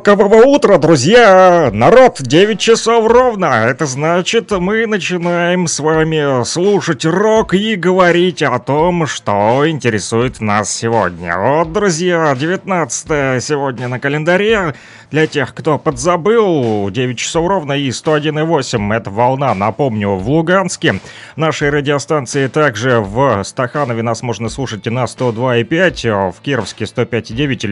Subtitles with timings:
[0.00, 1.68] Рокового утра, друзья!
[1.72, 3.66] Народ, 9 часов ровно.
[3.66, 10.72] Это значит, мы начинаем с вами слушать рок и говорить о том, что интересует нас
[10.72, 11.36] сегодня.
[11.36, 14.74] Вот, друзья, 19 сегодня на календаре.
[15.10, 21.00] Для тех, кто подзабыл, 9 часов ровно и 101,8 это волна, напомню, в Луганске.
[21.34, 27.66] Нашей радиостанции также в Стаханове нас можно слушать на 102,5, в Кировске 105,9,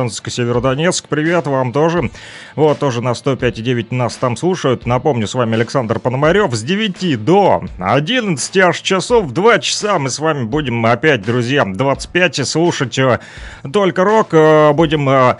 [0.00, 1.08] Лисичанск, Северодонецк.
[1.08, 2.10] Привет вам тоже.
[2.56, 4.86] Вот, тоже на 105,9 нас там слушают.
[4.86, 6.54] Напомню, с вами Александр Пономарев.
[6.54, 12.48] С 9 до 11 аж часов, 2 часа мы с вами будем опять, друзья, 25
[12.48, 13.20] слушать э,
[13.72, 14.28] только рок.
[14.32, 15.36] Э, будем э,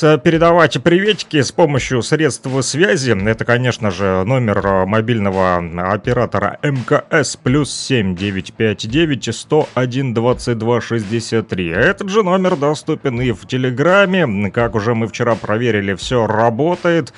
[0.00, 3.16] передавать приветики с помощью средств связи.
[3.28, 5.58] Это, конечно же, номер э, мобильного
[5.92, 11.68] оператора МКС плюс 7959 101 22 63.
[11.68, 14.50] Этот же номер доступен и в Телеграме.
[14.50, 17.12] Как уже мы вчера проверили, все работает.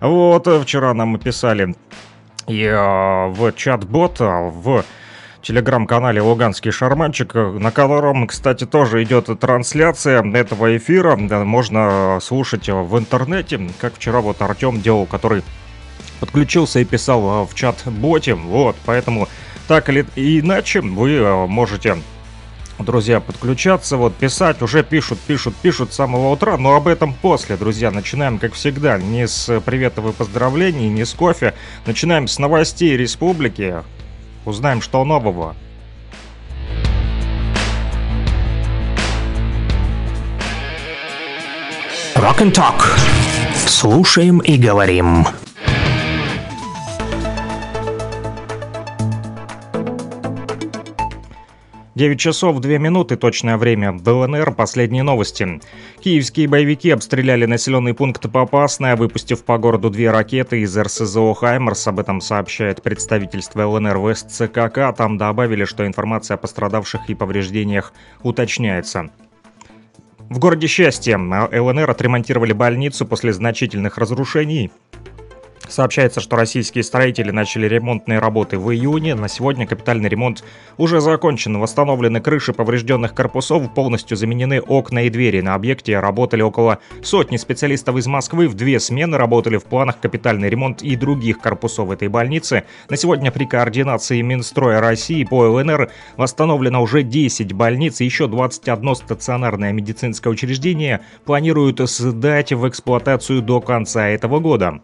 [0.00, 1.74] Вот, вчера нам писали
[2.48, 4.84] и э, в чат-бот, в
[5.46, 11.14] телеграм-канале «Луганский шарманчик», на котором, кстати, тоже идет трансляция этого эфира.
[11.16, 15.44] Можно слушать в интернете, как вчера вот Артем делал, который
[16.18, 18.34] подключился и писал в чат-боте.
[18.34, 19.28] Вот, поэтому
[19.68, 21.96] так или иначе вы можете
[22.78, 27.56] друзья, подключаться, вот, писать, уже пишут, пишут, пишут с самого утра, но об этом после,
[27.56, 31.54] друзья, начинаем, как всегда, не с приветов и поздравлений, не с кофе,
[31.86, 33.76] начинаем с новостей республики,
[34.46, 35.56] Узнаем, что нового.
[42.14, 42.80] Rock and Talk.
[43.66, 45.26] Слушаем и говорим.
[51.96, 53.92] 9 часов 2 минуты, точное время.
[53.92, 55.62] ДНР, последние новости.
[56.00, 61.86] Киевские боевики обстреляли населенный пункт Попасная, выпустив по городу две ракеты из РСЗО «Хаймерс».
[61.88, 64.94] Об этом сообщает представительство ЛНР в СЦКК.
[64.94, 69.08] Там добавили, что информация о пострадавших и повреждениях уточняется.
[70.28, 74.70] В городе Счастье ЛНР отремонтировали больницу после значительных разрушений.
[75.68, 79.14] Сообщается, что российские строители начали ремонтные работы в июне.
[79.14, 80.44] На сегодня капитальный ремонт
[80.76, 81.58] уже закончен.
[81.58, 85.40] Восстановлены крыши поврежденных корпусов, полностью заменены окна и двери.
[85.40, 88.46] На объекте работали около сотни специалистов из Москвы.
[88.48, 92.62] В две смены работали в планах капитальный ремонт и других корпусов этой больницы.
[92.88, 98.94] На сегодня при координации Минстроя России по ЛНР восстановлено уже 10 больниц и еще 21
[98.94, 104.80] стационарное медицинское учреждение планируют сдать в эксплуатацию до конца этого года.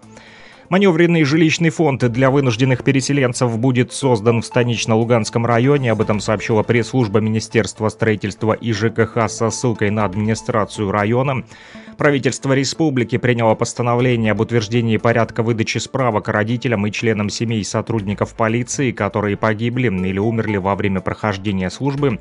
[0.72, 5.92] Маневренный жилищный фонд для вынужденных переселенцев будет создан в станично-Луганском районе.
[5.92, 11.44] Об этом сообщила пресс-служба Министерства строительства и ЖКХ со ссылкой на администрацию района.
[11.98, 18.92] Правительство республики приняло постановление об утверждении порядка выдачи справок родителям и членам семей сотрудников полиции,
[18.92, 22.18] которые погибли или умерли во время прохождения службы.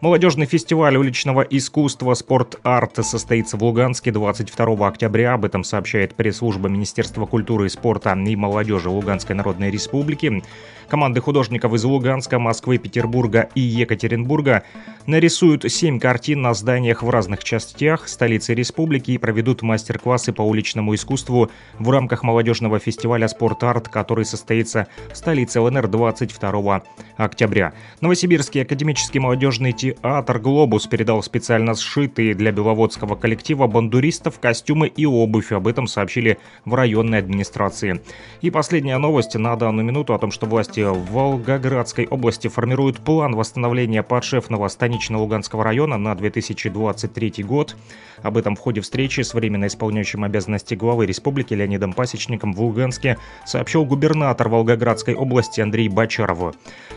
[0.00, 5.34] Молодежный фестиваль уличного искусства «Спорт-арт» состоится в Луганске 22 октября.
[5.34, 10.44] Об этом сообщает пресс-служба Министерства культуры и спорта и молодежи Луганской Народной Республики.
[10.88, 14.62] Команды художников из Луганска, Москвы, Петербурга и Екатеринбурга
[15.06, 20.94] нарисуют семь картин на зданиях в разных частях столицы республики и проведут мастер-классы по уличному
[20.94, 26.82] искусству в рамках молодежного фестиваля «Спорт-арт», который состоится в столице ЛНР 22
[27.16, 27.74] октября.
[28.00, 35.52] Новосибирский академический молодежный театр «Глобус» передал специально сшитые для беловодского коллектива бандуристов костюмы и обувь.
[35.52, 38.00] Об этом сообщили в районной администрации.
[38.40, 43.34] И последняя новость на данную минуту о том, что власти в Волгоградской области формируют план
[43.34, 47.76] восстановления подшефного станично-Луганского района на 2023 год.
[48.22, 53.18] Об этом в ходе встречи с временно исполняющим обязанности главы республики Леонидом Пасечником в Луганске
[53.46, 56.54] сообщил губернатор Волгоградской области Андрей Бачаров.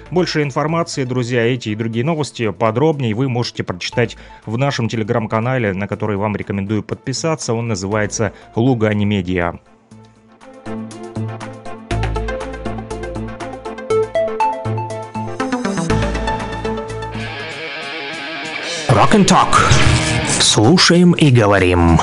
[0.09, 5.87] Больше информации, друзья, эти и другие новости подробнее вы можете прочитать в нашем телеграм-канале, на
[5.87, 7.53] который вам рекомендую подписаться.
[7.53, 9.59] Он называется «Лугани Медиа».
[18.89, 19.53] Rock and Talk.
[20.39, 21.99] Слушаем и говорим.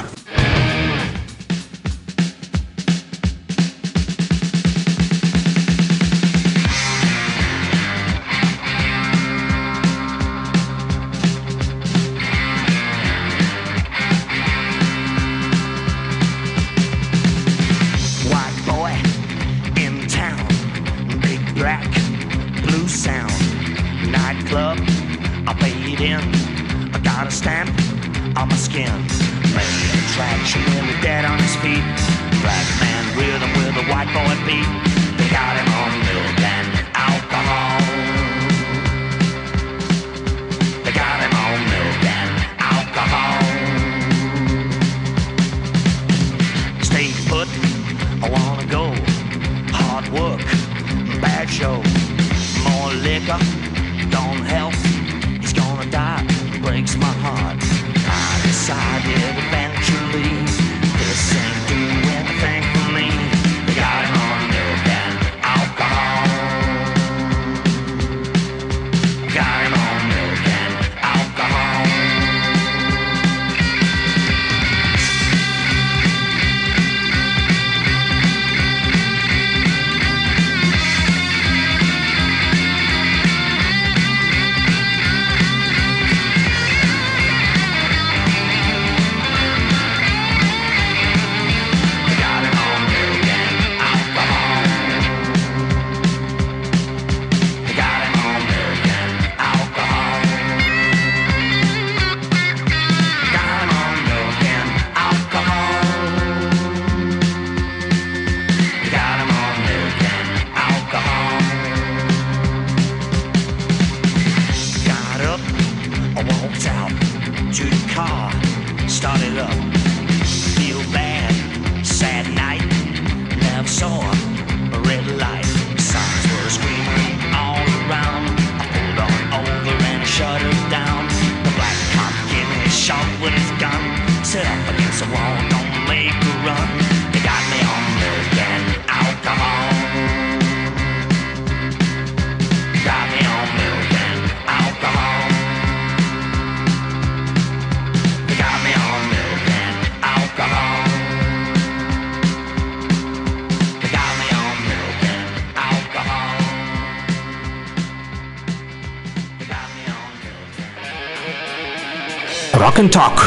[162.78, 163.20] Milk and Talk.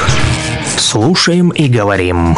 [0.77, 2.37] Слушаем и говорим.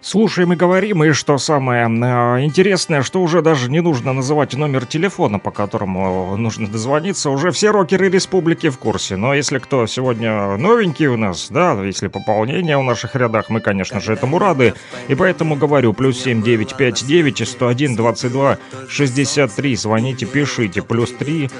[0.00, 4.86] Слушаем и говорим, и что самое э, интересное, что уже даже не нужно называть номер
[4.86, 9.16] телефона, по которому нужно дозвониться, уже все рокеры республики в курсе.
[9.16, 14.00] Но если кто сегодня новенький у нас, да, если пополнение в наших рядах, мы, конечно
[14.00, 14.74] же, этому рады.
[15.06, 18.58] И поэтому говорю, плюс 7959 101 22
[18.88, 21.50] 63, звоните, пишите, плюс 3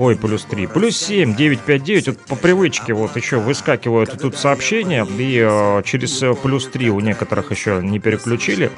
[0.00, 0.66] Ой, плюс 3.
[0.68, 2.06] Плюс 7, 959.
[2.06, 5.06] Вот по привычке вот еще выскакивают тут сообщения.
[5.18, 8.70] И э, через э, плюс 3 у некоторых еще не переключили.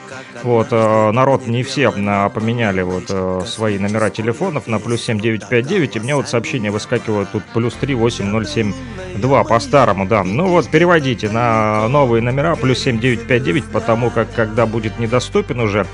[0.43, 5.21] Вот, э, народ не все э, поменяли вот э, свои номера телефонов на плюс 7,
[5.21, 5.95] 959.
[5.95, 8.47] И мне вот сообщения выскакивают тут плюс 3, 8, 0,
[9.15, 10.25] 2 по-старому, да.
[10.25, 15.87] Ну вот, переводите на новые номера плюс 7, 959, потому как когда будет недоступен уже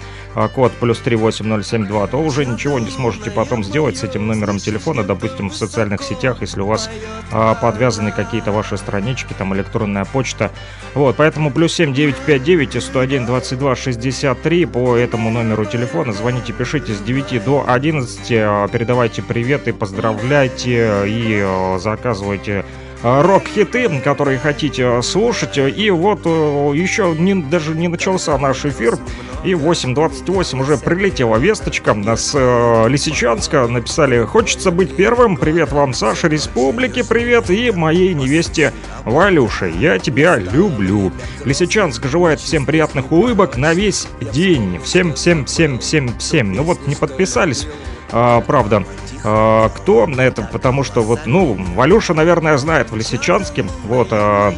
[0.47, 5.51] код плюс 38072, то уже ничего не сможете потом сделать с этим номером телефона, допустим,
[5.51, 6.89] в социальных сетях, если у вас
[7.33, 10.53] а, подвязаны какие-то ваши странички, там электронная почта.
[10.95, 16.13] Вот, поэтому плюс 7959 101 22 63 по этому номеру телефона.
[16.13, 22.65] Звоните, пишите с 9 до 11, а, передавайте приветы, поздравляйте и а, заказывайте
[23.03, 25.59] а, рок-хиты, которые хотите слушать.
[25.59, 28.99] И вот еще не, даже не начался наш эфир,
[29.45, 33.67] и в 8.28 уже прилетела весточка с э, Лисичанска.
[33.67, 35.37] Написали «Хочется быть первым.
[35.37, 37.51] Привет вам, Саша, Республики, привет.
[37.51, 38.73] И моей невесте
[39.05, 39.73] Валюше.
[39.79, 41.13] Я тебя люблю».
[41.45, 44.81] Лисичанск желает всем приятных улыбок на весь день.
[44.83, 46.53] Всем, всем, всем, всем, всем.
[46.53, 47.67] Ну вот не подписались,
[48.11, 48.85] а, правда.
[49.25, 50.43] А, кто это?
[50.43, 53.65] Потому что вот, ну, Валюша, наверное, знает в Лисичанске.
[53.85, 54.55] Вот, а,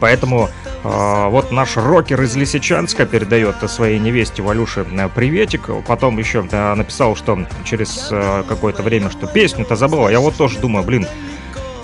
[0.00, 0.48] поэтому
[0.84, 5.70] вот наш рокер из Лисичанска передает своей невесте Валюше э, приветик.
[5.86, 10.06] Потом еще э, написал, что через э, какое-то время, что песню-то забыл.
[10.06, 11.06] А Я вот тоже думаю, блин,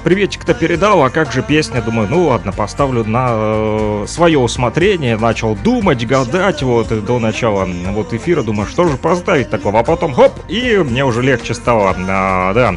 [0.05, 1.83] приветик-то передал, а как же песня?
[1.83, 5.17] Думаю, ну ладно, поставлю на свое усмотрение.
[5.17, 8.43] Начал думать, гадать вот до начала вот эфира.
[8.43, 9.81] Думаю, что же поставить такого?
[9.81, 11.97] А потом хоп, и мне уже легче стало.
[12.09, 12.77] А, да.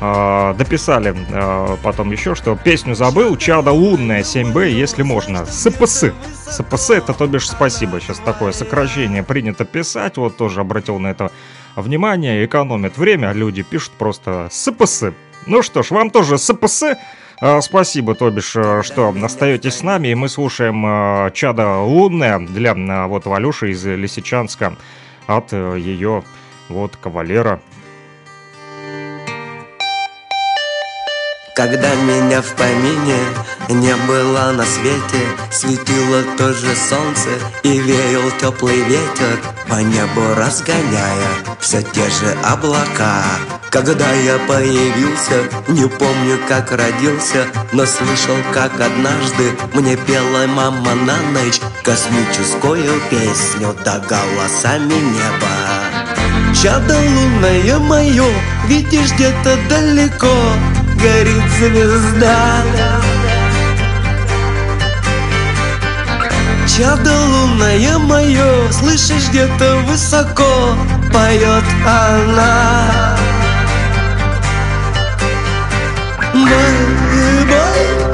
[0.00, 5.46] А, дописали а, потом еще, что песню забыл, Чадо лунное 7Б, если можно.
[5.46, 6.04] СПС.
[6.50, 8.00] СПС это то бишь спасибо.
[8.00, 10.18] Сейчас такое сокращение принято писать.
[10.18, 11.30] Вот тоже обратил на это
[11.76, 12.44] внимание.
[12.44, 13.32] Экономят время.
[13.32, 15.04] Люди пишут просто СПС.
[15.46, 16.84] Ну что ж, вам тоже СПС.
[17.40, 22.38] А, Спасибо, то бишь, э, что остаетесь с нами, и мы слушаем э, «Чадо лунное»
[22.38, 24.76] для э, вот Валюши из Лисичанска
[25.26, 26.24] от э, ее
[26.70, 27.60] вот кавалера
[31.56, 33.16] Когда меня в помине
[33.70, 37.30] не было на свете Светило тоже солнце
[37.62, 43.22] и веял теплый ветер По небу разгоняя все те же облака.
[43.70, 51.16] Когда я появился, не помню как родился Но слышал как однажды мне пела мама на
[51.30, 56.54] ночь Космическую песню до голосами неба.
[56.54, 58.28] Чадо лунное мое,
[58.66, 60.28] видишь где-то далеко
[61.00, 62.62] горит звезда.
[66.66, 70.76] Чадо лунное мое, слышишь где-то высоко
[71.12, 73.16] Поет она.
[76.34, 78.05] Бай-бай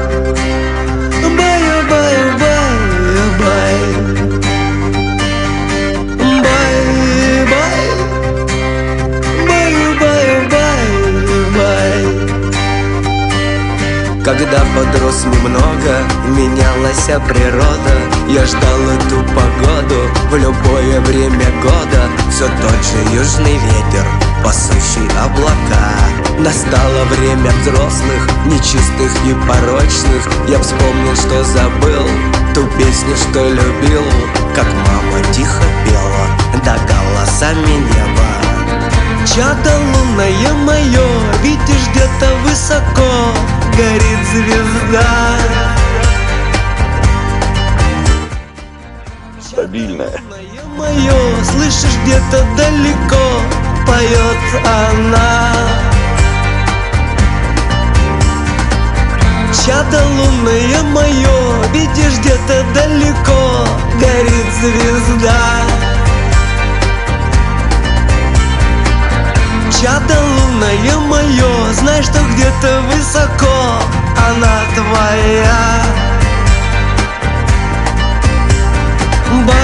[14.43, 17.93] Когда подрос немного, менялась природа.
[18.27, 22.09] Я ждал эту погоду в любое время года.
[22.29, 24.05] Все тот же южный ветер,
[24.43, 25.95] пасущий облака.
[26.39, 30.27] Настало время взрослых, нечистых и порочных.
[30.49, 32.05] Я вспомнил, что забыл
[32.53, 34.03] ту песню, что любил.
[34.53, 38.42] Как мама тихо пела, да голосами неба
[39.25, 41.07] Чадо лунное мое,
[41.41, 43.33] видишь где-то высоко
[43.75, 45.37] горит звезда.
[49.41, 50.19] Стабильная.
[50.77, 53.41] Мое, слышишь где-то далеко
[53.87, 55.53] Поет она.
[59.65, 63.67] Чадо лунное мое Видишь где-то далеко
[63.99, 65.92] Горит звезда
[69.83, 73.79] Чадо лунное мое Знай, что где-то высоко
[74.29, 75.83] Она твоя.
[79.45, 79.62] Бай-бай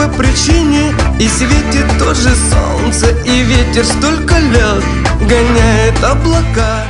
[0.00, 4.84] по причине И светит тоже солнце, и ветер столько лет
[5.20, 6.84] Гоняет облака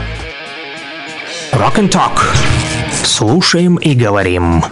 [1.53, 2.21] Rock and Talk.
[3.05, 4.63] Слушаем и говорим.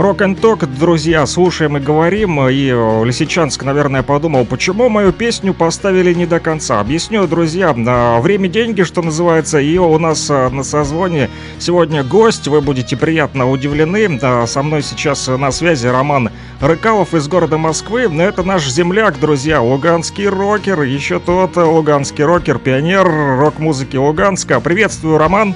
[0.00, 2.48] Рок н ток, друзья, слушаем и говорим.
[2.48, 6.80] И э, Лисичанск, наверное, подумал, почему мою песню поставили не до конца.
[6.80, 11.28] Объясню, друзья, время деньги, что называется, и у нас э, на созвоне
[11.58, 12.48] сегодня гость.
[12.48, 14.18] Вы будете приятно удивлены.
[14.46, 16.30] Со мной сейчас на связи Роман
[16.62, 18.04] Рыкалов из города Москвы.
[18.04, 24.60] Это наш земляк, друзья, луганский рокер, еще тот луганский рокер, пионер рок-музыки Луганска.
[24.60, 25.54] Приветствую, Роман.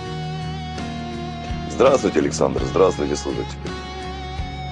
[1.71, 2.61] Здравствуйте, Александр.
[2.71, 3.84] Здравствуйте, слушатели.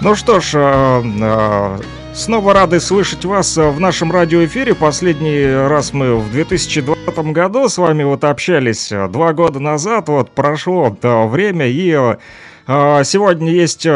[0.04, 1.78] Ну что ж, э, э,
[2.12, 4.74] снова рады слышать вас в нашем радиоэфире.
[4.74, 10.08] Последний раз мы в 2020 году с вами вот общались э, два года назад.
[10.08, 12.16] Вот прошло время, и
[12.66, 13.86] сегодня есть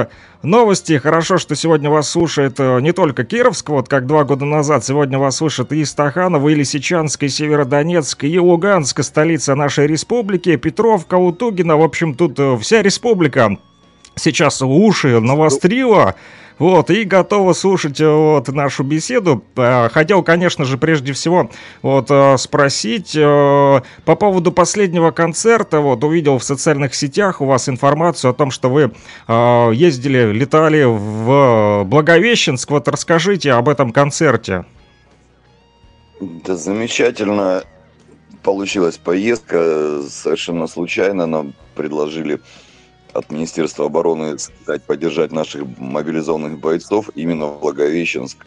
[0.42, 0.98] новости.
[0.98, 4.84] Хорошо, что сегодня вас слушает не только Кировск, вот как два года назад.
[4.84, 11.16] Сегодня вас слышат и Стаханова, и Лисичанск, и Северодонецк, и Луганск, столица нашей республики, Петровка,
[11.16, 11.76] Утугина.
[11.76, 13.56] В общем, тут вся республика
[14.16, 16.16] сейчас уши навострила,
[16.58, 19.44] вот, и готова слушать э, вот нашу беседу.
[19.56, 21.50] Э, хотел, конечно же, прежде всего
[21.82, 25.80] вот э, спросить по поводу последнего концерта.
[25.80, 28.92] Вот увидел в социальных сетях у вас информацию о том, что вы
[29.74, 32.70] ездили, летали в Благовещенск.
[32.70, 34.64] Вот расскажите об этом концерте.
[36.20, 37.64] Да замечательно
[38.42, 40.00] получилась поездка.
[40.08, 42.40] Совершенно случайно нам предложили
[43.16, 48.46] от Министерства обороны сказать, поддержать наших мобилизованных бойцов именно в Благовещенск.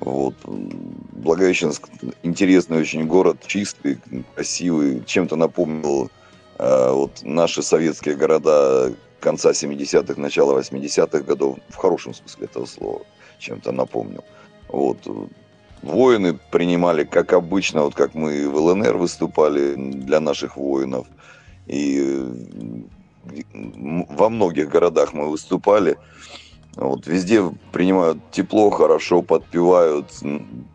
[0.00, 0.34] Вот.
[0.44, 1.88] Благовещенск
[2.22, 3.98] интересный очень город, чистый,
[4.34, 6.10] красивый, чем-то напомнил
[6.58, 13.00] э, вот наши советские города конца 70-х, начала 80-х годов, в хорошем смысле этого слова,
[13.38, 14.24] чем-то напомнил.
[14.68, 14.98] Вот.
[15.82, 21.06] Воины принимали, как обычно, вот как мы в ЛНР выступали для наших воинов.
[21.66, 22.24] И
[23.52, 25.98] во многих городах мы выступали.
[26.76, 30.06] Вот везде принимают тепло, хорошо подпевают,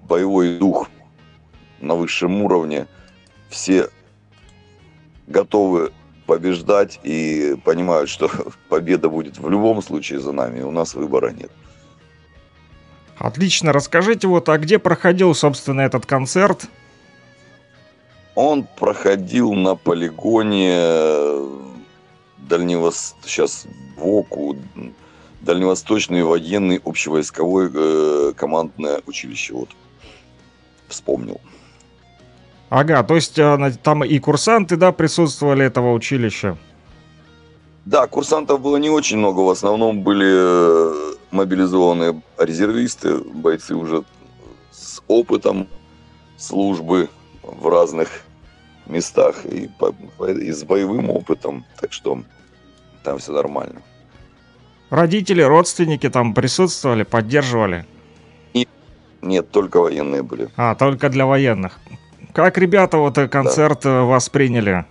[0.08, 0.90] боевой дух
[1.80, 2.88] на высшем уровне.
[3.50, 3.90] Все
[5.28, 5.92] готовы
[6.26, 8.30] побеждать и понимают, что
[8.70, 11.52] победа будет в любом случае за нами, у нас выбора нет.
[13.18, 16.66] Отлично, расскажите вот, а где проходил, собственно, этот концерт?
[18.36, 21.63] Он проходил на полигоне э,
[22.48, 23.16] Дальневос...
[23.24, 23.66] сейчас
[23.98, 24.58] ВОКу,
[25.42, 29.54] Дальневосточный военный общевойсковой э, командное училище.
[29.54, 29.70] Вот,
[30.88, 31.42] вспомнил.
[32.70, 36.58] Ага, то есть а, там и курсанты, да, присутствовали этого училища?
[37.86, 44.04] Да, курсантов было не очень много, в основном были э, мобилизованные резервисты, бойцы уже
[44.72, 45.68] с опытом
[46.38, 47.10] службы
[47.44, 48.10] в разных
[48.86, 49.94] местах и, по,
[50.28, 52.24] и с боевым опытом, так что
[53.04, 53.82] там все нормально.
[54.90, 57.86] Родители, родственники там присутствовали, поддерживали?
[58.54, 58.70] Нет,
[59.22, 60.50] нет, только военные были.
[60.56, 61.80] А, только для военных.
[62.34, 63.90] Как ребята вот э, концерт да.
[63.90, 64.86] Э, восприняли?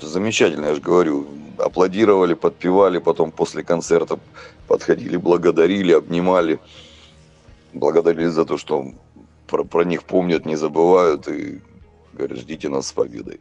[0.00, 1.26] Замечательно, я же говорю.
[1.58, 4.18] Аплодировали, подпевали, потом после концерта
[4.66, 6.58] подходили, благодарили, обнимали.
[7.72, 8.92] Благодарили за то, что
[9.46, 11.60] про, про них помнят, не забывают и
[12.12, 13.40] говорят, ждите нас с победой.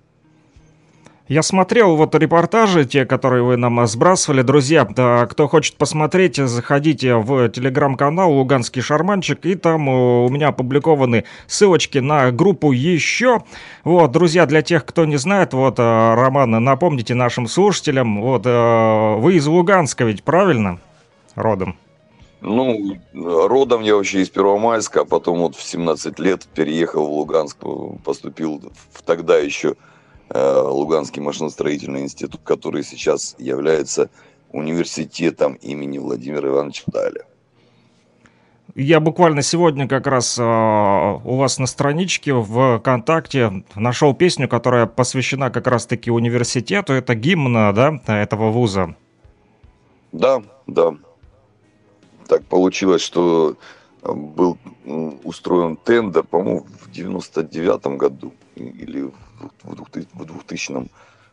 [1.31, 4.41] Я смотрел вот репортажи, те, которые вы нам сбрасывали.
[4.41, 11.99] Друзья, кто хочет посмотреть, заходите в телеграм-канал «Луганский шарманчик», и там у меня опубликованы ссылочки
[11.99, 13.43] на группу «Еще».
[13.85, 19.15] Вот, друзья, для тех, кто не знает, вот, э, Роман, напомните нашим слушателям, вот, э,
[19.17, 20.79] вы из Луганска ведь, правильно?
[21.35, 21.77] Родом.
[22.41, 27.57] Ну, родом я вообще из Первомайска, а потом вот в 17 лет переехал в Луганск,
[28.03, 29.75] поступил в тогда еще
[30.33, 34.09] Э, Луганский машиностроительный институт, который сейчас является
[34.51, 37.25] университетом имени Владимира Ивановича Даля.
[38.73, 44.85] Я буквально сегодня как раз э, у вас на страничке в ВКонтакте нашел песню, которая
[44.85, 46.93] посвящена как раз-таки университету.
[46.93, 48.95] Это гимн, да, этого вуза?
[50.13, 50.93] Да, да.
[52.31, 53.57] Так получилось, что
[54.05, 54.57] был
[55.25, 59.11] устроен тендер, по-моему, в 99 году или
[60.13, 60.89] в 2000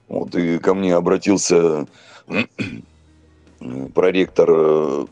[0.09, 1.87] Вот, и ко мне обратился
[3.95, 5.07] проректор э,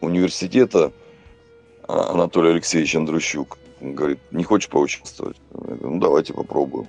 [0.00, 0.92] университета
[1.88, 3.58] Анатолий Алексеевич Андрущук.
[3.80, 5.40] Говорит, не хочешь поучаствовать?
[5.54, 6.86] Я говорю, ну, давайте попробуем.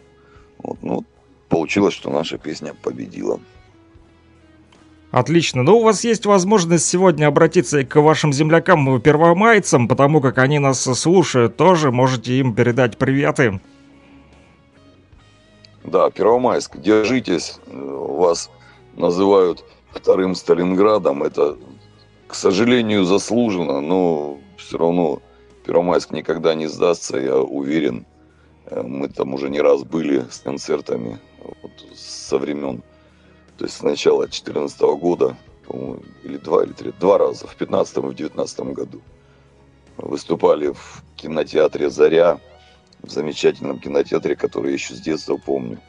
[0.60, 1.04] Вот, ну,
[1.48, 3.40] получилось, что наша песня победила.
[5.12, 5.64] Отлично.
[5.64, 10.84] Ну, у вас есть возможность сегодня обратиться к вашим землякам, первомайцам, потому как они нас
[10.84, 11.92] слушают тоже.
[11.92, 13.60] Можете им передать приветы.
[15.84, 17.60] Да, Первомайск, держитесь.
[17.66, 18.52] Вас
[18.96, 21.24] называют вторым Сталинградом.
[21.24, 21.58] Это,
[22.28, 25.22] к сожалению, заслуженно, но все равно
[25.66, 28.06] Первомайск никогда не сдастся, я уверен.
[28.70, 32.84] Мы там уже не раз были с концертами вот, со времен,
[33.60, 35.36] то есть с начала 2014 года,
[36.24, 39.02] или два, или три, два раза, в 2015 и в 2019 году.
[39.98, 42.40] Выступали в кинотеатре «Заря»,
[43.02, 45.82] в замечательном кинотеатре, который я еще с детства помню.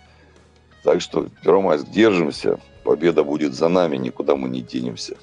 [0.83, 2.59] Так что, Первомайск, держимся.
[2.83, 5.17] Победа будет за нами, никуда мы не денемся.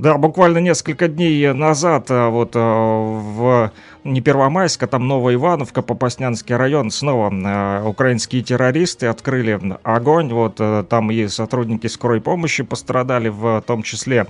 [0.00, 3.70] Да, буквально несколько дней назад а, вот а, в
[4.02, 10.32] не Первомайск, а там Новая Ивановка, Попаснянский район, снова а, украинские террористы открыли огонь.
[10.32, 10.58] Вот
[10.88, 14.26] там и сотрудники скорой помощи пострадали в том числе.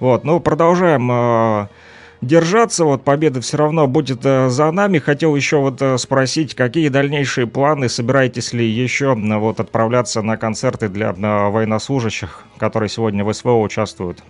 [0.00, 1.70] Вот, ну, продолжаем
[2.20, 4.98] держаться, вот победа все равно будет э, за нами.
[4.98, 10.88] Хотел еще вот э, спросить, какие дальнейшие планы, собираетесь ли еще вот отправляться на концерты
[10.88, 14.22] для военнослужащих, которые сегодня в СВО участвуют?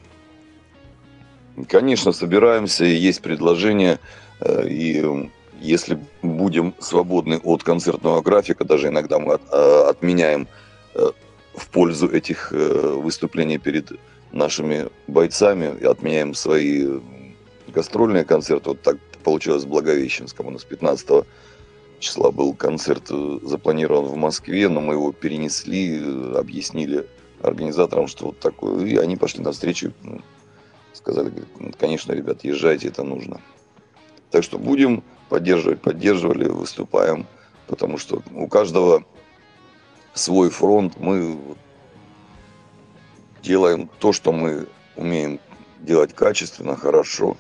[1.69, 3.99] Конечно, собираемся, есть предложение,
[4.41, 10.49] э, и если будем свободны от концертного графика, даже иногда мы отменяем
[11.55, 13.93] в пользу этих выступлений перед
[14.33, 16.87] нашими бойцами, отменяем свои
[17.69, 18.71] гастрольные концерты.
[18.71, 20.47] Вот так получилось в Благовещенском.
[20.47, 21.25] У нас 15
[21.99, 27.07] числа был концерт э, запланирован в Москве, но мы его перенесли, э, объяснили
[27.43, 28.85] организаторам, что вот такое.
[28.87, 29.93] И они пошли навстречу,
[30.97, 33.41] сказали, «Ну, конечно, ребят, езжайте, это нужно.
[34.31, 37.27] Так что будем поддерживать, поддерживали, выступаем,
[37.67, 39.05] потому что у каждого
[40.15, 41.39] свой фронт, мы
[43.43, 45.39] делаем то, что мы умеем
[45.81, 47.37] делать качественно, хорошо.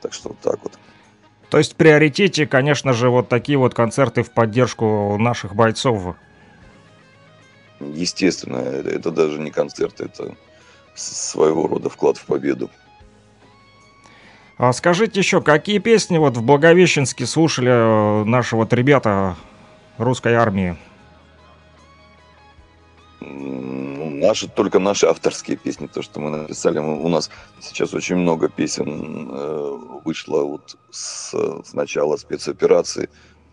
[0.00, 0.78] Так что вот так вот.
[1.50, 6.16] То есть в приоритете, конечно же, вот такие вот концерты в поддержку наших бойцов.
[7.80, 10.34] Естественно, это даже не концерт, это
[10.96, 12.70] своего рода вклад в победу.
[14.58, 19.36] А скажите еще, какие песни вот в Благовещенске слушали э, наши вот ребята
[19.98, 20.76] русской армии?
[23.20, 26.78] Наши, только наши авторские песни, то, что мы написали.
[26.78, 27.30] Мы, у нас
[27.60, 33.10] сейчас очень много песен э, вышло вот с, с начала спецоперации.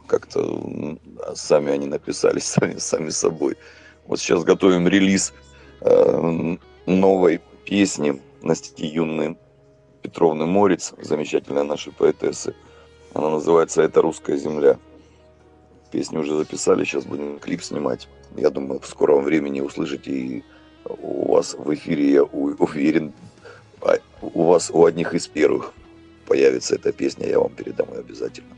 [0.07, 0.97] Как-то
[1.35, 3.57] сами они написались, сами, сами собой.
[4.05, 5.33] Вот сейчас готовим релиз
[5.81, 8.21] э, новой песни
[8.53, 9.37] стихи юной
[10.01, 12.53] Петровны Морец, замечательная наша поэтессы.
[13.13, 14.77] Она называется «Это русская земля».
[15.91, 18.09] Песню уже записали, сейчас будем клип снимать.
[18.35, 20.43] Я думаю, в скором времени услышите и
[20.85, 23.13] у вас в эфире, я уверен,
[23.81, 25.73] а, у вас у одних из первых
[26.27, 28.55] появится эта песня, я вам передам ее обязательно.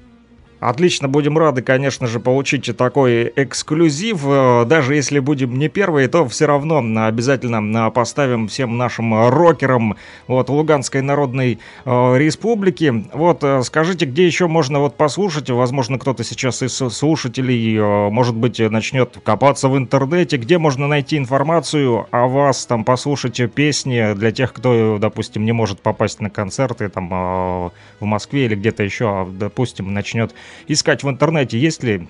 [0.66, 4.22] Отлично, будем рады, конечно же, получить такой эксклюзив.
[4.26, 9.96] Э, даже если будем не первые, то все равно обязательно поставим всем нашим рокерам
[10.28, 13.06] вот, Луганской Народной э, Республики.
[13.14, 15.52] Вот, э, скажите, где еще можно вот послушать?
[15.52, 20.38] Возможно, кто-то сейчас из слушателей, может быть, начнет копаться в интернете.
[20.38, 25.82] Где можно найти информацию о вас, там, послушать песни для тех, кто, допустим, не может
[25.82, 30.34] попасть на концерты там в Москве или где-то еще, а, допустим, начнет
[30.68, 32.08] искать в интернете, есть ли?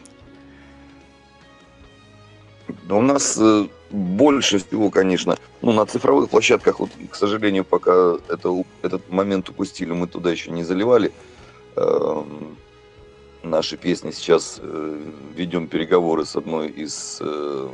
[2.89, 8.63] У нас э, больше всего, конечно, ну, на цифровых площадках, вот, к сожалению, пока это,
[8.81, 11.11] этот момент упустили, мы туда еще не заливали.
[11.75, 12.23] Э,
[13.43, 17.69] наши песни сейчас э, ведем переговоры с одной из э,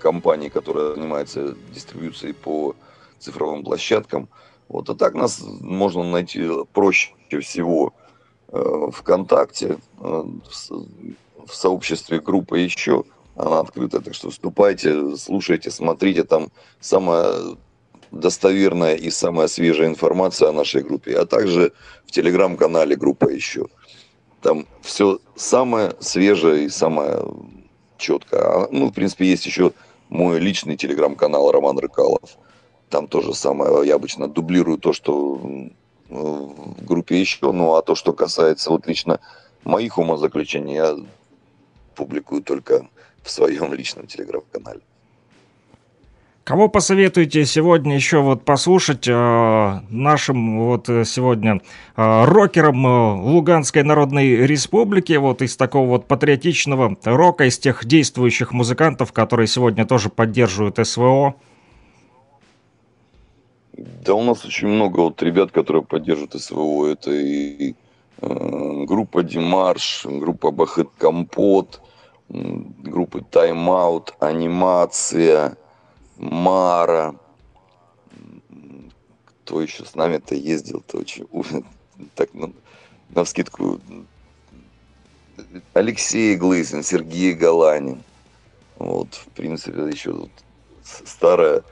[0.00, 2.74] компаний, которая занимается дистрибьюцией по
[3.18, 4.28] цифровым площадкам.
[4.68, 7.94] Вот, а так нас можно найти проще всего
[8.92, 10.24] ВКонтакте, э,
[11.46, 13.04] в сообществе группа еще,
[13.36, 16.48] она открыта, так что вступайте, слушайте, смотрите, там
[16.80, 17.56] самая
[18.10, 21.72] достоверная и самая свежая информация о нашей группе, а также
[22.06, 23.66] в телеграм-канале группа еще.
[24.42, 27.22] Там все самое свежее и самое
[27.98, 28.40] четкое.
[28.40, 29.72] А, ну, в принципе, есть еще
[30.08, 32.38] мой личный телеграм-канал Роман Рыкалов.
[32.90, 33.86] Там тоже самое.
[33.86, 35.40] Я обычно дублирую то, что
[36.08, 37.52] в группе еще.
[37.52, 39.20] Ну а то, что касается вот лично
[39.64, 40.96] моих умозаключений, я
[41.94, 42.86] публикую только
[43.22, 44.80] в своем личном телеграм-канале.
[46.46, 51.60] Кого посоветуете сегодня еще вот послушать э, нашим вот э, сегодня
[51.96, 58.52] э, рокерам э, Луганской Народной Республики, вот из такого вот патриотичного рока, из тех действующих
[58.52, 61.34] музыкантов, которые сегодня тоже поддерживают СВО?
[63.86, 66.86] Да у нас очень много вот ребят, которые поддерживают СВО.
[66.86, 67.74] Это и
[68.20, 71.80] э, группа Димарш, группа Бахет Компот,
[72.28, 75.56] группы Тайм Аут, Анимация,
[76.16, 77.14] Мара.
[79.44, 81.26] Кто еще с нами-то ездил-то очень...
[82.14, 82.52] Так, ну,
[83.10, 83.80] на вскидку
[85.74, 88.02] Алексей Глызин, Сергей Галанин.
[88.78, 90.30] Вот, в принципе, еще вот
[90.82, 91.62] старая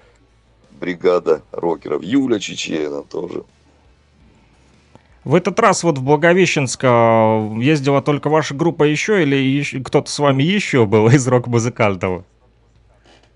[0.85, 2.03] бригада рокеров.
[2.03, 3.45] Юля Чечена тоже.
[5.25, 10.19] В этот раз вот в Благовещенск а, ездила только ваша группа еще или кто-то с
[10.19, 12.25] вами еще был из рок-музыкантов?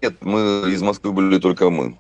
[0.03, 1.97] Нет, мы из Москвы были только мы.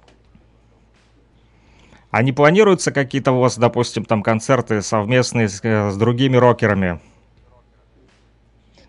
[2.10, 7.00] А не планируются какие-то у вас, допустим, там концерты совместные с, э, с другими рокерами?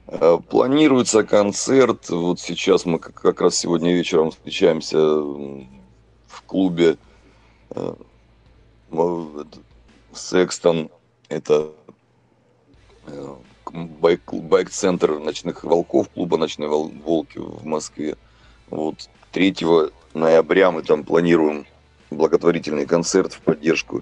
[0.08, 2.10] Э, планируется концерт.
[2.10, 4.98] Вот сейчас мы как раз сегодня вечером встречаемся
[6.49, 6.97] клубе
[7.69, 7.93] э,
[10.13, 10.89] Секстон,
[11.29, 11.71] это
[13.05, 13.35] э,
[13.71, 18.17] байк, байк-центр ночных волков, клуба «Ночные волки» в Москве.
[18.71, 19.55] Вот 3
[20.15, 21.67] ноября мы там планируем
[22.09, 24.01] благотворительный концерт в поддержку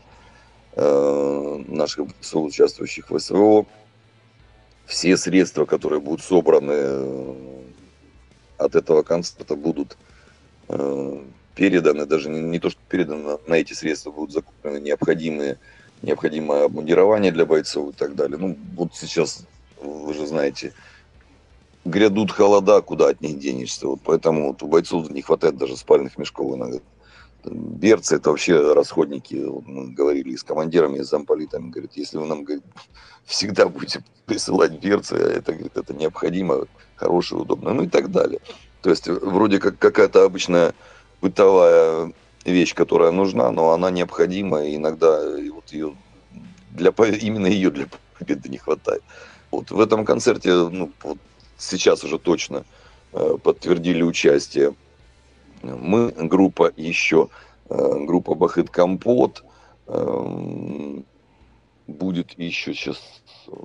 [0.74, 3.66] э, наших участвующих в СВО.
[4.86, 7.36] Все средства, которые будут собраны
[8.58, 9.98] от этого концерта, будут
[11.58, 15.58] переданы, даже не, не то, что переданы, на эти средства будут закуплены необходимые,
[16.04, 18.38] необходимое обмундирование для бойцов и так далее.
[18.38, 19.46] Ну, вот сейчас,
[19.82, 20.74] вы же знаете,
[21.84, 23.88] грядут холода, куда от них денешься.
[23.88, 26.80] Вот поэтому вот у бойцов не хватает даже спальных мешков иногда.
[27.44, 29.36] Берцы это вообще расходники.
[29.66, 31.72] Мы говорили с командирами, с замполитами.
[31.72, 32.66] Говорит, если вы нам говорит,
[33.26, 36.66] всегда будете присылать берцы, это, говорит, это необходимо,
[36.96, 38.42] хорошее, удобно, ну и так далее.
[38.84, 40.76] То есть вроде как какая-то обычная
[41.22, 42.14] бытовая
[42.46, 45.20] вещь, которая нужна, но она необходима, и иногда
[45.54, 45.96] вот ее
[46.72, 49.04] для, именно ее для победы не хватает.
[49.52, 51.18] Вот в этом концерте, ну, вот
[51.58, 52.66] сейчас уже точно
[53.14, 54.74] э, подтвердили участие
[55.64, 57.30] мы, группа еще,
[57.70, 59.44] э, группа Бахыт Компот.
[59.88, 61.06] Эм,
[61.88, 62.98] будет еще сейчас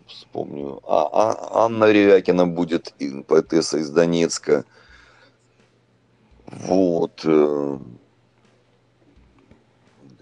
[0.07, 0.81] вспомню.
[0.85, 2.95] А, а, Анна Ревякина будет,
[3.27, 4.65] поэтесса из Донецка.
[6.61, 7.23] Вот.
[7.25, 7.79] Э,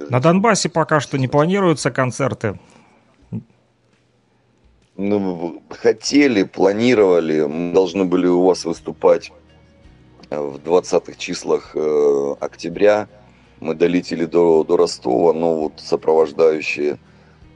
[0.09, 2.59] На Донбассе пока что не планируются концерты.
[4.97, 9.33] Ну, хотели, планировали, мы должны были у вас выступать
[10.29, 13.09] в 20-х числах э, октября.
[13.61, 16.99] Мы долетели до, до Ростова, но вот сопровождающие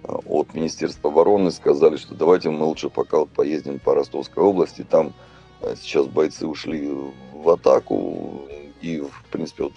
[0.05, 4.83] э, от Министерства обороны сказали, что давайте мы лучше пока вот поездим по Ростовской области.
[4.83, 5.13] Там
[5.61, 6.91] э, сейчас бойцы ушли
[7.35, 8.49] в атаку,
[8.85, 9.73] и, в принципе, вот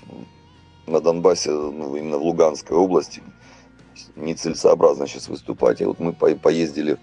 [0.86, 3.24] на Донбассе, ну, именно в Луганской области,
[4.15, 5.82] нецелесообразно сейчас выступать.
[5.82, 6.98] И вот мы поездили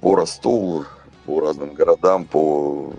[0.00, 0.84] по Ростову,
[1.26, 2.94] по разным городам, по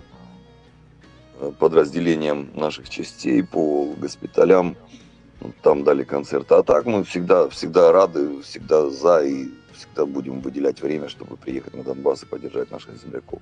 [1.40, 4.76] э, подразделениям наших частей, по госпиталям.
[5.62, 6.54] Там дали концерты.
[6.54, 11.74] А так мы всегда, всегда рады, всегда за и всегда будем выделять время, чтобы приехать
[11.74, 13.40] на Донбасс и поддержать наших земляков.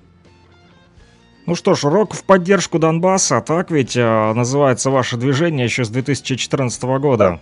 [1.45, 5.89] Ну что ж, рок в поддержку Донбасса, так ведь э, называется ваше движение еще с
[5.89, 7.39] 2014 года.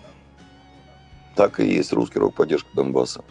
[1.35, 3.23] Так и есть русский рок поддержка Донбасса.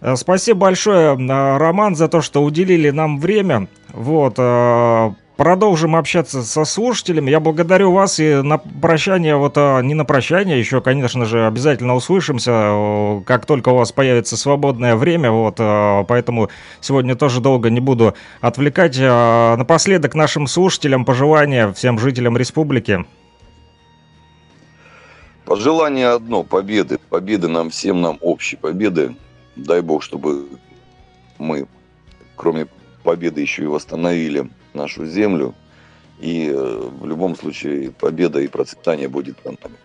[0.00, 3.68] Э, спасибо большое, э, Роман, за то, что уделили нам время.
[3.92, 4.38] Вот,
[5.38, 7.30] продолжим общаться со слушателями.
[7.30, 13.22] Я благодарю вас и на прощание, вот не на прощание, еще, конечно же, обязательно услышимся,
[13.24, 15.56] как только у вас появится свободное время, вот,
[16.08, 18.98] поэтому сегодня тоже долго не буду отвлекать.
[18.98, 23.06] Напоследок нашим слушателям пожелания всем жителям республики.
[25.44, 26.98] Пожелание одно, победы.
[27.08, 29.14] Победы нам всем, нам общей победы
[29.54, 30.48] дай бог, чтобы
[31.38, 31.68] мы,
[32.34, 32.66] кроме
[33.04, 35.54] победы, еще и восстановили нашу землю.
[36.20, 39.76] И э, в любом случае победа и процветание будет за нами.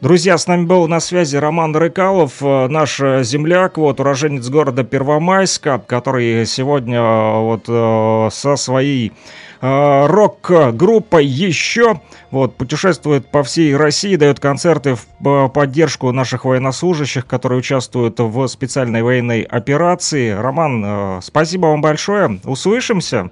[0.00, 4.84] Друзья, с нами был на связи Роман Рыкалов, э, наш э, земляк, вот, уроженец города
[4.84, 9.12] Первомайска, который сегодня вот со своей
[9.60, 17.26] Э, рок-группа еще вот, путешествует по всей России, дает концерты в э, поддержку наших военнослужащих,
[17.26, 20.30] которые участвуют в специальной военной операции.
[20.30, 22.40] Роман, э, спасибо вам большое.
[22.44, 23.30] Услышимся.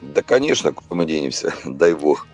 [0.00, 1.04] Да, конечно, куда
[1.66, 2.26] дай бог.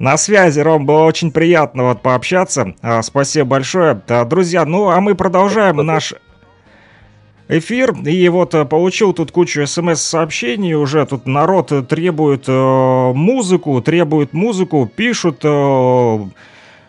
[0.00, 2.74] На связи, Ром, было очень приятно вот пообщаться.
[3.02, 4.00] Спасибо большое.
[4.26, 6.14] Друзья, ну а мы продолжаем наш
[7.48, 7.94] эфир.
[8.06, 11.04] И вот э, получил тут кучу смс-сообщений уже.
[11.04, 15.40] Тут народ требует э, музыку, требует музыку, пишут...
[15.44, 16.18] Э,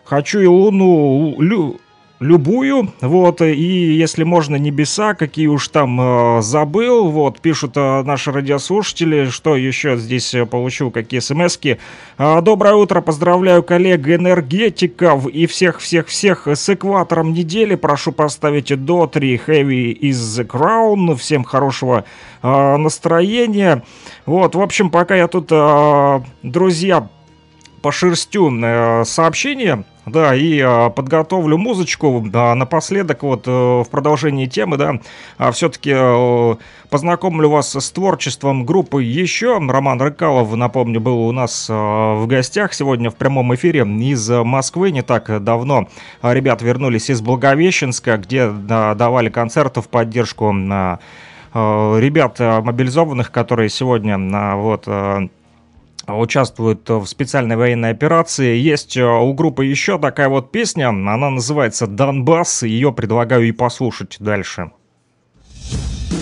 [0.04, 1.80] Хочу и луну лю,
[2.22, 8.30] любую, вот, и если можно небеса, какие уж там э, забыл, вот, пишут э, наши
[8.30, 11.78] радиослушатели, что еще здесь э, получил, какие смски.
[12.18, 19.40] Э, доброе утро, поздравляю коллег энергетиков и всех-всех-всех с экватором недели, прошу поставить до 3
[19.46, 22.04] Heavy is the Crown, всем хорошего
[22.42, 23.82] э, настроения,
[24.26, 27.08] вот, в общем, пока я тут, э, друзья,
[27.82, 32.24] пошерстю э, сообщения, да, и э, подготовлю музычку.
[32.26, 35.00] Да, напоследок, вот э, в продолжении темы, да,
[35.38, 36.54] а все-таки э,
[36.90, 39.58] познакомлю вас с творчеством группы еще.
[39.58, 44.90] Роман Рыкалов, напомню, был у нас э, в гостях сегодня в прямом эфире из Москвы
[44.90, 45.88] не так давно.
[46.22, 50.98] Ребят вернулись из Благовещенска, где да, давали концерты в поддержку э,
[51.54, 54.88] ребят мобилизованных, которые сегодня э, вот
[56.06, 58.56] участвуют в специальной военной операции.
[58.56, 64.16] Есть э, у группы еще такая вот песня, она называется «Донбасс», ее предлагаю и послушать
[64.18, 64.70] дальше.
[65.72, 66.21] разрывает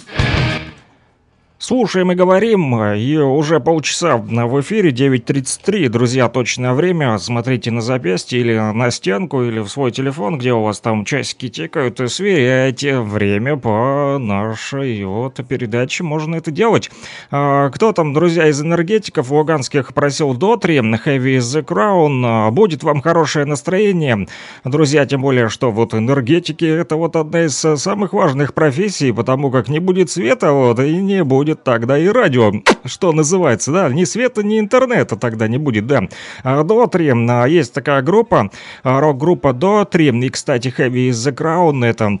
[1.81, 8.39] Слушаем и говорим, и уже полчаса в эфире, 9.33, друзья, точное время, смотрите на запястье
[8.39, 12.99] или на стенку, или в свой телефон, где у вас там часики тикают, и сверяйте
[12.99, 16.91] время по нашей вот передаче, можно это делать.
[17.31, 22.83] А, Кто там, друзья, из энергетиков луганских просил Дотри, Heavy is the Crown, А, будет
[22.83, 24.27] вам хорошее настроение,
[24.63, 29.67] друзья, тем более, что вот энергетики это вот одна из самых важных профессий, потому как
[29.67, 32.51] не будет света, вот, и не будет тогда и радио,
[32.83, 36.09] что называется, да, ни света, ни интернета тогда не будет, да.
[36.43, 38.51] А, Дотри, а, есть такая группа,
[38.83, 42.19] а, рок-группа Дотри, и, кстати, Heavy is the Crown, это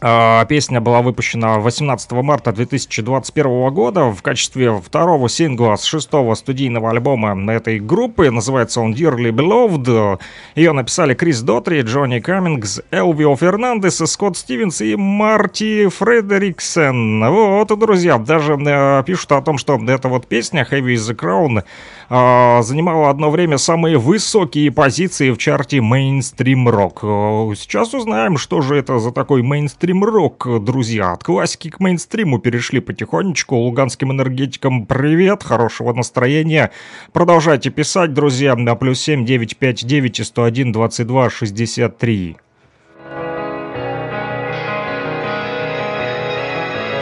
[0.00, 7.52] Песня была выпущена 18 марта 2021 года в качестве второго сингла с шестого студийного альбома
[7.52, 8.30] этой группы.
[8.30, 10.18] Называется он Dearly Beloved.
[10.54, 17.22] Ее написали Крис Дотри, Джонни Каммингс, Элвио Фернандес, Скотт Стивенс и Марти Фредериксен.
[17.28, 21.62] Вот, друзья, даже э, пишут о том, что эта вот песня Heavy is the Crown
[22.10, 27.00] э, занимала одно время самые высокие позиции в чарте мейнстрим рок.
[27.02, 31.12] Э, Сейчас узнаем, что же это за такой мейнстрим рок, друзья.
[31.12, 33.56] От классики к мейнстриму перешли потихонечку.
[33.56, 36.72] Луганским энергетикам привет, хорошего настроения.
[37.12, 42.36] Продолжайте писать, друзья, на плюс 7 959 101 22 63.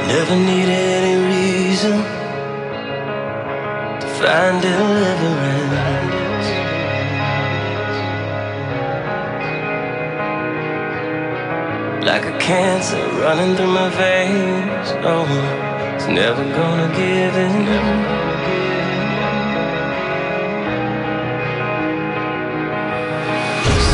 [0.09, 2.18] Never needed any reason
[4.21, 6.49] find deliverance.
[12.05, 14.89] Like a cancer running through my veins.
[15.07, 15.27] Oh,
[15.95, 17.55] it's never gonna give in.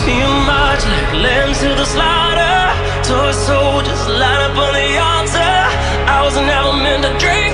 [0.01, 2.61] See march like lambs to the slaughter.
[3.09, 5.57] Toy soldiers line up on the altar.
[6.16, 7.54] I was never meant to drink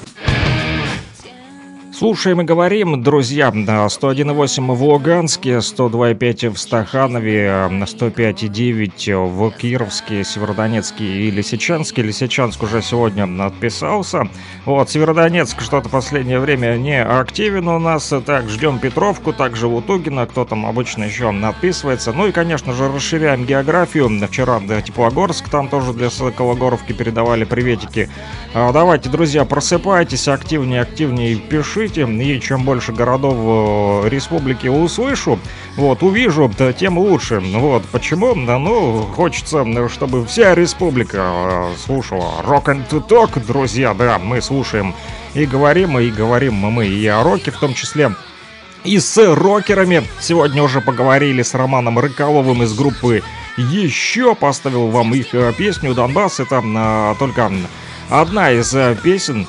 [2.01, 11.29] Слушаем и говорим, друзья, 101,8 в Луганске, 102,5 в Стаханове, 105,9 в Кировске, Северодонецке и
[11.29, 12.01] Лисичанске.
[12.01, 14.27] Лисичанск уже сегодня отписался.
[14.65, 18.11] Вот, Северодонецк что-то последнее время не активен у нас.
[18.25, 22.13] Так, ждем Петровку, также Лутугина, кто там обычно еще отписывается.
[22.13, 24.09] Ну и, конечно же, расширяем географию.
[24.27, 28.09] Вчера да, Теплогорск, там тоже для Сокологоровки передавали приветики.
[28.53, 35.39] А, давайте, друзья, просыпайтесь, активнее, активнее пишите и чем больше городов э, республики услышу,
[35.77, 37.39] вот, увижу, тем лучше.
[37.39, 38.35] Вот, почему?
[38.45, 44.95] Да, ну, хочется, чтобы вся республика э, слушала Rock and Talk, друзья, да, мы слушаем
[45.33, 48.11] и говорим, и говорим мы и о роке в том числе.
[48.83, 53.23] И с рокерами сегодня уже поговорили с Романом Рыколовым из группы
[53.55, 54.35] «Еще».
[54.35, 56.41] Поставил вам их э, песню «Донбасс».
[56.41, 57.49] Это а, только
[58.11, 59.47] одна из песен,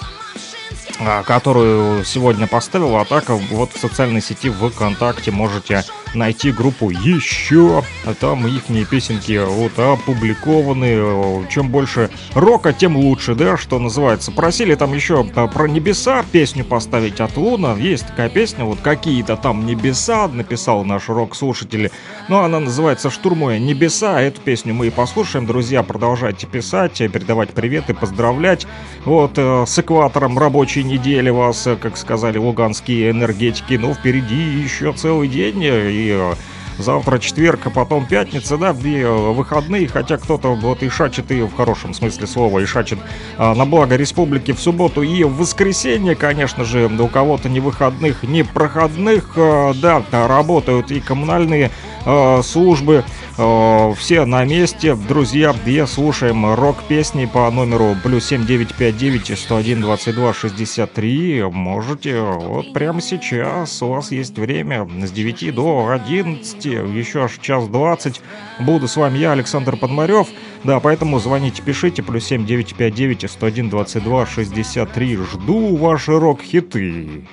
[1.01, 5.31] а, которую сегодня поставил, а так вот в социальной сети ВКонтакте.
[5.33, 5.85] Можете
[6.15, 7.83] найти группу еще.
[8.21, 11.47] Там их песенки вот опубликованы.
[11.51, 14.33] Чем больше рока, тем лучше, да, что называется.
[14.33, 17.75] Просили там еще а, про небеса песню поставить от Луна.
[17.75, 21.91] Есть такая песня, вот какие-то там небеса, написал наш рок-слушатель.
[22.29, 24.21] Но ну, она называется «Штурмуя небеса».
[24.21, 25.47] Эту песню мы и послушаем.
[25.47, 28.67] Друзья, продолжайте писать, передавать приветы, поздравлять.
[29.05, 33.75] Вот э, с экватором рабочей недели вас, как сказали луганские энергетики.
[33.75, 35.63] Но впереди еще целый день.
[35.63, 36.35] И и
[36.79, 41.55] завтра четверг, а потом пятница, да, две выходные, хотя кто-то вот и шачет, и в
[41.55, 42.99] хорошем смысле слова, и шачет
[43.39, 48.23] а, на благо республики в субботу и в воскресенье, конечно же, у кого-то ни выходных,
[48.23, 51.71] ни проходных, а, да, работают и коммунальные
[52.05, 54.95] а, службы, Э, все на месте.
[54.95, 61.45] Друзья, где слушаем рок-песни по номеру плюс 7959 101 22 63.
[61.45, 63.83] Можете вот прямо сейчас.
[63.83, 66.65] У вас есть время с 9 до 11.
[66.65, 68.21] Еще аж час 20.
[68.61, 70.29] Буду с вами я, Александр Подмарев.
[70.65, 72.03] Да, поэтому звоните, пишите.
[72.03, 75.17] Плюс 7959 101 22 63.
[75.17, 77.25] Жду ваши рок-хиты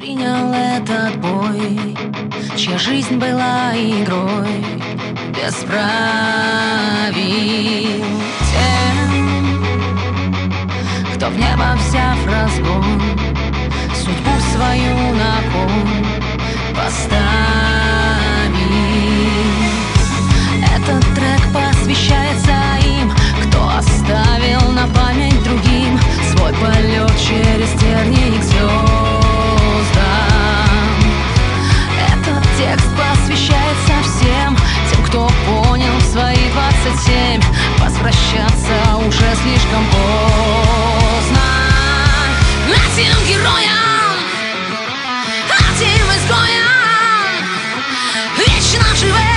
[0.00, 1.94] принял этот бой,
[2.56, 4.64] чья жизнь была игрой
[5.28, 7.12] без правил.
[8.50, 9.62] Тем,
[11.14, 13.02] кто в небо взяв разгон,
[13.94, 16.06] судьбу свою на кон
[16.74, 17.10] поставил.
[20.76, 23.12] Этот трек посвящается им,
[23.44, 29.19] кто оставил на память другим свой полет через тернии к звездам.
[32.70, 34.56] Текст посвящается всем
[34.92, 37.42] Тем, кто понял в свои 27
[37.78, 41.40] Возвращаться уже слишком поздно.
[42.68, 44.20] Этим героям
[45.48, 47.44] Этим изгоям
[48.38, 49.29] Вечно живем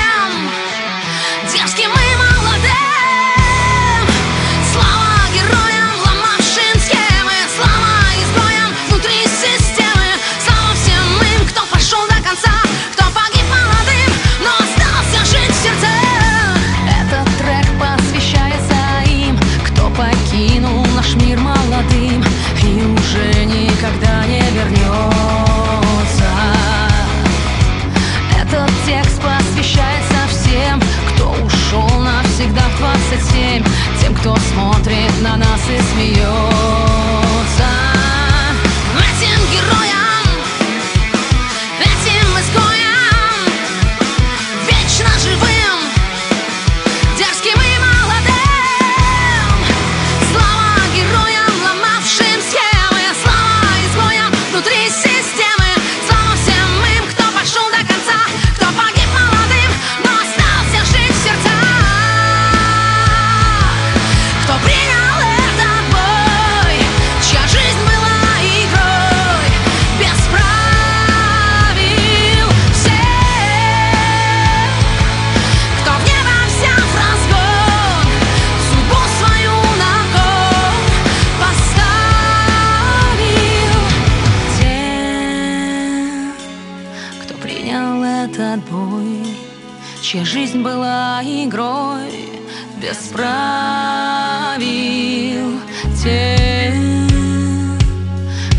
[34.16, 36.93] кто смотрит на нас и смеется
[92.94, 94.60] без правил
[96.02, 96.72] те,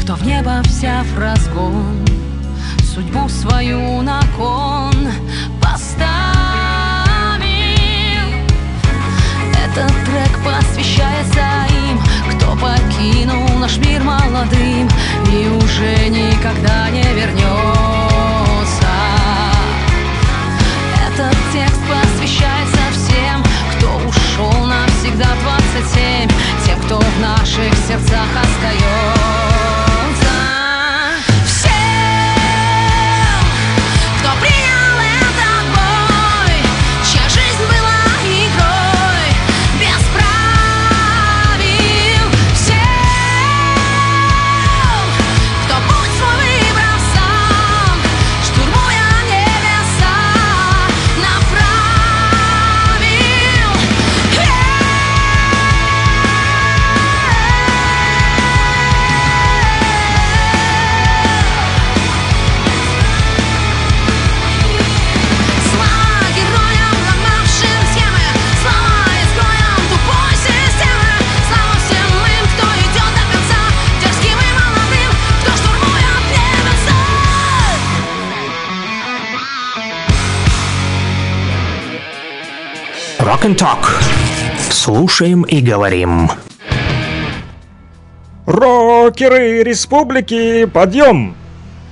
[0.00, 2.04] кто в небо взяв разгон,
[2.82, 4.92] судьбу свою на кон
[5.62, 5.94] поставил.
[9.64, 11.98] Этот трек посвящается им
[12.30, 14.88] Кто покинул наш мир молодым
[15.32, 16.83] И уже никогда
[85.14, 86.28] Слушаем и говорим.
[88.46, 91.36] Рокеры республики, подъем!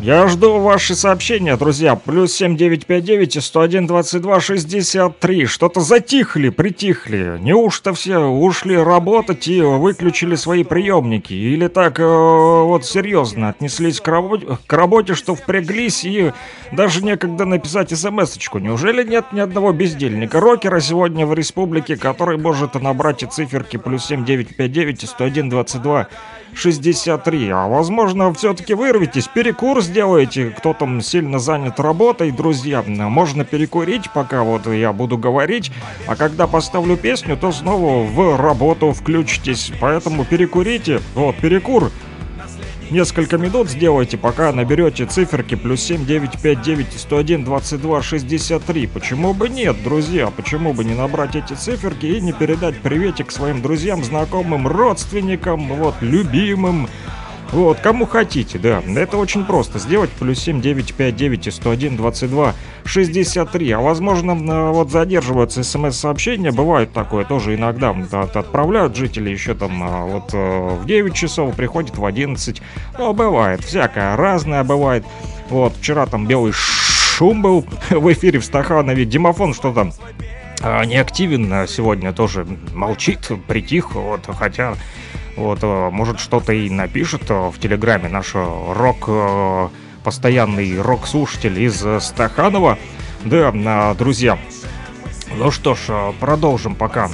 [0.03, 1.95] Я жду ваши сообщения, друзья.
[1.95, 5.47] Плюс 7959 и 101 22 63.
[5.47, 7.39] Что-то затихли, притихли.
[7.39, 11.33] Неужто все ушли работать и выключили свои приемники?
[11.33, 16.33] Или так э, вот серьезно отнеслись к работе, к работе, что впряглись и
[16.73, 18.59] даже некогда написать смс-очку?
[18.59, 24.07] Неужели нет ни одного бездельника рокера сегодня в республике, который может набрать и циферки плюс
[24.07, 26.09] 7959 и 101 22
[26.55, 27.51] 63.
[27.51, 32.83] А возможно, все-таки вырветесь, перекур сделаете, кто там сильно занят работой, друзья.
[32.87, 35.73] Можно перекурить, пока вот я буду говорить,
[36.07, 39.73] а когда поставлю песню, то снова в работу включитесь.
[39.81, 41.01] Поэтому перекурите.
[41.15, 41.91] Вот, перекур.
[42.93, 48.87] Несколько минут сделайте, пока наберете циферки плюс 7, 9, 5, 9, 101, 22, 63.
[48.87, 50.27] Почему бы нет, друзья?
[50.27, 55.95] Почему бы не набрать эти циферки и не передать приветик своим друзьям, знакомым, родственникам, вот,
[56.03, 56.87] любимым,
[57.53, 58.83] вот, кому хотите, да.
[58.97, 59.79] Это очень просто.
[59.79, 63.71] Сделать плюс 7, 9, 5, 9 и 101, 22, 63.
[63.73, 66.51] А возможно, э, вот задерживаются смс-сообщения.
[66.51, 67.91] Бывает такое тоже иногда.
[67.91, 72.63] От- Отправляют жители еще там а, вот э, в 9 часов, приходит в 11.
[72.99, 73.63] Ну, бывает.
[73.63, 75.05] Всякое разное бывает.
[75.51, 79.05] Вот, вчера там белый шум был в эфире в Стаханове.
[79.05, 79.93] Димофон что там
[80.63, 84.75] а, не активен сегодня тоже молчит, притих, вот, хотя
[85.37, 89.09] вот, э, может что-то и напишет э, в Телеграме наш э, рок,
[90.05, 92.79] постоянный рок-слушатель из Стаханова.
[93.25, 94.37] Да, друзья,
[95.37, 97.09] ну что ж, продолжим пока.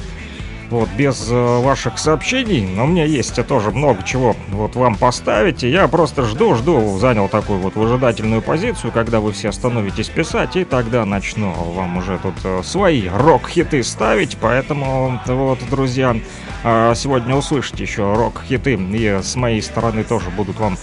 [0.71, 5.65] Вот, без э, ваших сообщений, но у меня есть тоже много чего вот вам поставить,
[5.65, 10.57] и я просто жду, жду, занял такую вот выжидательную позицию, когда вы все остановитесь писать,
[10.57, 16.15] и тогда начну вам уже тут э, свои рок-хиты ставить, поэтому вот, друзья,
[16.65, 20.77] а, сегодня услышите еще рок-хиты, и с моей стороны тоже будут вам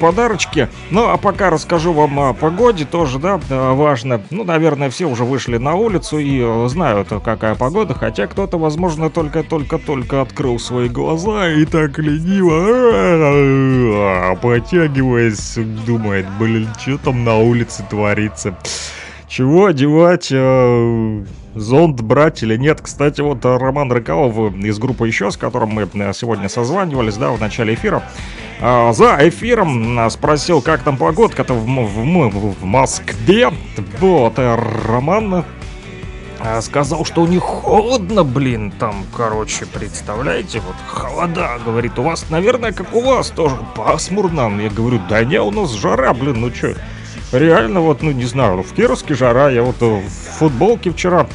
[0.00, 0.68] подарочки.
[0.90, 4.20] Ну, а пока расскажу вам о погоде, тоже, да, э, важно.
[4.30, 9.10] Ну, наверное, все уже вышли на улицу и э, знают, какая погода, хотя кто-то, возможно,
[9.10, 12.54] только-только-только открыл свои глаза и так лениво,
[14.36, 18.56] потягиваясь, думает, блин, что там на улице творится.
[19.34, 20.28] Чего одевать?
[20.30, 21.24] э,
[21.56, 22.80] Зонт брать или нет?
[22.80, 27.32] Кстати, вот э, Роман Рыкалов из группы «Еще», с которым мы э, сегодня созванивались, да,
[27.32, 28.04] в начале эфира,
[28.60, 33.50] а, за эфиром спросил, как там погодка-то в, в, в Москве.
[33.98, 34.56] Вот, э,
[34.86, 35.44] Роман
[36.60, 42.70] сказал, что у них холодно, блин, там, короче, представляете, вот холода, говорит, у вас, наверное,
[42.70, 44.60] как у вас, тоже пасмурно.
[44.60, 46.74] Я говорю, да не, у нас жара, блин, ну чё,
[47.34, 51.26] реально, вот, ну, не знаю, в Кировске жара, я вот э, в футболке вчера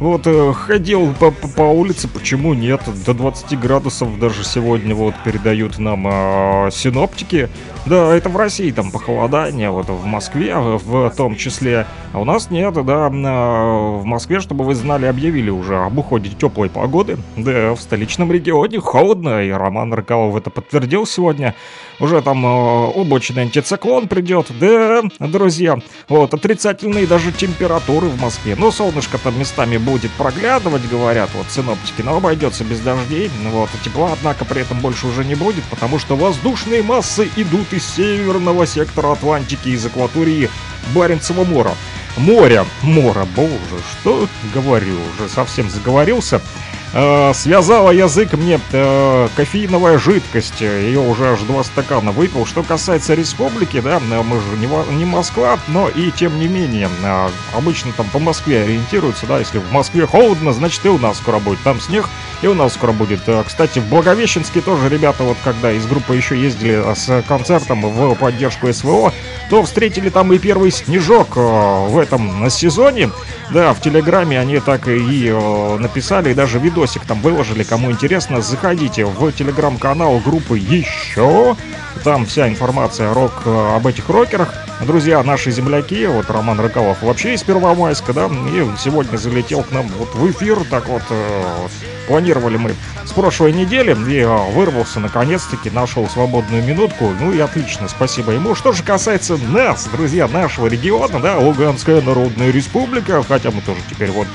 [0.00, 2.82] вот э, ходил по, по, по улице, почему нет?
[3.06, 7.48] До 20 градусов даже сегодня вот передают нам э, синоптики.
[7.86, 11.86] Да, это в России там похолодание, вот в Москве в, в том числе.
[12.14, 16.30] А у нас нет, да, э, в Москве, чтобы вы знали, объявили уже об уходе
[16.30, 17.18] теплой погоды.
[17.36, 21.54] Да, в столичном регионе холодно, и Роман Рыкалов это подтвердил сегодня.
[22.00, 25.78] Уже там э, облачный антициклон придет, да, друзья.
[26.08, 28.56] Вот, отрицательные даже температуры в Москве.
[28.58, 33.30] Ну, солнышко там местами будет проглядывать, говорят, вот синоптики, но обойдется без дождей.
[33.50, 37.84] Вот, тепла, однако, при этом больше уже не будет, потому что воздушные массы идут из
[37.86, 40.48] северного сектора Атлантики, из акватории
[40.94, 41.74] Баренцева моря.
[42.16, 46.40] Моря, мора, боже, что говорю, уже совсем заговорился.
[46.96, 50.60] Э, связала язык мне э, кофеиновая жидкость.
[50.60, 52.46] Ее уже аж два стакана выпил.
[52.46, 56.88] Что касается республики, да, э, мы же не, не Москва, но и тем не менее,
[57.02, 61.18] э, обычно там по Москве ориентируются, да, если в Москве холодно, значит и у нас
[61.18, 62.08] скоро будет там снег,
[62.42, 63.22] и у нас скоро будет.
[63.26, 68.14] Э, Кстати, в Благовещенске тоже ребята, вот когда из группы еще ездили с концертом в
[68.14, 69.12] поддержку СВО,
[69.50, 73.10] то встретили там и первый снежок в этом сезоне.
[73.50, 75.30] Да, в Телеграме они так и
[75.78, 77.62] написали, и даже видосик там выложили.
[77.62, 81.56] Кому интересно, заходите в Телеграм-канал группы «Еще».
[82.02, 84.52] Там вся информация рок э, об этих рокерах.
[84.82, 89.88] Друзья, наши земляки, вот Роман Рыкалов вообще из Первомайска, да, и сегодня залетел к нам
[89.96, 91.44] вот в эфир, так вот, э,
[92.06, 92.74] планировали мы
[93.06, 98.54] с прошлой недели, и э, вырвался наконец-таки, нашел свободную минутку, ну и отлично, спасибо ему.
[98.54, 104.10] Что же касается нас, друзья, нашего региона, да, Луганская Народная Республика, хотя мы тоже теперь
[104.10, 104.26] вот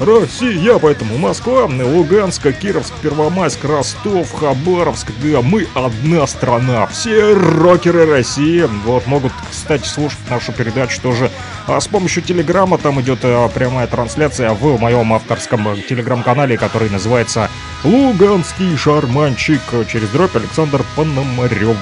[0.00, 8.68] Россия, поэтому Москва, Луганск, Кировск, Первомайск, Ростов, Хабаровск, да, мы одна страна, все рокеры России,
[8.84, 11.30] вот, могут, кстати, слушать нашу передачу тоже.
[11.66, 17.50] А, с помощью Телеграма, там идет а, прямая трансляция в моем авторском Телеграм-канале, который называется
[17.82, 21.76] «Луганский шарманчик» через дробь Александр Пономарев.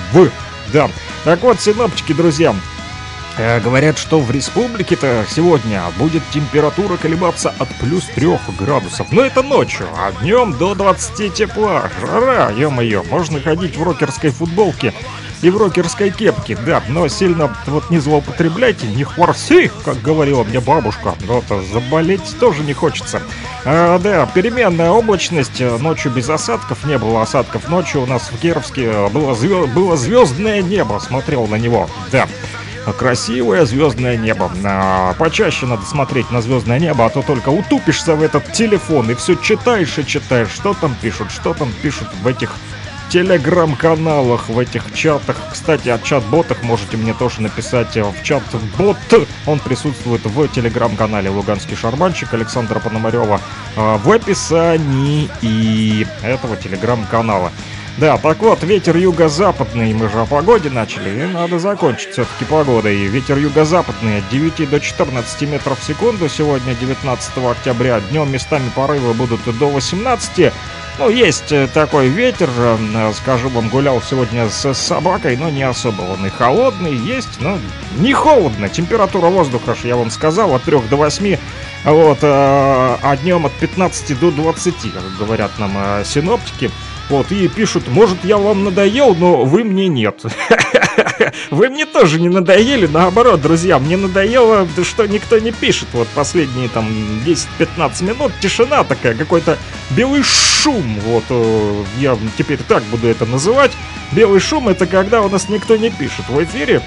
[0.72, 0.90] Да,
[1.24, 2.54] так вот, синоптики, друзья,
[3.38, 9.08] Э, Говорят, что в республике-то сегодня будет температура колебаться от плюс 3 градусов.
[9.12, 11.90] Но это ночью, а днем до 20 тепла.
[12.00, 14.94] Жара, ё-моё, можно ходить в рокерской футболке
[15.42, 20.60] и в рокерской кепке, да, но сильно вот не злоупотребляйте, не хворси, как говорила мне
[20.60, 21.14] бабушка.
[21.26, 23.20] Вот, а заболеть тоже не хочется.
[23.66, 27.68] А, да, переменная облачность, э, ночью без осадков, не было осадков.
[27.68, 32.26] Ночью у нас в Кировске было, звё- было звездное небо, смотрел на него, да.
[32.92, 34.50] Красивое звездное небо.
[34.64, 39.14] А, почаще надо смотреть на звездное небо, а то только утупишься в этот телефон и
[39.14, 42.54] все читаешь и читаешь, что там пишут, что там пишут в этих
[43.08, 45.36] телеграм-каналах, в этих чатах.
[45.52, 48.96] Кстати, о чат-ботах можете мне тоже написать э, в чат-бот.
[49.46, 53.40] Он присутствует в телеграм-канале Луганский Шарманчик Александра Пономарева
[53.76, 55.28] э, в описании
[56.22, 57.52] этого телеграм-канала.
[57.98, 62.94] Да, так вот, ветер юго-западный, мы же о погоде начали, и надо закончить все-таки погодой.
[63.06, 69.14] Ветер юго-западный от 9 до 14 метров в секунду, сегодня 19 октября, днем местами порывы
[69.14, 70.52] будут до 18.
[70.98, 76.02] Ну, есть э, такой ветер, э, скажу вам, гулял сегодня с собакой, но не особо
[76.02, 77.58] он и холодный, есть, но
[77.96, 78.68] не холодно.
[78.68, 81.38] Температура воздуха, ж я вам сказал, от 3 до 8,
[81.84, 86.70] вот, э, а днем от 15 до 20, как говорят нам синоптики.
[87.08, 90.22] Вот, и пишут, может, я вам надоел, но вы мне нет.
[91.50, 95.88] Вы мне тоже не надоели, наоборот, друзья, мне надоело, что никто не пишет.
[95.92, 96.86] Вот последние там
[97.24, 99.58] 10-15 минут тишина такая, какой-то
[99.90, 100.98] белый шум.
[101.04, 103.72] Вот, э, я теперь так буду это называть.
[104.12, 106.82] Белый шум это когда у нас никто не пишет в эфире.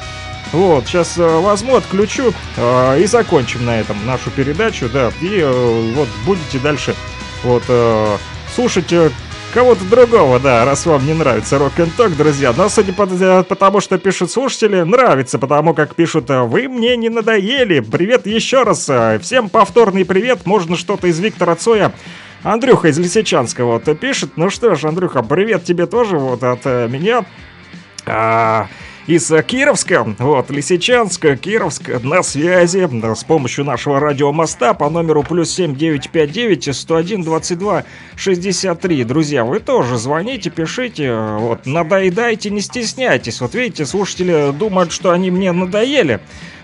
[0.52, 6.08] Вот, сейчас возьму, отключу э, и закончим на этом нашу передачу, да, и э, вот
[6.26, 6.96] будете дальше
[7.44, 8.18] вот э,
[8.56, 9.12] слушать э,
[9.54, 12.54] кого-то другого, да, раз вам не нравится рок н ток, друзья.
[12.56, 16.96] Но судя по э, потому, что пишут слушатели, нравится, потому как пишут э, «Вы мне
[16.98, 17.80] не надоели».
[17.80, 18.88] Привет еще раз.
[18.90, 20.46] э, Всем повторный привет.
[20.46, 21.94] Можно что-то из Виктора Цоя.
[22.44, 24.32] Андрюха из Лисичанского вот пишет.
[24.36, 27.26] Ну что ж, Андрюха, привет тебе тоже вот от меня.
[28.06, 28.68] А,
[29.10, 36.76] из Кировска, вот, Лисичанск, Кировск, на связи с помощью нашего радиомоста по номеру плюс 7959
[36.76, 37.86] 101 22
[38.16, 39.04] 63.
[39.06, 43.42] Друзья, вы тоже звоните, пишите, вот, надоедайте, не стесняйтесь.
[43.42, 46.20] Вот видите, слушатели думают, что они мне надоели.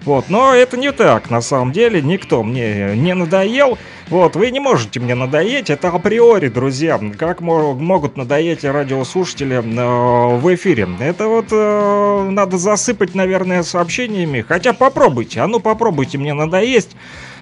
[0.06, 3.78] Вот, но это не так, на самом деле, никто мне не надоел.
[4.08, 7.00] Вот, вы не можете мне надоесть, это априори, друзья.
[7.18, 10.88] Как мо- могут надоесть радиослушатели э, в эфире?
[11.00, 14.46] Это вот э, надо засыпать, наверное, сообщениями.
[14.48, 16.96] Хотя попробуйте, а ну попробуйте мне надоесть.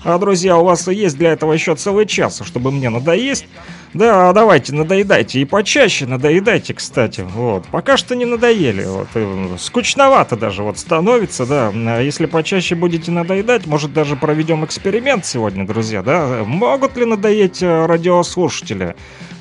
[0.03, 3.45] А, друзья, у вас есть для этого еще целый час, чтобы мне надоесть.
[3.93, 5.39] Да, давайте, надоедайте.
[5.39, 7.21] И почаще надоедайте, кстати.
[7.21, 7.65] Вот.
[7.67, 8.83] Пока что не надоели.
[8.83, 9.07] Вот.
[9.61, 11.71] Скучновато даже вот становится, да.
[11.73, 16.43] А Если почаще будете надоедать, может даже проведем эксперимент сегодня, друзья, да.
[16.45, 18.95] Могут ли надоесть э, радиослушатели?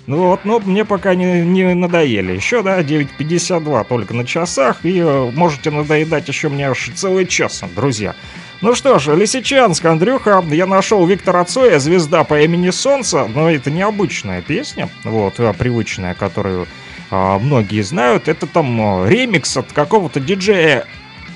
[0.06, 2.32] Ну вот, но мне пока не, не надоели.
[2.32, 7.62] Еще, да, 9.52 только на часах, и э, можете надоедать еще мне аж целый час,
[7.74, 8.14] друзья.
[8.62, 13.72] Ну что ж, Лисичанск, Андрюха, я нашел Виктора Цоя, звезда по имени Солнце, но это
[13.72, 16.68] необычная песня, вот, а, привычная, которую
[17.10, 18.28] а, многие знают.
[18.28, 20.84] Это там а, ремикс от какого-то диджея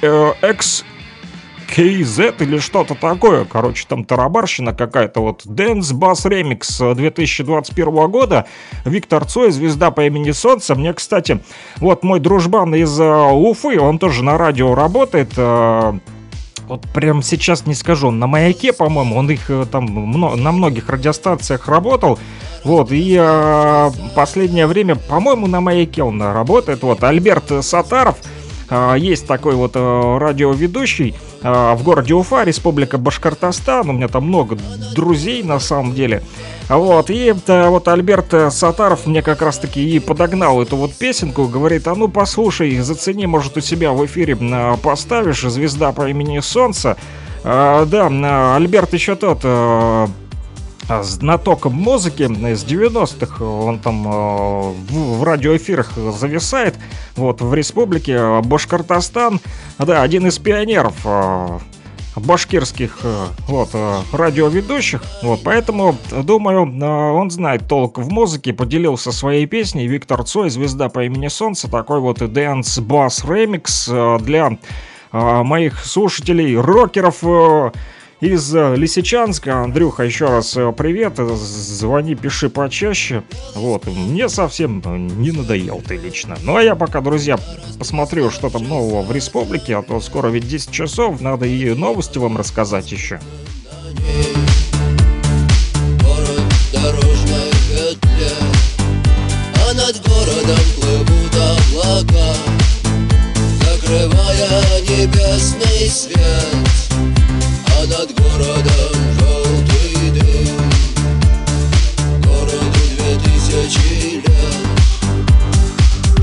[0.02, 0.84] э, X
[1.68, 3.44] KZ или что-то такое.
[3.44, 5.20] Короче, там тарабарщина какая-то.
[5.20, 8.46] Вот Dance Bass Remix 2021 года.
[8.84, 10.76] Виктор Цой, звезда по имени Солнце.
[10.76, 11.40] Мне, кстати,
[11.78, 15.32] вот мой дружбан из э, Уфы, он тоже на радио работает.
[16.68, 21.68] Вот прям сейчас не скажу, на маяке, по-моему, он их э, там на многих радиостанциях
[21.68, 22.18] работал.
[22.64, 26.82] Вот, и э, последнее время, по-моему, на маяке он работает.
[26.82, 28.16] Вот, Альберт Сатаров,
[28.68, 33.88] э, есть такой вот э, радиоведущий в городе Уфа, Республика Башкортостан.
[33.88, 34.58] У меня там много
[34.96, 36.22] друзей на самом деле.
[36.68, 41.46] Вот, и э, вот Альберт э, Сатаров мне как раз-таки и подогнал эту вот песенку,
[41.46, 46.40] говорит, а ну послушай, зацени, может, у себя в эфире э, поставишь «Звезда по имени
[46.40, 46.96] Солнце».
[47.44, 50.08] А, да, э, Альберт еще тот а,
[51.02, 54.02] знаток музыки из 90-х, он там
[54.88, 56.74] в, радиоэфирах зависает,
[57.14, 59.40] вот, в республике Башкортостан,
[59.78, 60.94] да, один из пионеров
[62.16, 69.12] башкирских э, вот, э, радиоведущих, вот, поэтому, думаю, э, он знает толк в музыке, поделился
[69.12, 74.58] своей песней, Виктор Цой, звезда по имени Солнце, такой вот Dance Bass Remix э, для
[75.12, 77.22] моих слушателей, рокеров,
[78.20, 79.62] из э, Лисичанска.
[79.62, 81.16] Андрюха, еще раз э, привет.
[81.18, 83.22] Звони, пиши почаще.
[83.54, 86.36] Вот, мне совсем э, не надоел ты лично.
[86.42, 87.38] Ну а я пока, друзья,
[87.78, 92.18] посмотрю, что там нового в республике, а то скоро ведь 10 часов, надо и новости
[92.18, 93.20] вам рассказать еще.
[99.68, 102.34] А над городом плывут облака
[103.60, 106.75] Закрывая небесный свет
[107.89, 110.59] над городом желтый дым.
[112.22, 114.66] Городу две тысячи лет.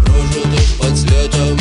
[0.05, 1.57] Прожитых под светом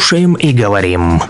[0.00, 1.20] Слушаем и говорим.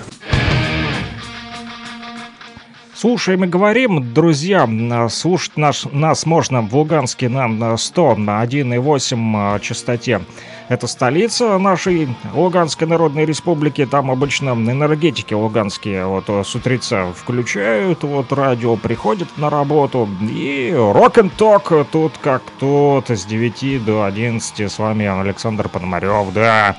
[2.94, 8.44] Слушаем и говорим, друзья, а, слушать наш, нас можно в Луганске на на 100 на
[8.44, 10.20] 1,8 а, частоте.
[10.68, 13.84] Это столица нашей Луганской Народной Республики.
[13.86, 20.08] Там обычно энергетики луганские вот э, с утреца включают, вот радио приходит на работу.
[20.30, 26.32] И рок н ток тут как тут с 9 до 11 с вами Александр Пономарев,
[26.32, 26.76] да.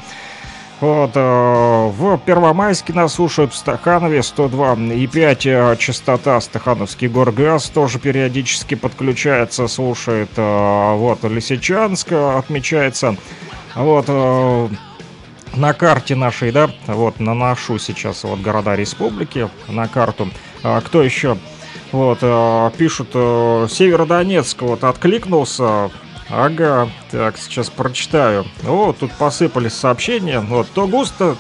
[0.82, 1.20] Вот, э,
[1.92, 10.30] в Первомайске нас слушают в Стаханове 102,5 э, частота Стахановский горгаз тоже периодически подключается, слушает.
[10.38, 13.16] э, Вот, Лисичанск э, отмечается.
[13.76, 14.08] Вот,
[15.56, 20.30] на карте нашей, да, вот, наношу сейчас вот города республики на карту.
[20.64, 21.38] А, кто еще?
[21.94, 22.20] Вот,
[22.78, 25.90] пишут, Северодонецк вот откликнулся,
[26.34, 28.46] Ага, так, сейчас прочитаю.
[28.66, 30.40] О, тут посыпались сообщения.
[30.40, 31.36] Вот, то густо,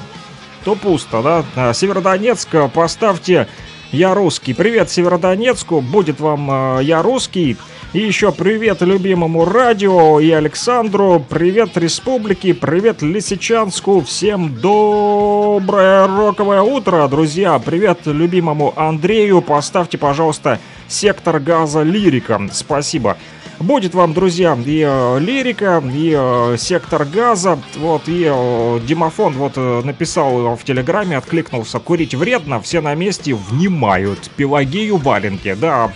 [0.63, 1.45] то пусто, да?
[1.55, 3.47] А, Северодонецк, э, поставьте
[3.91, 4.53] «Я русский».
[4.53, 7.57] Привет Северодонецку, будет вам э, «Я русский».
[7.93, 17.05] И еще привет любимому радио и Александру, привет республике, привет Лисичанску, всем доброе роковое утро,
[17.09, 23.17] друзья, привет любимому Андрею, поставьте, пожалуйста, сектор газа лирика, спасибо.
[23.61, 27.59] Будет вам, друзья, и э, лирика, и э, сектор газа.
[27.77, 29.55] Вот, и э, Димофон вот
[29.85, 31.77] написал в Телеграме, откликнулся.
[31.77, 34.31] Курить вредно, все на месте внимают.
[34.35, 35.53] Пелагею валенки.
[35.53, 35.91] Да,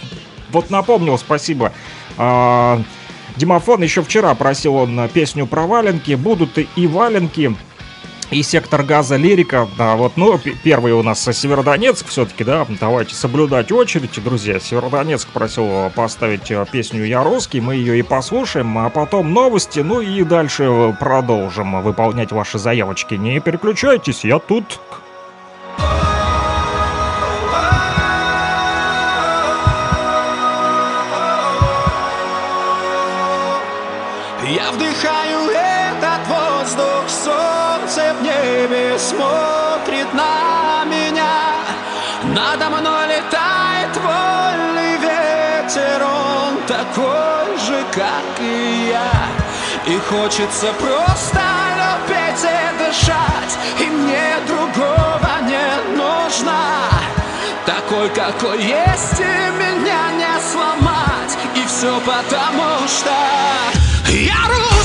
[0.51, 1.73] вот напомнил, спасибо.
[2.17, 2.79] А,
[3.35, 6.13] Димофон еще вчера просил он песню про валенки.
[6.13, 7.55] Будут и валенки,
[8.31, 13.71] и сектор газа лирика, да, вот, ну, первый у нас Северодонецк все-таки, да, давайте соблюдать
[13.71, 14.59] очередь, друзья.
[14.59, 20.01] Северодонецк просил поставить э, песню «Я русский», мы ее и послушаем, а потом новости, ну
[20.01, 23.15] и дальше э, продолжим выполнять ваши заявочки.
[23.15, 24.79] Не переключайтесь, я тут.
[25.77, 26.04] Я
[49.87, 51.41] И хочется просто
[51.77, 56.89] любить и дышать, и мне другого не нужно.
[57.67, 63.11] Такой, какой есть, и меня не сломать, и все потому что
[64.09, 64.84] я русский,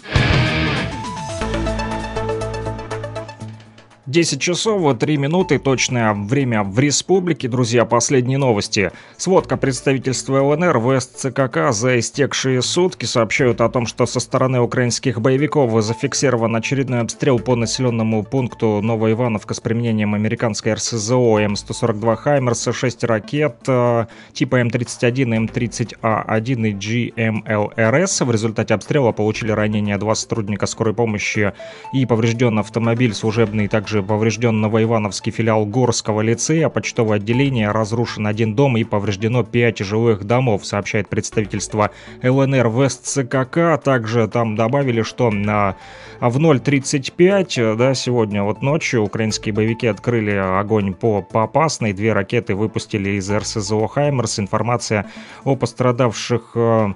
[4.11, 7.47] 10 часов 3 минуты, точное время в республике.
[7.47, 8.91] Друзья, последние новости.
[9.15, 15.21] Сводка представительства ЛНР в СЦКК за истекшие сутки сообщают о том, что со стороны украинских
[15.21, 23.05] боевиков зафиксирован очередной обстрел по населенному пункту Новоивановка с применением американской РСЗО М142 «Хаймерса», 6
[23.05, 28.25] ракет э, типа М31, М30А1 и GMLRS.
[28.25, 31.53] В результате обстрела получили ранения два сотрудника скорой помощи
[31.93, 38.77] и поврежден автомобиль служебный, также поврежден Новоивановский филиал Горского лицея, почтовое отделение, разрушен один дом
[38.77, 41.91] и повреждено 5 жилых домов, сообщает представительство
[42.23, 43.81] ЛНР в СЦКК.
[43.83, 45.75] Также там добавили, что на
[46.19, 53.11] в 0.35, да, сегодня вот ночью украинские боевики открыли огонь по Попасной, две ракеты выпустили
[53.11, 54.39] из РСЗО «Хаймерс».
[54.39, 55.07] Информация
[55.43, 56.93] о пострадавших э,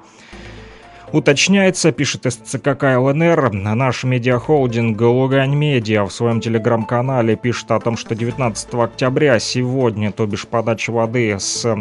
[1.16, 8.16] Уточняется, пишет СЦКК ЛНР, наш медиахолдинг Лугань Медиа в своем телеграм-канале пишет о том, что
[8.16, 11.74] 19 октября сегодня, то бишь подача воды с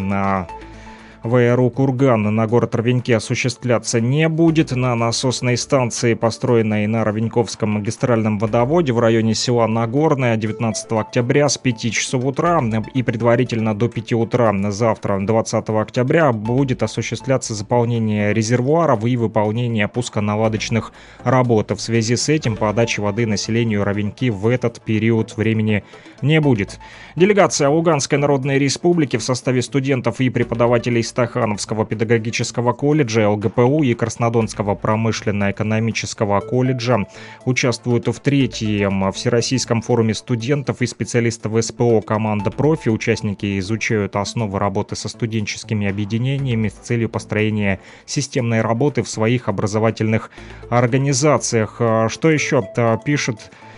[1.25, 4.73] а, ВРУ «Курган» на город Ровеньки осуществляться не будет.
[4.73, 11.57] На насосной станции, построенной на Ровеньковском магистральном водоводе в районе села Нагорное 19 октября с
[11.59, 12.63] 5 часов утра
[12.93, 20.93] и предварительно до 5 утра завтра, 20 октября, будет осуществляться заполнение резервуаров и выполнение пусконаладочных
[21.23, 21.71] работ.
[21.71, 25.85] В связи с этим подачи воды населению Ровеньки в этот период времени
[26.23, 26.79] не будет.
[27.17, 34.75] Делегация Луганской Народной Республики в составе студентов и преподавателей Стахановского педагогического колледжа, ЛГПУ и Краснодонского
[34.75, 37.07] промышленно-экономического колледжа
[37.45, 42.89] участвуют в третьем Всероссийском форуме студентов и специалистов СПО «Команда профи».
[42.89, 50.33] Участники изучают основы работы со студенческими объединениями с целью построения системной работы в своих образовательных
[50.69, 51.77] организациях.
[52.09, 52.65] Что еще
[53.05, 53.74] пишет а,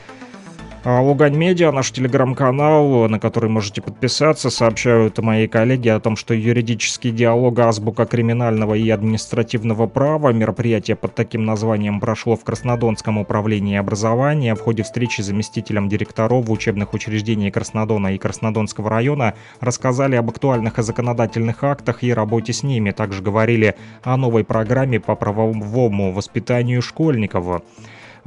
[0.89, 7.11] Лугань Медиа, наш телеграм-канал, на который можете подписаться, сообщают мои коллеги о том, что юридический
[7.11, 14.55] диалог азбука криминального и административного права, мероприятие под таким названием прошло в Краснодонском управлении образования.
[14.55, 20.78] В ходе встречи с заместителем директоров учебных учреждений Краснодона и Краснодонского района рассказали об актуальных
[20.78, 22.93] законодательных актах и работе с ними.
[22.93, 23.74] Также говорили
[24.05, 27.62] о новой программе по правовому воспитанию школьников.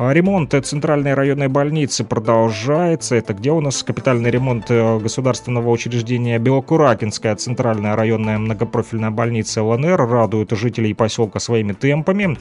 [0.02, 3.16] А Ремонт центральной районной больницы продолжается.
[3.16, 9.98] Это где у нас капитальный ремонт э, государственного учреждения Белокуракинская центральная районная многопрофильная больница ЛНР
[10.10, 12.38] радует жителей поселка своими темпами.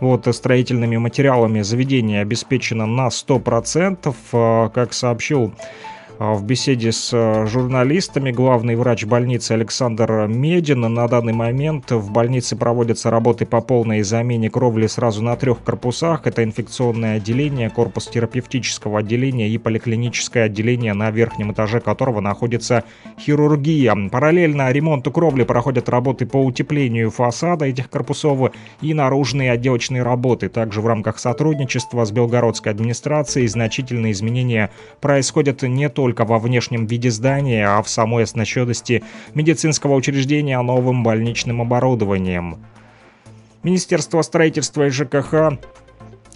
[0.00, 4.14] Вот строительными материалами заведение обеспечено на 100%.
[4.32, 5.91] Э, как сообщил а,
[6.30, 12.54] в беседе с э, журналистами главный врач больницы Александр Медин на данный момент в больнице
[12.54, 16.26] проводятся работы по полной замене кровли сразу на трех корпусах.
[16.26, 22.84] Это инфекционное отделение, корпус терапевтического отделения и поликлиническое отделение, на верхнем этаже которого находится
[23.18, 23.96] хирургия.
[24.08, 30.48] Параллельно ремонту кровли проходят работы по утеплению фасада этих корпусов и наружные отделочные работы.
[30.48, 34.70] Также в рамках сотрудничества с Белгородской администрацией значительные изменения
[35.00, 39.02] происходят не только только во внешнем виде здания, а в самой оснащенности
[39.32, 42.58] медицинского учреждения новым больничным оборудованием.
[43.62, 45.58] Министерство строительства и ЖКХ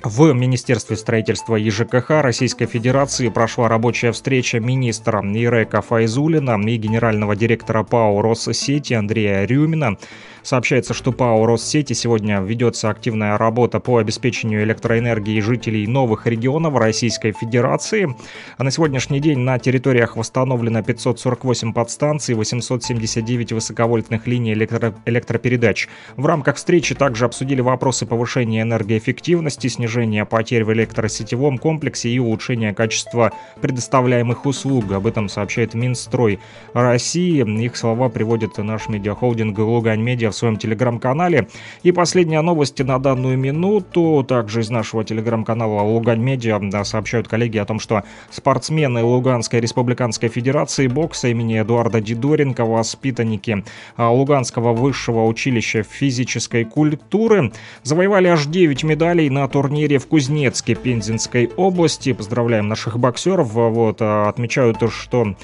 [0.09, 7.35] в Министерстве строительства и ЖКХ Российской Федерации прошла рабочая встреча министра Ирека Файзулина и генерального
[7.35, 9.97] директора ПАО «Россети» Андрея Рюмина.
[10.45, 17.33] Сообщается, что ПАО «Россети» сегодня ведется активная работа по обеспечению электроэнергии жителей новых регионов Российской
[17.33, 18.15] Федерации.
[18.59, 25.89] А на сегодняшний день на территориях восстановлено 548 подстанций, 879 высоковольтных линий электро электропередач.
[26.17, 32.75] В рамках встречи также обсудили вопросы повышения энергоэффективности, снижения потерь в электросетевом комплексе и улучшения
[32.75, 34.93] качества предоставляемых услуг.
[34.93, 36.39] Об этом сообщает Минстрой
[36.73, 37.45] России.
[37.63, 41.49] Их слова приводит наш медиахолдинг «Лугань Медиа» в своем телеграм-канале.
[41.83, 47.65] И последняя новость на данную минуту, также из нашего телеграм-канала Лугань Медиа, сообщают коллеги о
[47.65, 53.65] том, что спортсмены Луганской Республиканской Федерации бокса имени Эдуарда Дидоренко, воспитанники
[53.97, 60.75] а, Луганского высшего училища физической культуры, завоевали аж 9 медалей на турнире турнире в Кузнецке
[60.75, 62.13] Пензенской области.
[62.13, 63.53] Поздравляем наших боксеров.
[63.53, 65.37] Вот, а, отмечаю то, что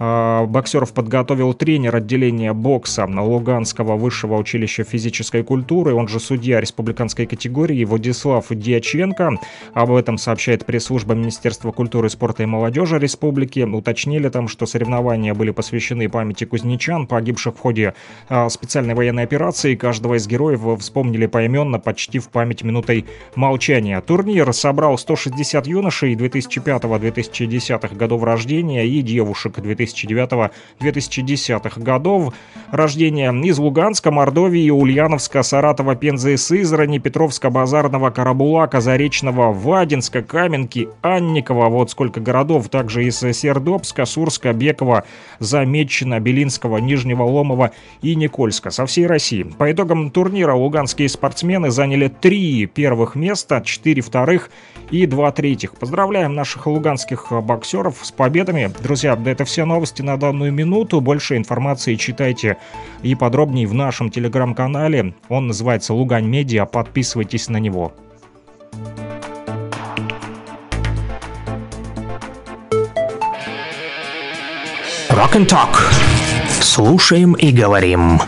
[0.00, 7.84] Боксеров подготовил тренер отделения бокса Луганского высшего училища физической культуры, он же судья республиканской категории
[7.84, 9.38] Владислав Дьяченко.
[9.74, 13.60] Об этом сообщает пресс-служба Министерства культуры, спорта и молодежи республики.
[13.60, 17.92] Уточнили там, что соревнования были посвящены памяти кузнечан, погибших в ходе
[18.30, 19.74] а, специальной военной операции.
[19.74, 23.04] Каждого из героев вспомнили поименно, почти в память минутой
[23.36, 24.00] молчания.
[24.00, 29.58] Турнир собрал 160 юношей 2005-2010 годов рождения и девушек
[29.92, 32.34] 2009-2010 годов
[32.70, 41.68] рождения из Луганска, Мордовии, Ульяновска, Саратова, Пензы, Сызрани, Петровска, Базарного, Карабулака, Заречного, Вадинска, Каменки, Анникова,
[41.68, 45.04] вот сколько городов, также из Сердобска, Сурска, Бекова,
[45.38, 47.72] Замечина, Белинского, Нижнего Ломова
[48.02, 49.42] и Никольска со всей России.
[49.42, 54.50] По итогам турнира луганские спортсмены заняли три первых места, четыре вторых
[54.90, 55.74] и два третьих.
[55.74, 58.72] Поздравляем наших луганских боксеров с победами.
[58.82, 61.00] Друзья, да это все новости на данную минуту.
[61.00, 62.56] Больше информации читайте
[63.02, 65.14] и подробнее в нашем телеграм-канале.
[65.28, 66.66] Он называется Лугань Медиа.
[66.66, 67.92] Подписывайтесь на него.
[75.10, 75.76] Rock and Talk.
[76.60, 78.20] Слушаем и говорим.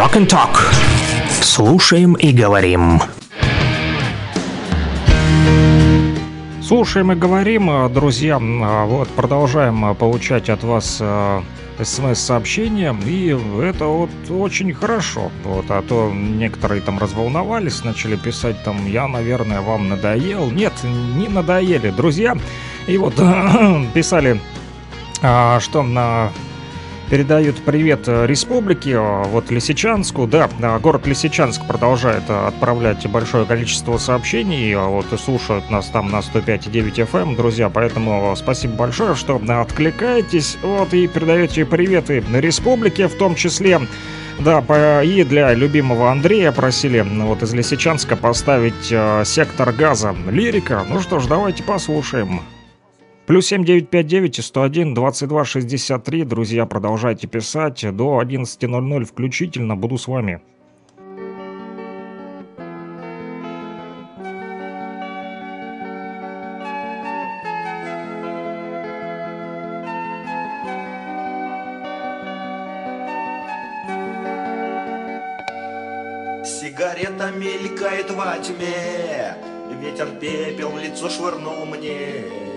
[0.00, 0.56] Rock and Talk.
[1.42, 3.02] Слушаем и говорим.
[6.62, 11.02] Слушаем и говорим, э, друзья, а, вот продолжаем э, получать от вас
[11.82, 18.86] смс-сообщения, и это вот очень хорошо, вот, а то некоторые там разволновались, начали писать там,
[18.86, 20.50] я, наверное, вам надоел.
[20.50, 22.38] Нет, не надоели, друзья,
[22.86, 23.16] и вот
[23.94, 24.40] писали,
[25.20, 26.30] а, что на
[27.10, 33.98] передают привет э, республике, э, вот Лисичанску, да, э, город Лисичанск продолжает отправлять большое количество
[33.98, 40.56] сообщений, вот и слушают нас там на 105.9 FM, друзья, поэтому спасибо большое, что откликаетесь,
[40.62, 43.80] вот и передаете приветы республике, в том числе.
[44.38, 48.94] Да, и для любимого Андрея просили вот из Лисичанска поставить
[49.28, 50.14] сектор газа.
[50.30, 50.86] Лирика.
[50.88, 52.40] Ну что ж, давайте послушаем.
[53.26, 56.24] Плюс 7959 101 22 63.
[56.24, 57.84] Друзья, продолжайте писать.
[57.94, 60.40] До 11.00 включительно буду с вами.
[76.44, 79.36] Сигарета мелькает во тьме
[79.80, 82.49] Ветер пепел лицо швырнул мне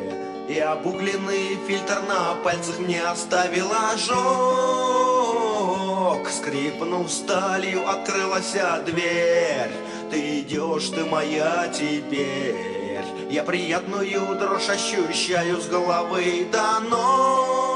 [0.47, 4.23] И обугленный фильтр на пальцах мне оставил ожог.
[6.29, 8.55] Скрипнув сталью, открылась
[8.85, 9.71] дверь.
[10.11, 12.73] Ты идешь, ты моя теперь.
[13.29, 17.72] Я приятную дрожь ощущаю с головы до ног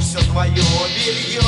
[0.00, 1.40] все твое белье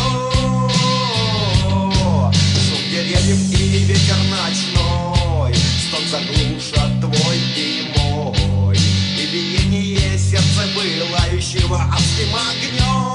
[2.65, 12.35] Шум деревьев и ветер ночной Стон заглушат твой и мой И биение сердца пылающего адским
[12.35, 13.06] огнем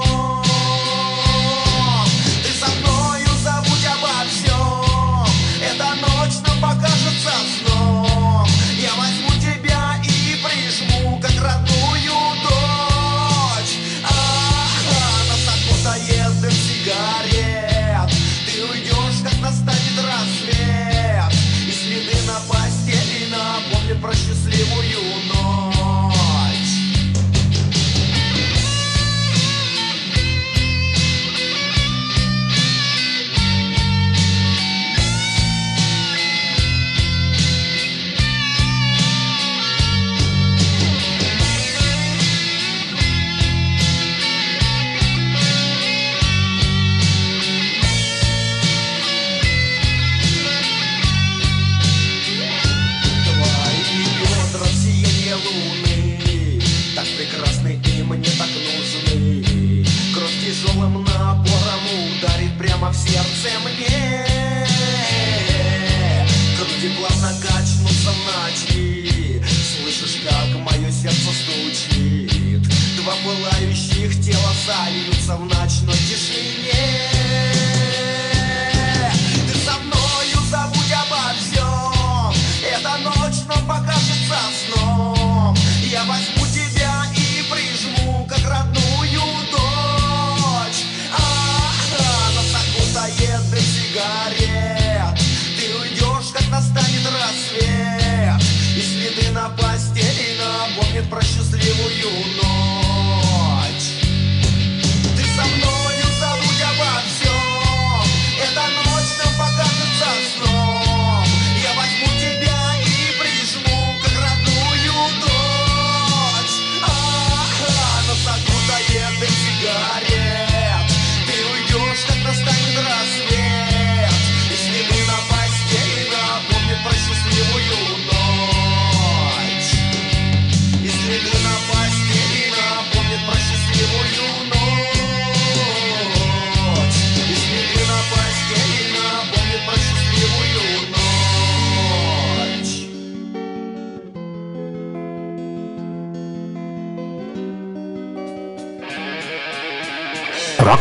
[73.24, 77.71] пылающих тела сольются в ночной тишине.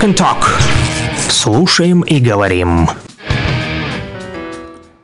[0.01, 0.45] Rock and Talk.
[1.29, 2.87] Слушаем и говорим.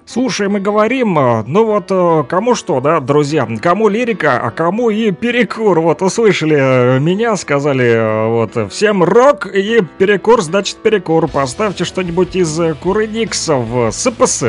[0.06, 4.90] Слушаем и говорим, э, ну вот э, кому что, да, друзья, кому лирика, а кому
[4.90, 5.82] и перекур.
[5.82, 11.28] Вот услышали э, меня, сказали, вот, всем рок и перекур, значит перекур.
[11.28, 14.44] Поставьте что-нибудь из Курыниксов, э, СПС.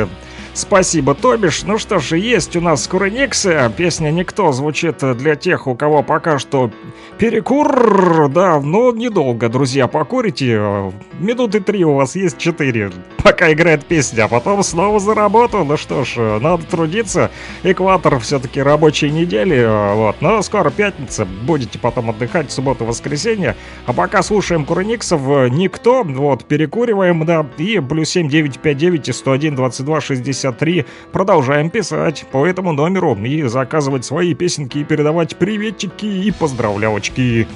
[0.53, 1.63] Спасибо, Тобиш.
[1.63, 3.71] Ну что ж, есть у нас Курыниксы.
[3.77, 6.71] Песня «Никто» звучит для тех, у кого пока что
[7.19, 8.29] перекур.
[8.29, 10.91] Да, но недолго, друзья, покурите.
[11.19, 12.91] Минуты три у вас есть четыре,
[13.23, 15.63] пока играет песня, а потом снова за работу.
[15.63, 17.29] Ну что ж, надо трудиться.
[17.63, 19.65] Экватор все-таки рабочей недели.
[19.95, 21.25] Вот, но скоро пятница.
[21.25, 23.55] Будете потом отдыхать в субботу, воскресенье.
[23.85, 26.03] А пока слушаем Курыниксов, э, никто.
[26.03, 27.45] Вот, перекуриваем, да.
[27.57, 30.01] И плюс 7959 и 101 22
[30.39, 30.85] 63.
[31.11, 37.47] Продолжаем писать по этому номеру и заказывать свои песенки и передавать приветики и поздравлявочки.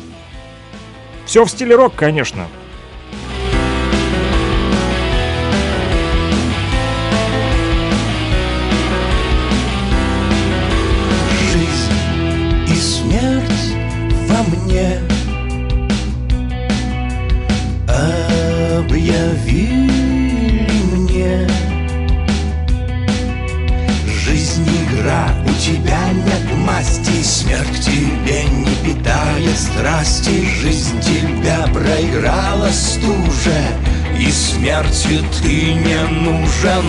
[1.26, 2.48] Все в стиле рок, конечно.
[11.54, 11.94] Жизнь
[12.68, 13.76] и смерть
[14.28, 15.00] во мне
[18.86, 19.83] Объявили
[25.74, 30.46] тебя нет масти Смерть тебе не питает страсти.
[30.62, 33.56] Жизнь тебя проиграла стуже
[34.20, 36.86] И смертью ты не нужен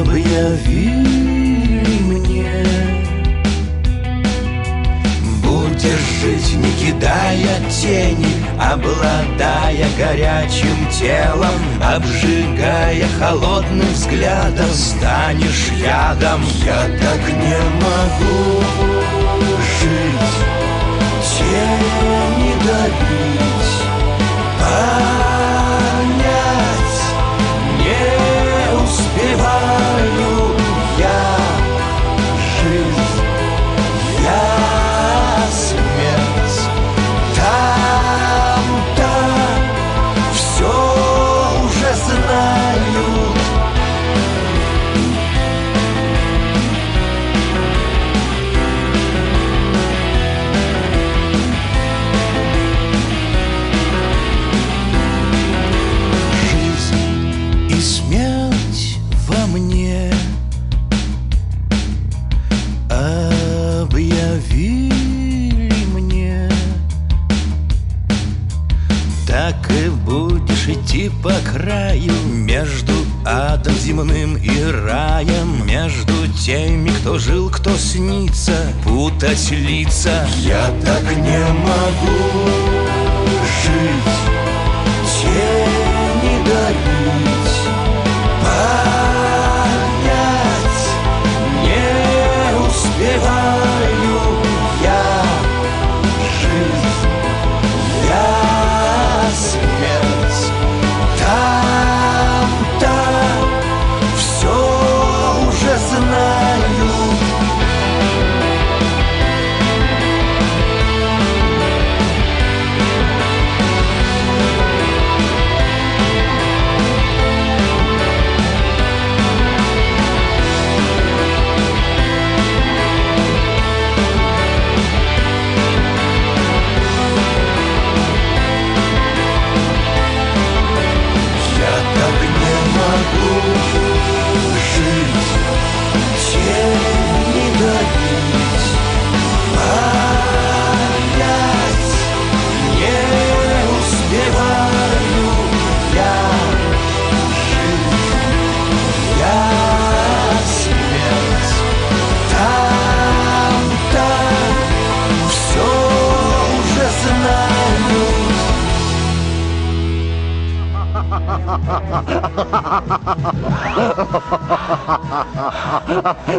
[0.00, 1.02] Объявили
[2.02, 2.64] мне.
[5.42, 16.42] Будешь жить, не кидая тени Обладая горячим телом Обжигая холодным взглядом Станешь ядом.
[16.64, 18.62] Я так не могу
[19.80, 20.36] жить
[21.22, 23.72] Тени добить
[24.58, 25.37] Понять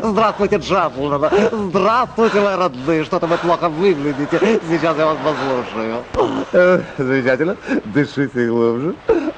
[0.03, 1.29] Здравствуйте, джентльмены.
[1.69, 3.03] Здравствуйте, мои родные.
[3.03, 4.39] Что-то вы плохо выглядите.
[4.69, 6.03] Сейчас я вас послушаю.
[6.53, 7.57] Э, Замечательно.
[7.85, 8.95] Дышите глубже.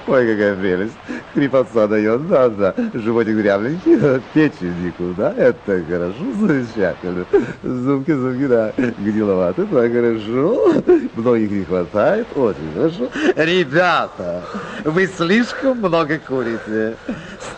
[0.07, 0.93] Ой, какая прелесть.
[1.33, 2.73] Хрипотца дает, да-да.
[2.93, 5.33] Животик дрябленький, печень никуда.
[5.37, 7.25] Это хорошо, замечательно.
[7.63, 8.73] Зубки, зубки, да.
[8.77, 10.73] Гниловаты, да, хорошо.
[11.15, 13.09] Многих не хватает, очень хорошо.
[13.35, 14.43] Ребята,
[14.83, 16.95] вы слишком много курите.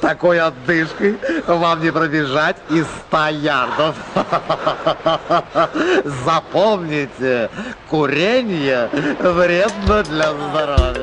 [0.03, 1.17] Такой отдышкой
[1.47, 3.95] вам не пробежать и 100 ярдов.
[6.25, 7.49] Запомните,
[7.89, 8.89] курение
[9.21, 11.02] вредно для здоровья.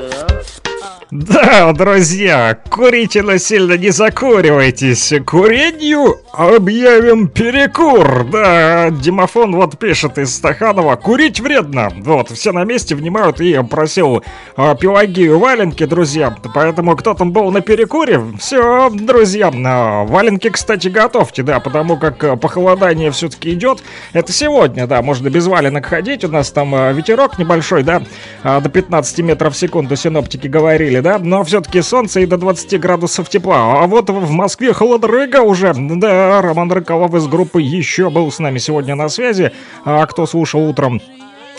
[1.27, 5.13] Да, друзья, курительно сильно не закуривайтесь.
[5.25, 8.25] Курению объявим перекур.
[8.31, 10.95] Да, Димофон вот пишет из Стаханова.
[10.95, 11.89] Курить вредно.
[11.97, 14.23] Вот, все на месте внимают и просил
[14.55, 16.35] а, Пелагею валенки, друзья.
[16.55, 22.23] Поэтому кто там был на перекуре, все, друзья, а, валенки, кстати, готовьте, да, потому как
[22.23, 23.83] а, похолодание все-таки идет.
[24.13, 26.23] Это сегодня, да, можно без валенок ходить.
[26.23, 28.01] У нас там а, ветерок небольшой, да,
[28.43, 32.79] а, до 15 метров в секунду синоптики говорили, да, но все-таки солнце и до 20
[32.79, 33.83] градусов тепла.
[33.83, 35.73] А вот в Москве холодрыга уже.
[35.73, 39.51] Да, Роман Рыколов из группы еще был с нами сегодня на связи.
[39.85, 41.01] А кто слушал утром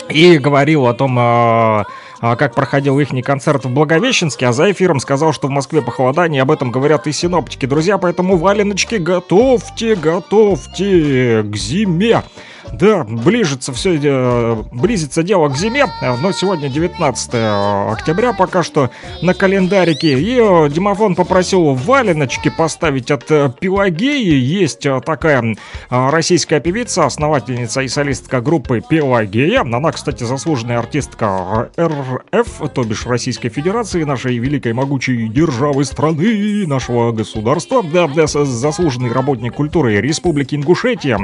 [0.09, 1.85] и говорил о том, а,
[2.21, 6.41] а, как проходил их концерт в Благовещенске, а за эфиром сказал, что в Москве похолодание,
[6.41, 7.65] об этом говорят и синоптики.
[7.65, 12.23] Друзья, поэтому валеночки готовьте, готовьте к зиме.
[12.71, 17.29] Да, ближется все, э, близится дело к зиме, э, но сегодня 19
[17.91, 18.89] октября пока что
[19.21, 20.19] на календарике.
[20.19, 24.33] И э, Димофон попросил валеночки поставить от э, Пелагеи.
[24.33, 25.55] Есть э, такая э,
[26.09, 29.61] российская певица, основательница и солистка группы Пелагея.
[29.61, 31.87] Она, кстати, заслуженная артистка э,
[32.33, 37.83] РФ, то бишь Российской Федерации, нашей великой могучей державы страны, нашего государства.
[37.83, 41.19] Да, да, заслуженный работник культуры Республики Ингушетия.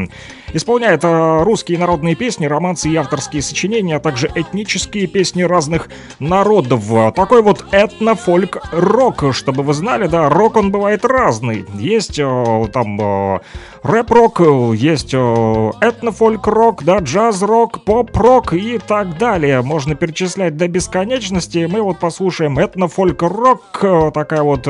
[0.53, 5.89] Исполняет э, русские народные песни, романсы и авторские сочинения, а также этнические песни разных
[6.19, 7.13] народов.
[7.15, 11.65] Такой вот этно-фольк-рок, чтобы вы знали, да, рок он бывает разный.
[11.75, 13.39] Есть э, там э,
[13.83, 14.41] рэп-рок,
[14.75, 19.61] есть э, этно-фольк-рок, да, джаз-рок, поп-рок и так далее.
[19.61, 21.67] Можно перечислять до бесконечности.
[21.69, 24.67] Мы вот послушаем этно-фольк-рок, такая вот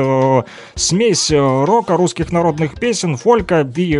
[0.74, 3.92] смесь рока, русских народных песен, фолька и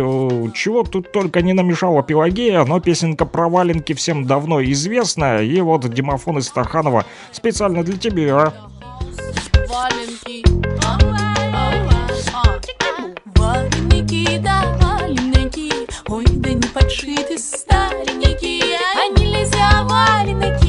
[0.53, 5.41] чего тут только не намешала Пелагея, но песенка про валенки всем давно известна.
[5.41, 8.53] И вот Димофон из Стаханова специально для тебя.
[9.67, 10.43] Валенки.
[14.39, 15.71] Да, валенки.
[16.07, 18.77] Ой, да не подшиты старенькие.
[18.95, 20.60] А нельзя валенки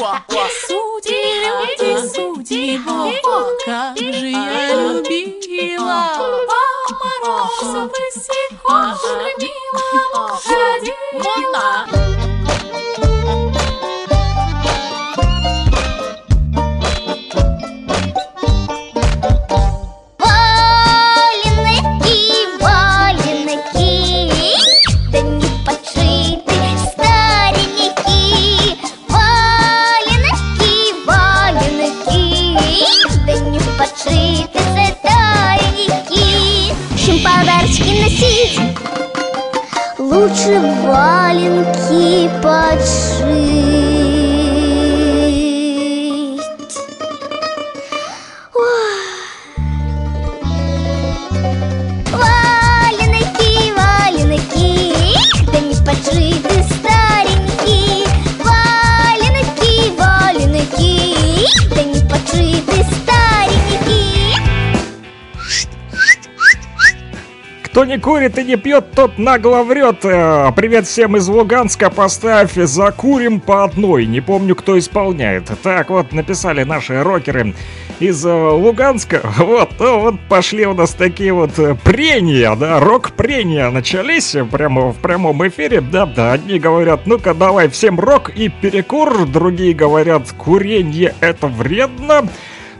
[0.00, 3.12] Люди, судьи, о,
[3.66, 6.94] как же я любила По
[7.26, 8.96] морозу босиком
[9.38, 11.70] мимо ходила
[38.10, 38.58] носить,
[39.98, 43.70] лучше валенки подшить.
[52.12, 54.94] Валенки, валенки,
[55.46, 58.06] да не поджиты старенькие.
[58.44, 60.92] Валенки, валенки,
[61.74, 62.99] да не поджиты старенькие.
[67.80, 70.04] Кто не курит и не пьет, тот нагло врет.
[70.04, 71.88] Э, Привет всем из Луганска.
[71.88, 74.04] Поставь «Закурим по одной».
[74.04, 75.50] Не помню, кто исполняет.
[75.62, 77.54] Так вот, написали наши рокеры
[77.98, 79.22] из э, Луганска.
[79.38, 84.96] Вот, ну вот пошли у нас такие вот э, прения, да, рок-прения начались прямо в
[84.96, 85.80] прямом эфире.
[85.80, 92.28] Да, да, одни говорят, ну-ка давай всем рок и перекур, другие говорят, курение это вредно.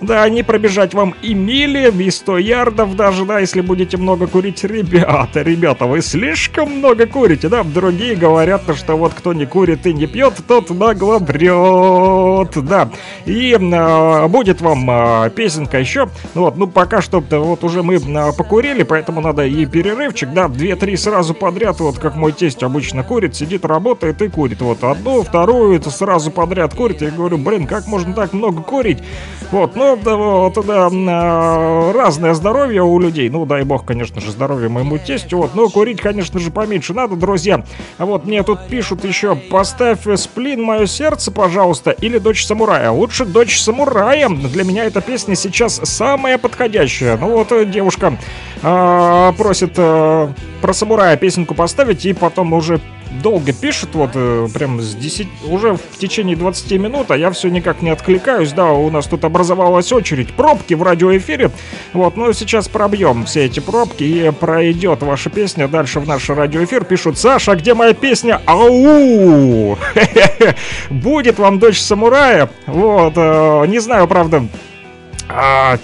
[0.00, 4.64] Да, не пробежать вам и мили, и 100 ярдов даже, да, если будете много курить.
[4.64, 9.92] Ребята, ребята, вы слишком много курите, да, другие говорят, что вот кто не курит и
[9.92, 12.90] не пьет, тот нагло врет, да.
[13.26, 18.32] И э, будет вам э, песенка еще, вот, ну пока что вот уже мы э,
[18.36, 23.36] покурили, поэтому надо и перерывчик, да, 2-3 сразу подряд, вот как мой тесть обычно курит,
[23.36, 27.86] сидит, работает и курит, вот одну, вторую, это сразу подряд курит, я говорю, блин, как
[27.86, 28.98] можно так много курить?
[29.50, 34.68] Вот, ну, вот, да, э, разное здоровье у людей, ну, дай бог, конечно же, здоровье
[34.68, 37.64] моему тестю, вот, но курить, конечно же, поменьше надо, друзья.
[37.98, 42.90] А вот мне тут пишут еще, поставь сплин мое сердце, пожалуйста, или дочь самурая.
[42.90, 44.28] Лучше дочь самурая.
[44.28, 47.16] Для меня эта песня сейчас самая подходящая.
[47.16, 48.18] Ну вот девушка
[48.62, 50.28] э, просит э,
[50.60, 52.80] про самурая песенку поставить, и потом уже
[53.10, 57.48] долго пишет, вот э, прям с 10, уже в течение 20 минут, а я все
[57.48, 61.50] никак не откликаюсь, да, у нас тут образовалась очередь, пробки в радиоэфире,
[61.92, 66.84] вот, ну сейчас пробьем все эти пробки и пройдет ваша песня дальше в наш радиоэфир,
[66.84, 68.40] пишут, Саша, где моя песня?
[68.46, 69.76] Ау!
[70.90, 74.46] Будет вам дочь самурая, вот, э, не знаю, правда,
[75.28, 75.78] а,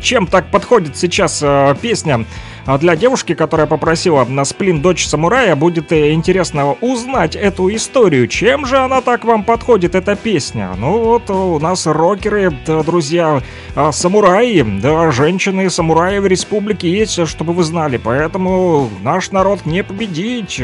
[0.00, 2.24] чем так подходит сейчас э, песня
[2.66, 8.26] а для девушки, которая попросила на сплин дочь самурая, будет э, интересно узнать эту историю.
[8.28, 10.70] Чем же она так вам подходит, эта песня?
[10.76, 13.42] Ну вот у нас рокеры, да, друзья,
[13.74, 17.96] а, самураи, да, женщины-самураи в республике есть, чтобы вы знали.
[17.96, 20.62] Поэтому наш народ не победить.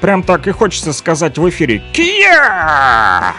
[0.00, 3.34] Прям так и хочется сказать в эфире «Кия!»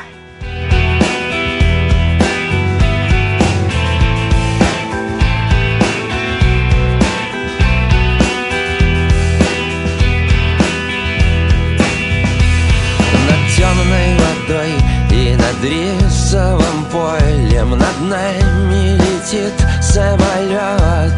[13.57, 14.71] Темной водой
[15.11, 21.13] и над рисовым полем Над нами летит самолет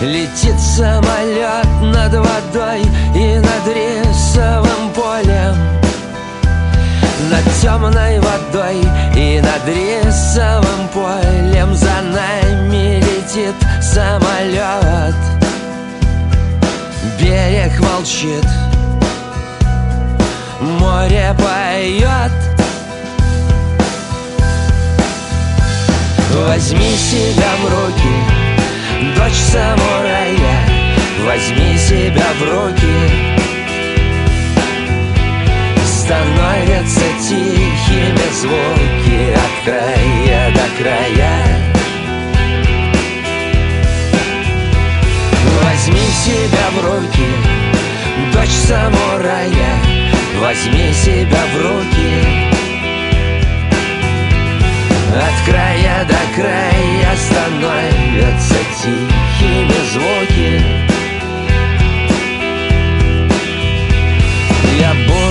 [0.00, 2.82] Летит самолет над водой
[3.58, 5.56] над рисовым полем
[7.30, 8.80] Над темной водой
[9.16, 15.14] и над рисовым полем За нами летит самолет.
[17.20, 18.46] Берег молчит
[20.60, 22.32] Море поет.
[26.46, 30.78] Возьми себя в руки, дочь самурая
[31.26, 33.37] Возьми себя в руки
[36.08, 41.34] Становятся тихими звуки От края до края.
[45.62, 47.28] Возьми себя в руки,
[48.32, 49.50] дочь самурая
[50.40, 52.24] Возьми себя в руки.
[55.14, 60.97] От края до края становятся тихими звуки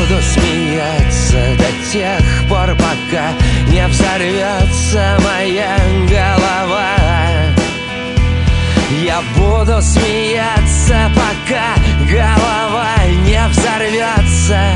[0.07, 3.31] буду смеяться до тех пор, пока
[3.67, 5.77] не взорвется моя
[6.09, 6.95] голова.
[9.03, 11.75] Я буду смеяться, пока
[12.09, 14.71] голова не взорвется.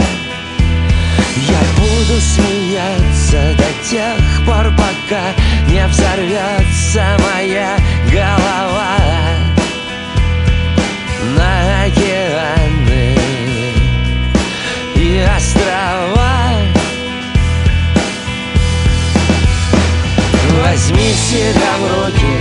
[1.48, 5.34] Я буду смеяться до тех пор, пока
[5.68, 7.78] не взорвется моя
[8.12, 8.98] голова.
[11.38, 11.86] На
[15.24, 16.32] острова.
[20.64, 22.34] Возьми себя в руки,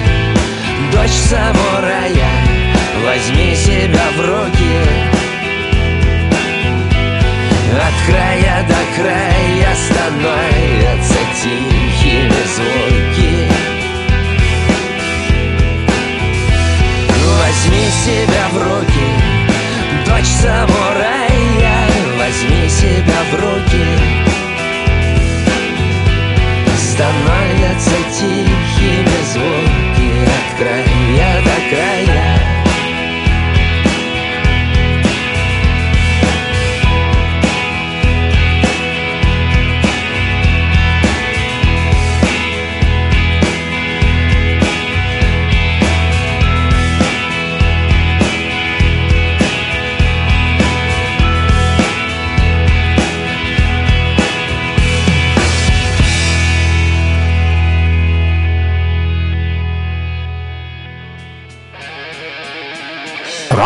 [0.93, 2.51] дочь самурая
[3.05, 4.77] Возьми себя в руки.
[7.73, 13.49] От края до края становятся тихими звуки.
[17.39, 19.07] Возьми себя в руки,
[20.07, 21.10] дочь самурая
[22.81, 23.85] себя в руки.
[26.79, 32.30] Становятся тихими звуки От края до края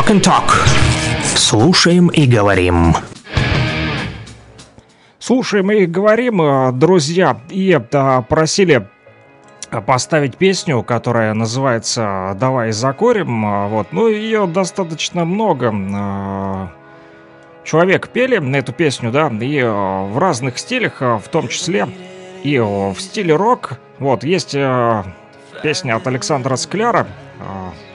[0.04, 0.50] Rock and Talk.
[1.22, 2.94] Слушаем и говорим.
[5.18, 8.86] Слушаем и говорим, э, друзья, и э, просили
[9.86, 13.46] поставить песню, которая называется «Давай закурим».
[13.46, 16.66] Э, Вот, ну, ее достаточно много э,
[17.64, 21.88] человек пели на эту песню, да, и э, в разных стилях, э, в том числе
[22.42, 23.78] и э, в стиле рок.
[23.98, 25.02] Вот, есть э,
[25.62, 27.06] песня от Александра Скляра,
[27.40, 27.93] э,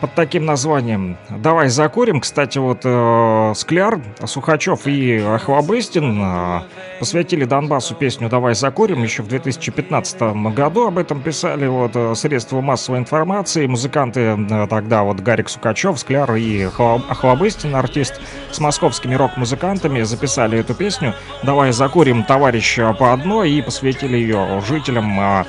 [0.00, 2.20] под таким названием «Давай закурим».
[2.20, 6.60] Кстати, вот э, Скляр, Сухачев и Охлобыстин э,
[6.98, 9.02] посвятили Донбассу песню «Давай закурим».
[9.02, 10.22] Еще в 2015
[10.54, 13.66] году об этом писали вот э, средства массовой информации.
[13.66, 18.20] Музыканты э, тогда вот Гарик Сукачев, Скляр и Охлобыстин, артист
[18.50, 24.62] с московскими рок-музыкантами, записали эту песню «Давай закурим, товарищ, э, по одной» и посвятили ее
[24.66, 25.44] жителям э,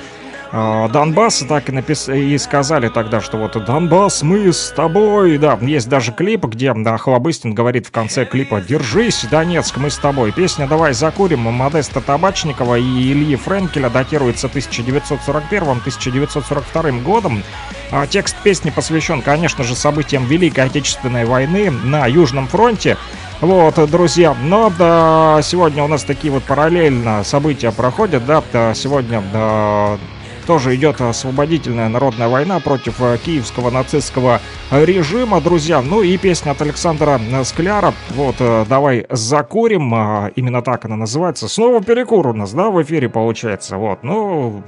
[0.52, 2.10] Донбасса так и, напис...
[2.10, 6.98] и сказали тогда, что вот Донбасс, мы с тобой, да, есть даже клип, где да,
[6.98, 10.30] Хлобыстин говорит в конце клипа «Держись, Донецк, мы с тобой».
[10.30, 17.42] Песня «Давай закурим» Модеста Табачникова и Ильи Френкеля датируется 1941-1942 годом.
[17.90, 22.98] А текст песни посвящен, конечно же, событиям Великой Отечественной войны на Южном фронте.
[23.40, 29.22] Вот, друзья, но да, сегодня у нас такие вот параллельно события проходят, да, да, сегодня
[29.32, 29.96] да,
[30.46, 34.40] тоже идет освободительная народная война против э, киевского нацистского
[34.70, 35.82] режима, друзья.
[35.82, 39.92] Ну и песня от Александра Скляра, вот, э, «Давай закурим»,
[40.36, 41.48] именно так она называется.
[41.48, 44.62] Снова перекур у нас, да, в эфире получается, вот, ну...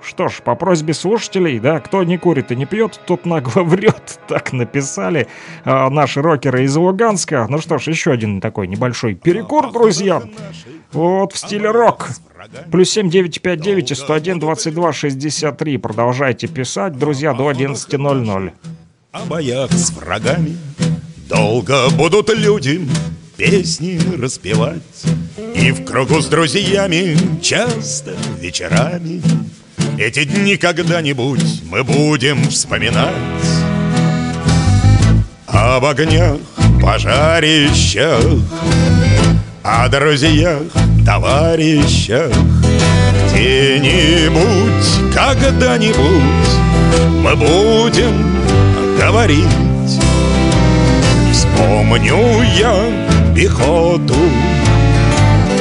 [0.00, 4.20] Что ж, по просьбе слушателей, да, кто не курит и не пьет, тот нагло врет.
[4.28, 5.26] Так написали
[5.64, 7.46] а, наши рокеры из Луганска.
[7.48, 10.22] Ну что ж, еще один такой небольшой перекур, друзья.
[10.92, 12.08] Вот в стиле рок.
[12.70, 15.78] Плюс 7 959 и 101 22 63.
[15.78, 18.52] Продолжайте писать, друзья, до 11.00.
[19.12, 20.56] О боях с врагами
[21.28, 22.80] Долго будут люди
[23.36, 24.80] песни распевать.
[25.54, 29.20] И в кругу с друзьями часто вечерами.
[29.98, 33.14] Эти дни когда-нибудь мы будем вспоминать.
[35.46, 36.38] Об огнях,
[36.80, 38.22] пожарищах
[39.62, 40.62] О друзьях,
[41.08, 42.30] товарищах.
[43.32, 46.50] Где-нибудь, когда-нибудь
[47.22, 48.36] Мы будем
[49.00, 49.46] говорить.
[51.32, 52.74] Вспомню я
[53.34, 54.16] пехоту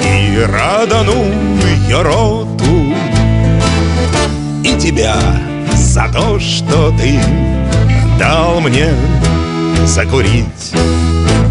[0.03, 2.93] И раданую роту.
[4.65, 5.15] И тебя
[5.77, 7.21] за то, что ты
[8.19, 8.89] дал мне
[9.85, 10.73] закурить.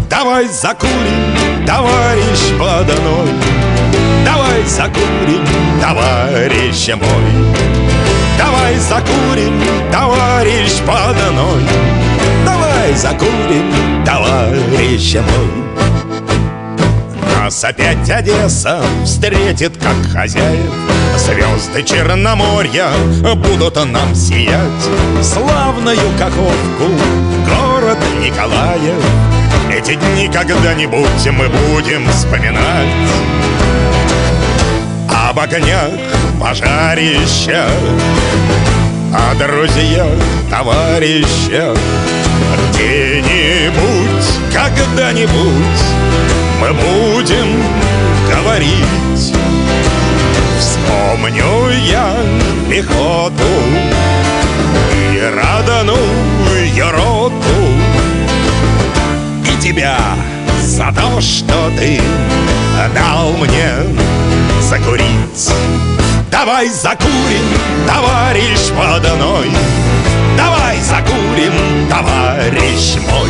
[0.07, 3.66] Давай закурим, товарищ поданой
[4.25, 5.45] Давай закурим,
[5.81, 7.55] товарищ мой.
[8.37, 9.61] Давай закурим,
[9.91, 11.63] товарищ поданой
[12.45, 15.67] Давай закурим, товарищ мой.
[17.35, 20.73] Нас опять Одесса встретит как хозяев.
[21.17, 22.89] Звезды Черноморья
[23.35, 24.61] будут нам сиять.
[25.21, 26.91] Славную Каховку,
[27.45, 29.03] город Николаев.
[29.71, 32.87] Эти дни когда-нибудь мы будем вспоминать
[35.27, 35.91] Об огнях,
[36.39, 37.69] пожарищах
[39.13, 40.07] О друзьях,
[40.49, 41.77] товарищах
[42.71, 45.83] Где-нибудь, когда-нибудь
[46.61, 47.61] Мы будем
[48.31, 49.33] говорить.
[50.59, 52.15] Вспомню я
[52.69, 53.43] пехоту
[54.95, 57.33] И раданую роту
[59.43, 59.99] И тебя
[60.77, 61.99] за то, что ты
[62.93, 63.73] дал мне
[64.61, 65.51] закурить.
[66.29, 67.47] Давай закурим,
[67.87, 69.49] товарищ поданой
[70.37, 73.29] Давай закурим, товарищ мой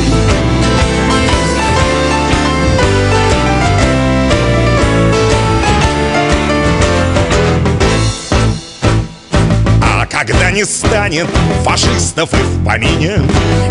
[10.57, 11.27] не станет
[11.63, 13.17] фашистов и в помине.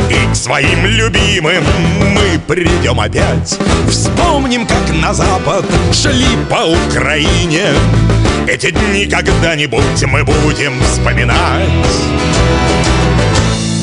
[0.09, 1.65] И к своим любимым
[2.15, 3.59] мы придем опять.
[3.91, 7.65] Вспомним, как на запад шли по Украине.
[8.47, 11.69] Эти дни когда-нибудь мы будем вспоминать.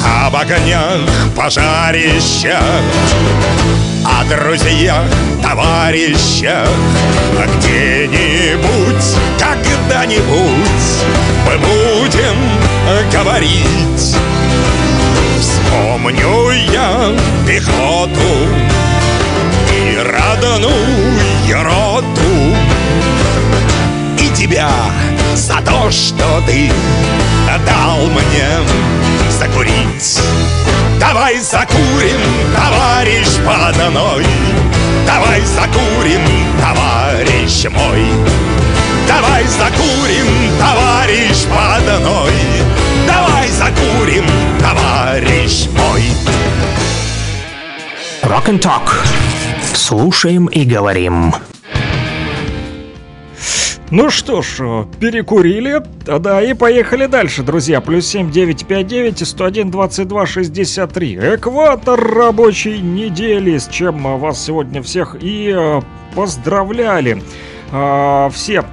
[0.05, 1.01] Об огнях,
[1.35, 2.61] пожарищах
[4.05, 5.03] О друзьях,
[5.41, 6.69] товарищах.
[7.57, 12.37] Где-нибудь, когда-нибудь Мы будем
[13.11, 14.15] говорить
[15.39, 17.11] Вспомню я
[17.47, 18.47] пехоту
[19.71, 22.55] И раданую роту
[24.19, 24.69] И тебя
[25.35, 26.71] за то, что ты
[27.65, 28.47] дал мне
[29.29, 30.21] закурить.
[30.99, 32.21] Давай закурим,
[32.55, 34.25] товарищ подной,
[35.05, 36.21] Давай закурим,
[36.59, 38.05] товарищ мой.
[39.15, 40.25] Давай закурим,
[40.57, 42.33] товарищ подной,
[43.05, 44.25] Давай закурим,
[44.59, 46.01] товарищ мой.
[48.23, 48.89] Rock and Talk.
[49.75, 51.35] Слушаем и говорим.
[53.91, 57.81] Ну что ж, перекурили, да, и поехали дальше, друзья.
[57.81, 61.15] Плюс 7, 9, 5, 9 и 101, 22, 63.
[61.35, 65.81] Экватор рабочей недели, с чем вас сегодня всех и э,
[66.15, 67.21] поздравляли.
[67.71, 68.63] А, все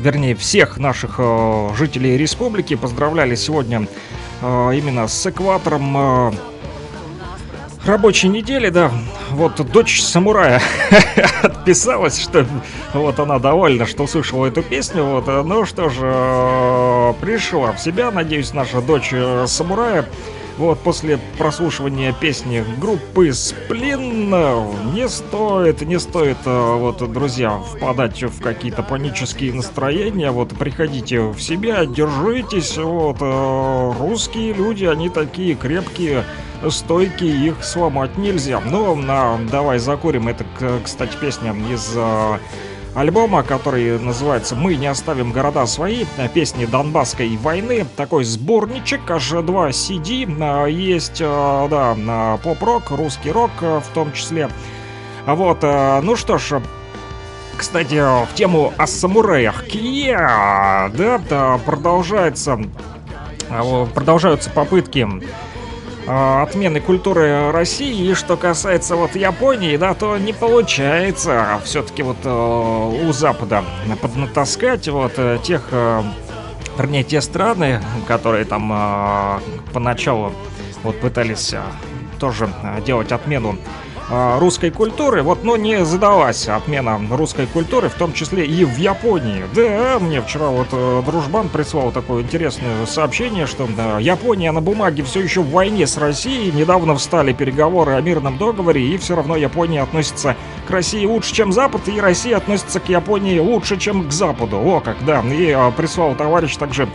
[0.00, 3.88] вернее, всех наших э, жителей республики поздравляли сегодня
[4.42, 6.32] э, именно с экватором э,
[7.86, 8.90] рабочей недели, да.
[9.30, 10.60] Вот дочь самурая
[11.42, 12.46] отписалась, что
[12.92, 15.04] вот она довольна, что услышала эту песню.
[15.04, 20.06] Вот, э, ну что ж, э, пришла в себя, надеюсь, наша дочь э, самурая.
[20.58, 24.30] Вот после прослушивания песни группы Сплин
[24.94, 30.30] не стоит, не стоит, э, вот, друзья, впадать в какие-то панические настроения.
[30.30, 32.78] Вот приходите в себя, держитесь.
[32.78, 36.24] Вот э, русские люди, они такие крепкие,
[36.70, 38.60] стойкие, их сломать нельзя.
[38.60, 40.28] Ну, а, давай закурим.
[40.28, 40.46] Это,
[40.82, 42.38] кстати, песня из э,
[42.96, 49.28] альбома, который называется «Мы не оставим города свои», э, песни Донбасской войны, такой сборничек, аж
[49.42, 54.48] два CD, э, есть, э, да, поп-рок, русский рок в том числе.
[55.26, 56.62] Вот, ну что ж,
[57.56, 59.64] кстати, в тему о самураях.
[59.66, 62.60] Кия, да, да, продолжается,
[63.94, 65.06] продолжаются попытки
[66.06, 68.10] отмены культуры России.
[68.10, 73.64] И что касается вот Японии, да, то не получается все-таки вот э, у Запада
[74.00, 76.02] поднатаскать вот э, тех, э,
[76.78, 79.40] вернее, те страны, которые там э,
[79.72, 80.32] поначалу
[80.82, 81.62] вот пытались э,
[82.18, 87.94] тоже э, делать отмену э, русской культуры, вот, но не задалась отмена русской культуры, в
[87.94, 89.44] том числе и в Японии.
[89.54, 93.68] Да, мне вчера вот э, дружбан прислал такое интересное сообщение, что
[93.98, 98.86] Япония на бумаге все еще в войне с Россией, недавно встали переговоры о мирном договоре,
[98.86, 103.38] и все равно Япония относится к России лучше, чем Запад, и Россия относится к Японии
[103.38, 104.58] лучше, чем к Западу.
[104.58, 106.88] О, как, да, и э, прислал товарищ также а,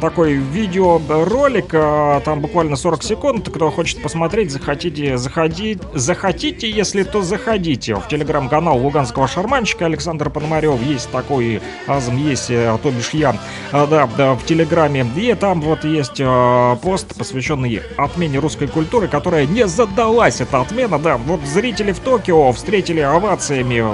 [0.00, 7.22] такой видеоролик, а, там буквально 40 секунд, кто хочет посмотреть, захотите, заходи, захотите, если то
[7.22, 7.94] заходите.
[7.94, 13.36] В телеграм-канал Луганского шарманщика Александр Пономарев есть такой, азм есть, э, то бишь я,
[13.72, 15.06] А, да, да, в телеграме.
[15.16, 20.98] И там вот есть а, пост, посвященный отмене русской культуры, которая не задалась, эта отмена,
[20.98, 21.16] да.
[21.16, 23.84] Вот зрители в Токио встретили овациями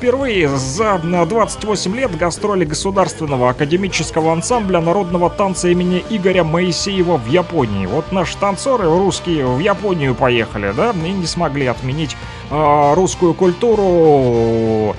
[0.00, 7.28] Впервые за на 28 лет гастроли Государственного академического ансамбля народного танца имени Игоря Моисеева в
[7.28, 7.84] Японии.
[7.84, 12.16] Вот наши танцоры русские в Японию поехали, да, и не смогли отменить
[12.50, 14.96] а, русскую культуру.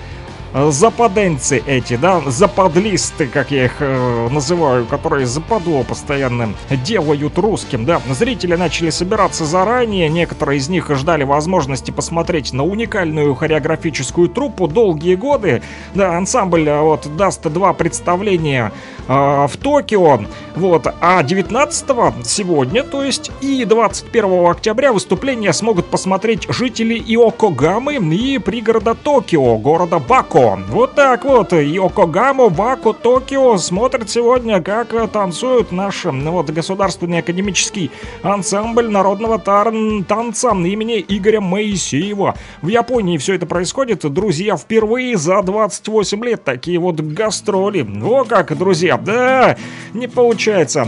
[0.53, 6.53] Западенцы эти, да, западлисты, как я их э, называю, которые западло постоянно
[6.83, 8.01] делают русским, да.
[8.09, 15.15] Зрители начали собираться заранее, некоторые из них ждали возможности посмотреть на уникальную хореографическую труппу долгие
[15.15, 15.61] годы.
[15.95, 18.73] Да, ансамбль э, вот даст два представления
[19.11, 20.19] э, в Токио,
[20.55, 28.37] вот, а 19 сегодня, то есть и 21 октября выступления смогут посмотреть жители Иокогамы и
[28.37, 30.59] пригорода Токио, города Бако.
[30.69, 37.91] Вот так вот, Иокогаму, Баку, Токио смотрят сегодня, как танцуют наш э, вот, государственный академический
[38.23, 39.73] ансамбль народного тар-
[40.07, 42.35] танца имени Игоря Моисеева.
[42.61, 47.87] В Японии все это происходит, друзья, впервые за 28 лет такие вот гастроли.
[48.03, 49.57] О как, друзья, да,
[49.93, 50.87] не получается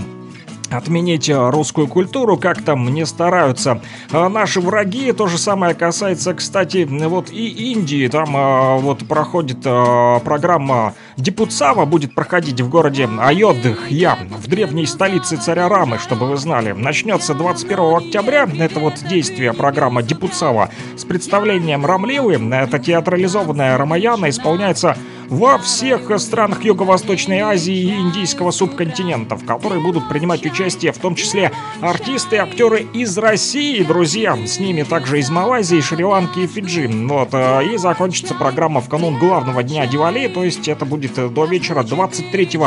[0.76, 3.81] отменить э, русскую культуру, как там не стараются
[4.11, 5.11] А наши враги.
[5.11, 8.07] То же самое касается, кстати, вот и Индии.
[8.07, 15.38] Там э, вот проходит э, программа Дипуцава, будет проходить в городе Айодхья, в древней столице
[15.38, 16.72] царя Рамы, чтобы вы знали.
[16.72, 22.34] Начнется 21 октября, это вот действие программа Дипуцава с представлением Рамливы.
[22.53, 24.98] Это театрализованная Рамаяна исполняется
[25.30, 31.15] во всех странах Юго-Восточной Азии и Индийского субконтинента, в которые будут принимать участие в том
[31.15, 34.38] числе артисты и актеры из России, друзья.
[34.45, 36.88] С ними также из Малайзии, Шри-Ланки и Фиджи.
[36.88, 41.30] Вот, э, и закончится программа в канун главного дня Дивали, то есть это будет э,
[41.30, 42.60] до вечера 23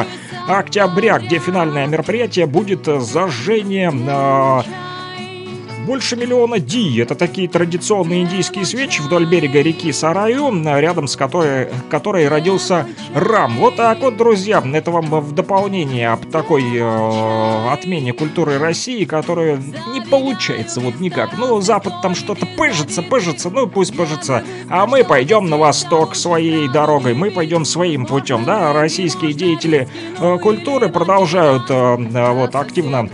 [0.48, 3.92] октября, где финальное мероприятие будет э, зажжение...
[5.86, 6.98] больше миллиона ди.
[6.98, 13.56] Это такие традиционные индийские свечи вдоль берега реки Сараю, рядом с которой, которой родился Рам.
[13.58, 19.62] Вот так вот, друзья, это вам в дополнение об такой э, отмене культуры России, которая
[19.92, 21.38] не получается вот никак.
[21.38, 24.42] Ну, Запад там что-то пыжится, пыжится, ну пусть пыжится.
[24.68, 28.72] А мы пойдем на восток своей дорогой, мы пойдем своим путем, да.
[28.72, 29.88] Российские деятели
[30.18, 33.08] э, культуры продолжают э, э, вот активно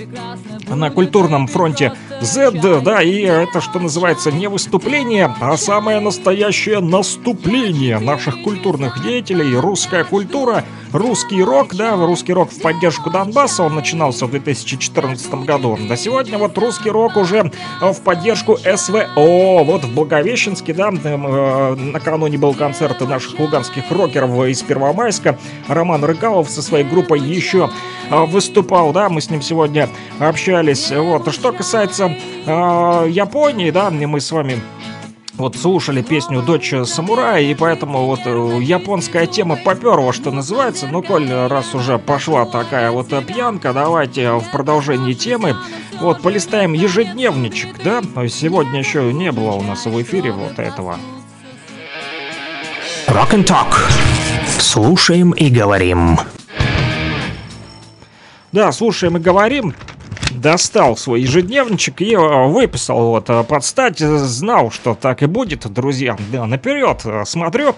[0.69, 7.99] на культурном фронте Z, да, и это, что называется, не выступление, а самое настоящее наступление
[7.99, 9.57] наших культурных деятелей.
[9.57, 15.77] Русская культура, русский рок, да, русский рок в поддержку Донбасса, он начинался в 2014 году.
[15.77, 19.65] На сегодня вот русский рок уже в поддержку СВО.
[19.65, 25.39] Вот в Благовещенске, да, э, накануне был концерт наших луганских рокеров из Первомайска.
[25.67, 27.71] Роман Рыгалов со своей группой еще
[28.09, 29.89] э, выступал, да, мы с ним сегодня
[30.21, 30.91] общались.
[30.91, 32.17] Вот, что касается
[32.53, 34.61] э, Японии, да, мы с вами
[35.35, 40.87] вот слушали песню «Дочь самурая», и поэтому вот э, японская тема поперла, что называется.
[40.87, 45.57] Ну, коль раз уже пошла такая вот пьянка, давайте в продолжении темы
[46.01, 48.03] вот полистаем ежедневничек, да?
[48.29, 50.97] Сегодня еще не было у нас в эфире вот этого.
[53.09, 53.75] Rock and Talk.
[54.59, 56.19] Слушаем и говорим.
[58.53, 59.75] Да, слушаем и говорим
[60.41, 65.73] достал свой ежедневничек и э, выписал вот э, под стать, знал, что так и будет,
[65.73, 66.17] друзья.
[66.31, 67.75] Да, наперед э, смотрю.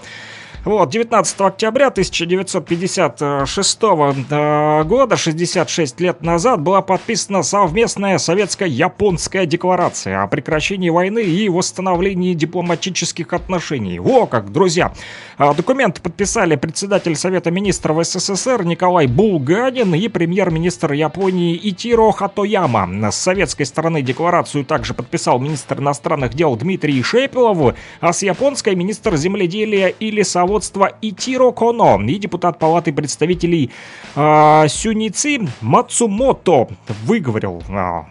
[0.65, 10.27] Вот, 19 октября 1956 э, года, 66 лет назад, была подписана совместная советско-японская декларация о
[10.27, 13.99] прекращении войны и восстановлении дипломатических отношений.
[13.99, 14.91] О, как, друзья!
[15.37, 23.11] А, Документ подписали председатель Совета министров СССР Николай Булганин и премьер-министр Японии Итиро Хатояма.
[23.11, 29.15] С советской стороны декларацию также подписал министр иностранных дел Дмитрий Шепелов, а с японской министр
[29.15, 30.54] земледелия и лесоводства
[31.01, 33.71] Итиро Коно и депутат Палаты представителей
[34.15, 36.67] э, Сюници Мацумото
[37.05, 38.03] выговорил э,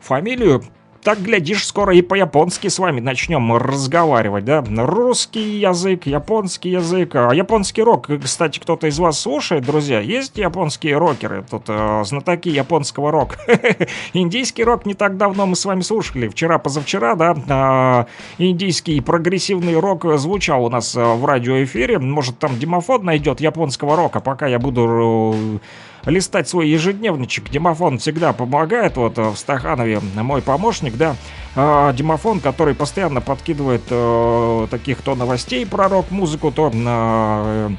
[0.00, 0.62] фамилию
[1.02, 4.62] так, глядишь, скоро и по-японски с вами начнем разговаривать, да?
[4.62, 7.14] Русский язык, японский язык.
[7.14, 10.00] А японский рок, кстати, кто-то из вас слушает, друзья?
[10.00, 11.44] Есть японские рокеры?
[11.50, 13.36] Тут э, знатоки японского рока.
[14.12, 16.28] Индийский рок не так давно мы с вами слушали.
[16.28, 18.06] Вчера-позавчера, да,
[18.38, 21.98] э, индийский прогрессивный рок звучал у нас э, в радиоэфире.
[21.98, 25.60] Может, там демофон найдет японского рока, пока я буду...
[26.04, 27.50] Э, листать свой ежедневничек.
[27.50, 28.96] Димофон всегда помогает.
[28.96, 31.16] Вот э, в Стаханове мой помощник, да.
[31.56, 37.70] А, Димофон, который постоянно подкидывает э, таких то новостей про рок-музыку, то э,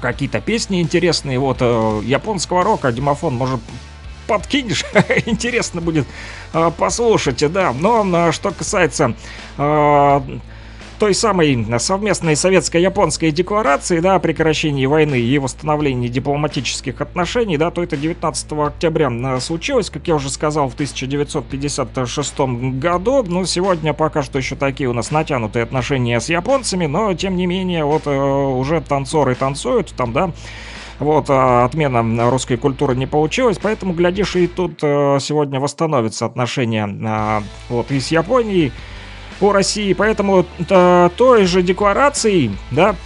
[0.00, 1.38] какие-то песни интересные.
[1.38, 3.60] Вот э, японского рока Димофон может
[4.26, 4.84] подкинешь,
[5.26, 6.06] интересно будет
[6.52, 7.72] э, послушать, да.
[7.72, 9.14] Но э, что касается
[9.56, 10.20] э,
[10.98, 17.82] той самой совместной советско-японской декларации, да, о прекращении войны и восстановлении дипломатических отношений, да, то
[17.82, 22.38] это 19 октября случилось, как я уже сказал, в 1956
[22.78, 23.22] году.
[23.26, 27.46] Ну, сегодня пока что еще такие у нас натянутые отношения с японцами, но, тем не
[27.46, 30.32] менее, вот э, уже танцоры танцуют там, да,
[30.98, 36.88] вот, а отмена русской культуры не получилась, поэтому, глядишь, и тут э, сегодня восстановятся отношения
[36.88, 38.72] э, вот и с Японией,
[39.38, 39.92] по России.
[39.92, 42.96] Поэтому э, той же декларацией, да,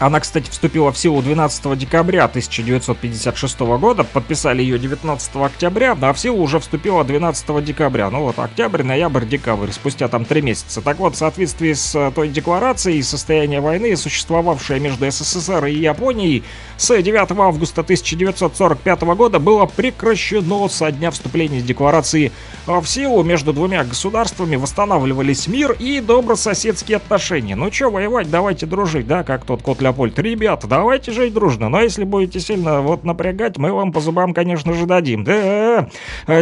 [0.00, 6.18] она, кстати, вступила в силу 12 декабря 1956 года, подписали ее 19 октября, а в
[6.18, 8.08] силу уже вступила 12 декабря.
[8.08, 10.80] Ну вот, октябрь, ноябрь, декабрь, спустя там три месяца.
[10.80, 16.44] Так вот, в соответствии с э, той декларацией, состояние войны, существовавшее между СССР и Японией,
[16.78, 22.32] с 9 августа 1945 года было прекращено со дня вступления декларации
[22.66, 23.22] в силу.
[23.22, 27.54] Между двумя государствами восстанавливались мир и добрососедские отношения.
[27.54, 30.18] Ну что, воевать, давайте дружить, да, как тот кот Леопольд.
[30.18, 31.68] Ребята, давайте жить дружно.
[31.68, 35.24] Но если будете сильно вот напрягать, мы вам по зубам, конечно же, дадим.
[35.24, 35.88] Да,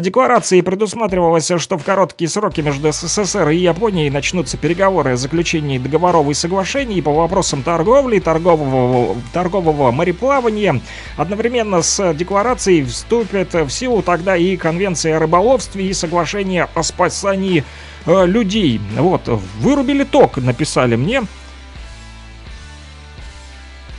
[0.00, 6.28] декларации предусматривалось, что в короткие сроки между СССР и Японией начнутся переговоры о заключении договоров
[6.28, 10.80] и соглашений по вопросам торговли, торгового, торгового мореплавания.
[11.16, 17.64] Одновременно с декларацией вступит в силу тогда и Конвенция о рыболовстве и соглашение о спасании
[18.06, 18.80] э, людей.
[18.96, 19.26] Вот,
[19.60, 21.22] вырубили ток, написали мне.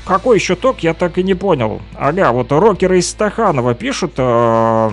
[0.09, 1.81] Какой еще ток, я так и не понял.
[1.95, 4.13] Ага, вот рокеры из Стаханова пишут...
[4.17, 4.89] Э,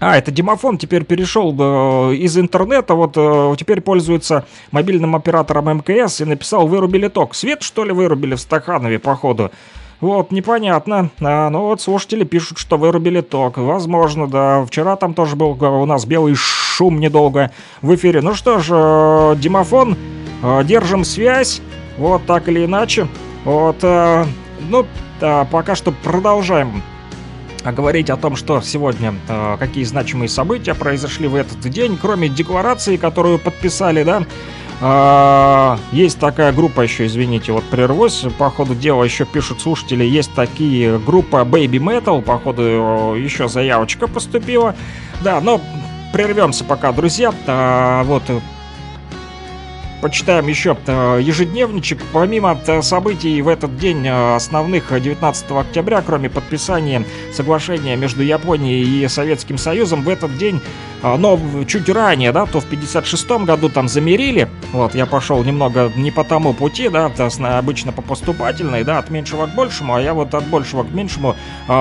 [0.00, 6.22] а, это Димофон теперь перешел э, из интернета, вот э, теперь пользуется мобильным оператором МКС
[6.22, 7.36] и написал «вырубили ток».
[7.36, 9.52] Свет, что ли, вырубили в Стаханове, походу?
[10.00, 11.10] Вот, непонятно.
[11.20, 13.58] А, ну вот слушатели пишут, что вырубили ток.
[13.58, 14.64] Возможно, да.
[14.64, 18.22] Вчера там тоже был у нас белый шум недолго в эфире.
[18.22, 19.96] Ну что ж, э, Димофон,
[20.42, 21.62] э, держим связь,
[21.96, 23.06] вот так или иначе.
[23.46, 24.26] Вот, э,
[24.68, 24.84] ну,
[25.20, 26.82] пока что продолжаем
[27.64, 32.96] говорить о том, что сегодня, э, какие значимые события произошли в этот день, кроме декларации,
[32.96, 34.24] которую подписали, да,
[34.80, 40.34] а, есть такая группа еще, извините, вот прервусь, по ходу дела еще пишут слушатели, есть
[40.34, 44.74] такие группа Baby Metal, по ходу еще заявочка поступила,
[45.22, 45.60] да, но
[46.12, 48.24] прервемся пока, друзья, а, вот
[50.06, 52.00] почитаем еще э, ежедневничек.
[52.12, 57.04] Помимо э, событий в этот день э, основных 19 октября, кроме подписания
[57.34, 60.60] соглашения между Японией и Советским Союзом, в этот день,
[61.02, 61.38] но
[61.68, 64.48] чуть ранее, да, то в 56 году там замерили.
[64.72, 67.12] Вот, я пошел немного не по тому пути, да,
[67.58, 71.36] обычно по поступательной, да, от меньшего к большему, а я вот от большего к меньшему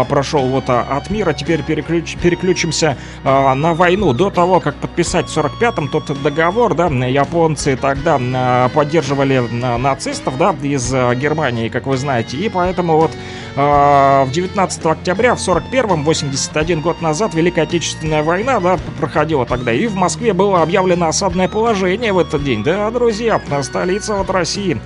[0.10, 1.34] прошел вот а, от мира.
[1.34, 4.14] Теперь переключ- переключимся на войну.
[4.14, 10.56] До того, как подписать в 45-м тот договор, да, японцы тогда а, поддерживали нацистов, да,
[10.62, 13.12] из а, Германии, как вы знаете, и поэтому вот
[13.56, 19.72] а, в 19 октября в 41-м, 81 год назад, Великая Отечественная война, да, проходила тогда,
[19.72, 24.80] и в Москве было объявлено осадное положение в этот день, да, друзья, столица вот России.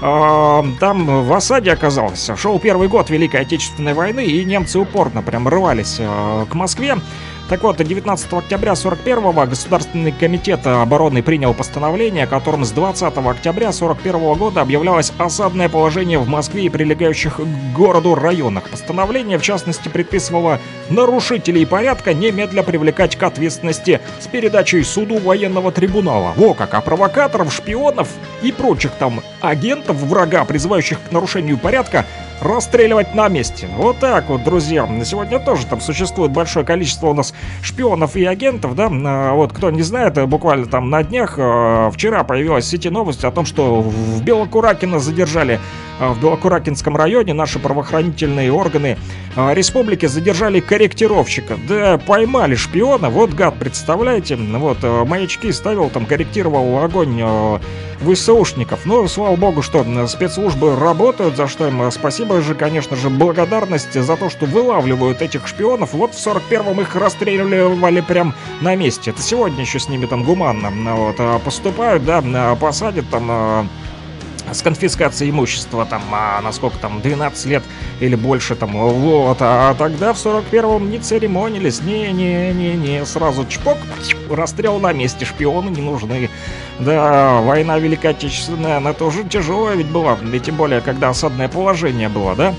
[0.00, 2.34] Там в осаде оказался.
[2.34, 6.00] Шел первый год Великой Отечественной войны, и немцы упорно прям рвались
[6.50, 6.96] к Москве.
[7.50, 14.34] Так вот, 19 октября 41-го Государственный комитет обороны принял постановление, которым с 20 октября 41
[14.34, 18.70] года объявлялось осадное положение в Москве и прилегающих к городу районах.
[18.70, 20.60] Постановление, в частности, предписывало
[20.90, 26.32] нарушителей порядка немедля привлекать к ответственности с передачей суду военного трибунала.
[26.36, 28.10] Во как, а провокаторов, шпионов
[28.42, 32.06] и прочих там агентов врага, призывающих к нарушению порядка,
[32.40, 33.68] расстреливать на месте.
[33.76, 34.86] Вот так вот, друзья.
[34.86, 38.90] На сегодня тоже там существует большое количество у нас шпионов и агентов, да.
[38.90, 42.88] А, Вот, кто не знает, э, буквально там на днях, э, вчера появилась в сети
[42.88, 45.60] новость о том, что в Белокуракино задержали
[46.00, 48.96] э, в Белокуракинском районе наши правоохранительные органы
[49.36, 51.56] республики задержали корректировщика.
[51.68, 54.34] Да, поймали шпиона, вот гад, представляете?
[54.36, 57.22] Вот, маячки ставил, там корректировал огонь
[58.00, 58.86] ВСУшников.
[58.86, 61.90] Ну, слава богу, что спецслужбы работают, за что им э,
[62.30, 65.94] спасибо же, конечно же, благодарность за то, что вылавливают этих шпионов.
[65.94, 69.10] Вот в 41-м их расстреливали прям на месте.
[69.10, 73.26] Это сегодня еще с ними там гуманно ну, вот, а, поступают, да, а, посадят там
[73.28, 73.66] а,
[74.52, 77.64] с конфискацией имущества, там, а, насколько там, 12 лет
[77.98, 83.78] или больше, там, вот, а тогда в 41-м не церемонились, не-не-не-не, сразу чпок,
[84.30, 86.30] расстрел на месте, шпионы не нужны.
[86.80, 92.08] Да, война Великая Отечественная, она тоже тяжелая ведь была, и тем более, когда осадное положение
[92.08, 92.54] было, да?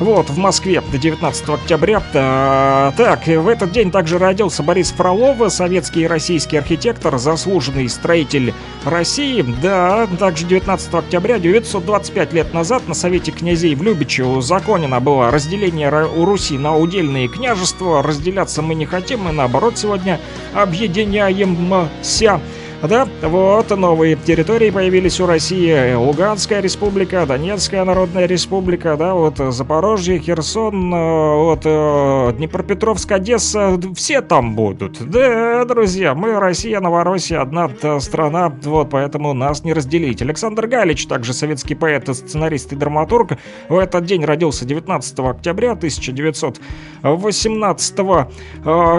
[0.00, 2.02] Вот, в Москве до 19 октября.
[2.12, 8.52] Та- Так, в этот день также родился Борис Фролов, советский и российский архитектор, заслуженный строитель
[8.84, 9.42] России.
[9.62, 15.88] Да, также 19 октября, 925 лет назад на Совете князей в Любиче узаконено было разделение
[15.88, 18.02] Ра- у Руси на удельные княжества.
[18.02, 20.18] Разделяться мы не хотим, мы наоборот сегодня
[20.54, 22.40] объединяемся.
[22.88, 25.94] Да, вот новые территории появились у России.
[25.94, 34.20] Луганская республика, Донецкая народная республика, да, вот Запорожье, Херсон, э, вот э, Днепропетровск, Одесса, все
[34.20, 34.98] там будут.
[35.08, 37.70] Да, друзья, мы Россия, Новороссия, одна
[38.00, 40.20] страна, вот, поэтому нас не разделить.
[40.20, 43.38] Александр Галич, также советский поэт, сценарист и драматург,
[43.70, 48.26] в этот день родился 19 октября 1918 э,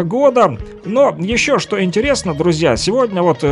[0.04, 0.58] года.
[0.86, 3.44] Но еще что интересно, друзья, сегодня вот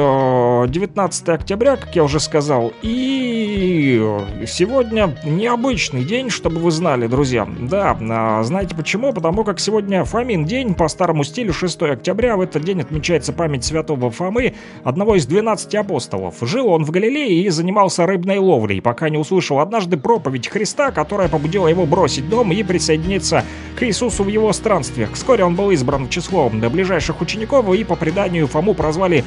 [0.68, 4.02] 19 октября, как я уже сказал, и
[4.48, 7.48] сегодня необычный день, чтобы вы знали, друзья.
[7.60, 9.14] Да, а знаете почему?
[9.14, 13.66] Потому как сегодня Фомин день, по старому стилю 6 октября, в этот день отмечается память
[13.66, 16.36] святого Фомы, одного из 12 апостолов.
[16.42, 21.30] Жил он в Галилее и занимался рыбной ловлей, пока не услышал однажды проповедь Христа, которая
[21.30, 23.44] побудила его бросить дом и присоединиться
[23.78, 25.14] к Иисусу в его странствиях.
[25.14, 29.24] Вскоре он был избран в число ближайших учеников, и по преданию Фому прозвали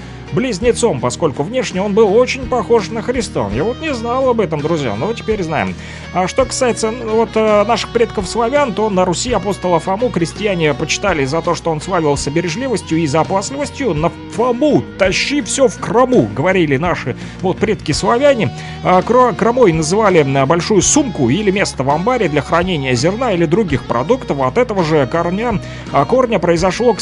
[0.76, 3.48] близнецом, поскольку внешне он был очень похож на Христа.
[3.54, 5.74] Я вот не знал об этом, друзья, но теперь знаем.
[6.12, 10.74] А что касается ну, вот э, наших предков славян, то на Руси апостола Фому крестьяне
[10.74, 13.94] почитали за то, что он славился бережливостью и запасливостью.
[13.94, 18.50] На Фому тащи все в крому, говорили наши вот предки славяне.
[18.82, 23.84] А кромой называли м, большую сумку или место в амбаре для хранения зерна или других
[23.84, 24.40] продуктов.
[24.40, 25.60] От этого же корня,
[25.92, 26.96] а, корня произошло,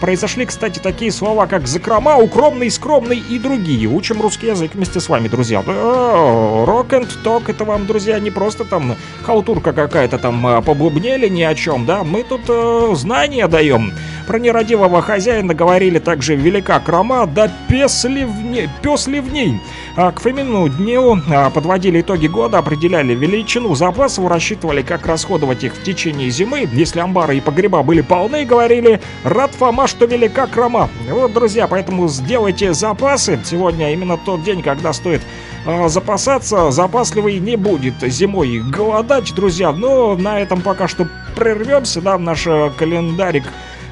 [0.00, 3.86] произошли, кстати, такие слова, как закрома, укромный, скромный и другие.
[3.88, 5.62] Учим русский язык вместе с вами, друзья.
[5.66, 11.42] Рок and ток это вам, друзья, не просто там халтурка какая-то там а, побубнели ни
[11.42, 12.04] о чем, да?
[12.04, 13.92] Мы тут э, знания даем.
[14.26, 19.60] Про нерадивого хозяина говорили также «велика крома», да «пес ли в ней».
[19.94, 25.74] А к фемину дню а, подводили итоги года, определяли величину запасов, рассчитывали, как расходовать их
[25.74, 26.68] в течение зимы.
[26.72, 30.90] Если амбары и погреба были полны, говорили «рад Фома, что велика крома».
[31.08, 33.38] Вот, друзья, поэтому сделайте запасы.
[33.44, 35.22] Сегодня именно тот день, когда стоит
[35.64, 36.70] а, запасаться.
[36.72, 39.72] Запасливый не будет зимой голодать, друзья.
[39.72, 43.44] Но на этом пока что прервемся, да, наш э, календарик.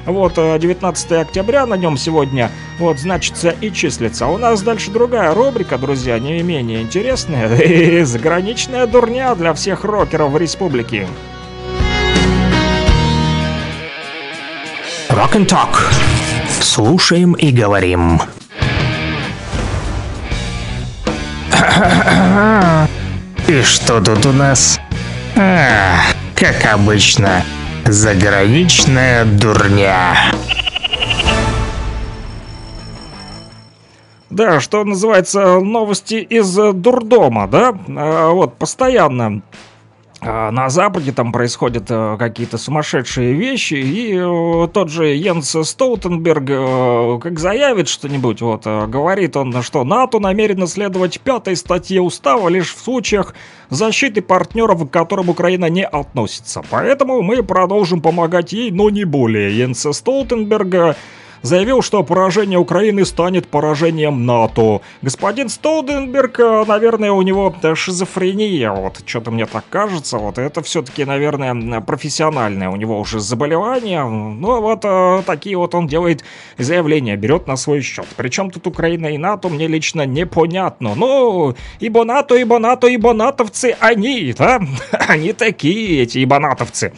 [0.05, 4.25] Вот, э, 19 октября на нем сегодня, вот, значится и числится.
[4.25, 7.55] А у нас дальше другая рубрика, друзья, не менее интересная.
[7.61, 11.07] И заграничная дурня для всех рокеров в республике.
[15.09, 15.93] Talk.
[16.61, 18.21] Слушаем и говорим.
[23.47, 24.79] И что тут у нас?
[25.35, 25.99] А,
[26.35, 27.43] как обычно,
[27.85, 30.15] заграничная дурня.
[34.29, 37.73] Да, что называется, новости из э, дурдома, да?
[37.87, 39.41] А, Вот, постоянно
[40.25, 47.19] на Западе там происходят э, какие-то сумасшедшие вещи, и э, тот же Йенс Стоутенберг, э,
[47.21, 52.79] как заявит что-нибудь, вот, говорит он, что НАТО намерено следовать пятой статье устава лишь в
[52.79, 53.35] случаях
[53.69, 56.63] защиты партнеров, к которым Украина не относится.
[56.69, 59.55] Поэтому мы продолжим помогать ей, но не более.
[59.55, 60.95] Йенс Столтенберг э,
[61.45, 64.81] заявил, что поражение Украины станет поражением НАТО.
[65.01, 70.61] Господин Столденберг, э, наверное, у него э, шизофрения, вот, что-то мне так кажется, вот, это
[70.63, 76.23] все-таки, наверное, профессиональное у него уже заболевание, ну, вот, э, такие вот он делает
[76.57, 78.07] заявления, берет на свой счет.
[78.17, 83.75] Причем тут Украина и НАТО, мне лично непонятно, ну, ибо НАТО, ибо НАТО, ибо натовцы
[83.79, 84.59] они, да,
[84.91, 86.91] они такие, эти ибо натовцы.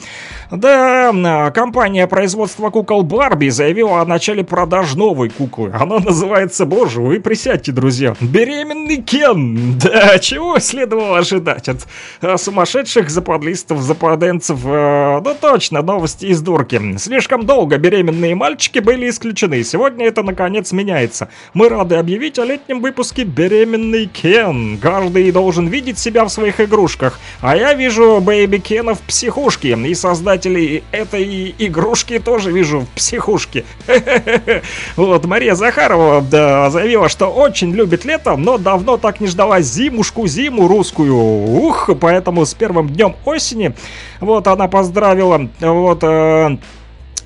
[0.49, 5.73] Да, м, компания производства кукол Барби заявила о начале продаж новой куклы.
[5.77, 9.77] Она называется, боже, вы присядьте, друзья, беременный Кен.
[9.77, 11.87] Да, чего следовало ожидать от
[12.21, 14.59] э, сумасшедших западлистов, западенцев?
[14.63, 16.97] Э, ну точно, новости из дурки.
[16.97, 19.63] Слишком долго беременные мальчики были исключены.
[19.63, 21.27] Сегодня это наконец меняется.
[21.53, 24.77] Мы рады объявить о летнем выпуске «Беременный Кен».
[24.77, 27.19] Каждый должен видеть себя в своих игрушках.
[27.41, 29.77] А я вижу Бэйби Кена в психушке.
[29.77, 29.93] И
[30.37, 33.65] создателей этой игрушки тоже вижу в психушке.
[34.95, 36.21] Вот, Мария Захарова
[36.69, 41.15] заявила, что очень любит лето, но давно так не ждала зимушку, зиму русскую.
[41.15, 43.73] Ух, поэтому с первым днем осени,
[44.19, 46.57] вот, она поздравила, вот, э,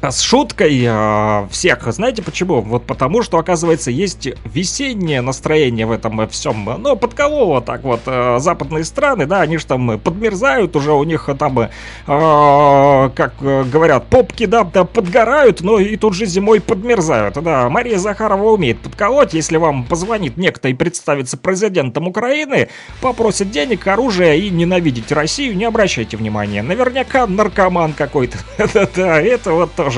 [0.01, 1.91] с шуткой э, всех.
[1.93, 2.61] Знаете почему?
[2.61, 6.67] Вот потому, что, оказывается, есть весеннее настроение в этом всем.
[6.79, 11.03] Ну, под кого вот так вот западные страны, да, они же там подмерзают, уже у
[11.03, 17.35] них там, э, как говорят, попки, да, да, подгорают, но и тут же зимой подмерзают.
[17.41, 22.69] Да, Мария Захарова умеет подколоть, если вам позвонит некто и представится президентом Украины,
[23.01, 26.63] попросит денег, оружия и ненавидеть Россию, не обращайте внимания.
[26.63, 28.37] Наверняка наркоман какой-то.
[28.73, 29.90] Да-да, это вот тоже.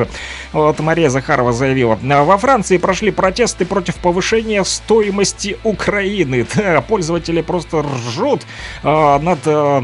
[0.52, 1.98] Вот Мария Захарова заявила.
[2.02, 6.46] Во Франции прошли протесты против повышения стоимости Украины.
[6.56, 8.42] Да, пользователи просто ржут
[8.84, 9.40] а, над...
[9.46, 9.84] а,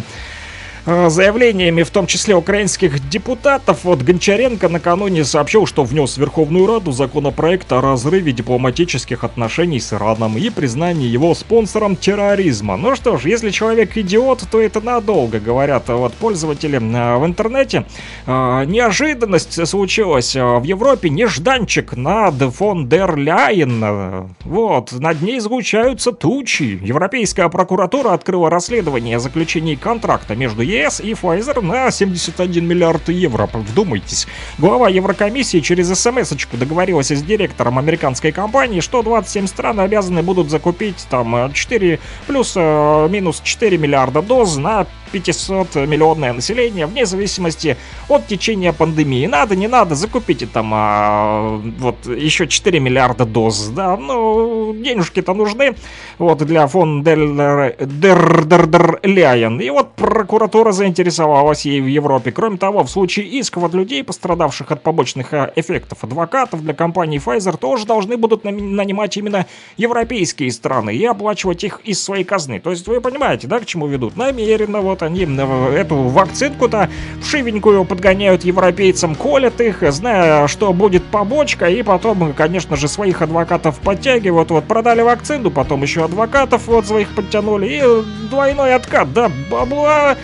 [0.85, 3.84] заявлениями, в том числе украинских депутатов.
[3.84, 9.93] Вот Гончаренко накануне сообщил, что внес в Верховную Раду законопроект о разрыве дипломатических отношений с
[9.93, 12.77] Ираном и признании его спонсором терроризма.
[12.77, 17.85] Ну что ж, если человек идиот, то это надолго, говорят вот пользователи а, в интернете.
[18.26, 24.35] А, Неожиданность случилась в Европе, нежданчик над фон дер Ляйен.
[24.43, 26.80] Вот, над ней сгущаются тучи.
[26.81, 33.49] Европейская прокуратура открыла расследование о заключении контракта между ЕС и Pfizer на 71 миллиард евро.
[33.51, 34.27] Вдумайтесь.
[34.59, 41.07] Глава Еврокомиссии через смс-очку договорилась с директором американской компании, что 27 стран обязаны будут закупить
[41.09, 47.77] там 4 плюс э, минус 4 миллиарда доз на 500 миллионное население, вне зависимости
[48.07, 49.26] от течения пандемии.
[49.26, 55.76] Надо, не надо, закупите там а, вот еще 4 миллиарда доз, да, ну, денежки-то нужны,
[56.18, 59.60] вот, для фон дер, дер, дер, дер Ляйен.
[59.60, 62.31] И вот прокуратура заинтересовалась ей в Европе.
[62.31, 67.19] Кроме того, в случае исков от людей, пострадавших от побочных а, эффектов, адвокатов для компании
[67.19, 69.45] Pfizer тоже должны будут нанимать именно
[69.77, 72.60] европейские страны и оплачивать их из своей казны.
[72.60, 74.15] То есть вы понимаете, да, к чему ведут?
[74.15, 76.89] Намеренно вот они э, эту вакцинку-то
[77.21, 83.80] вшивенькую подгоняют европейцам, колят их, зная, что будет побочка, и потом, конечно же, своих адвокатов
[83.80, 84.51] подтягивают.
[84.51, 90.15] Вот продали вакцину, потом еще адвокатов вот своих подтянули, и двойной откат, да, бабла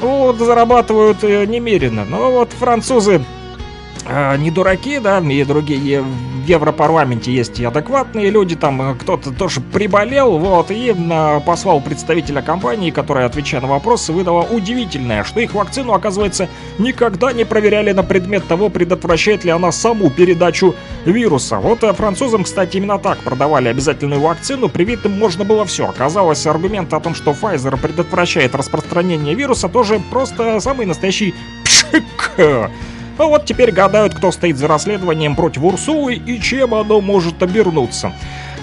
[0.00, 2.04] вот, зарабатывают э, немерено.
[2.04, 3.22] Но вот французы
[4.38, 6.02] не дураки, да, и другие
[6.40, 11.80] в Европарламенте есть и адекватные люди, там э, кто-то тоже приболел, вот, и э, послал
[11.80, 17.92] представителя компании, которая, отвечая на вопросы, выдала удивительное, что их вакцину, оказывается, никогда не проверяли
[17.92, 20.74] на предмет того, предотвращает ли она саму передачу
[21.04, 21.58] вируса.
[21.58, 25.86] Вот э, французам, кстати, именно так продавали обязательную вакцину, привитым можно было все.
[25.86, 31.34] Оказалось, аргумент о том, что Pfizer предотвращает распространение вируса, тоже просто самый настоящий
[31.64, 32.30] пшик.
[33.18, 38.12] А вот теперь гадают, кто стоит за расследованием против Урсулы и чем оно может обернуться.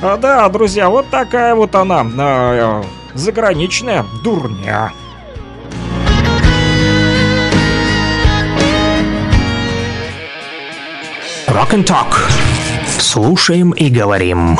[0.02, 4.92] А, да, друзья, вот такая вот она, а, э, заграничная дурня.
[11.48, 12.30] Rock and Talk.
[13.00, 14.60] Слушаем и говорим.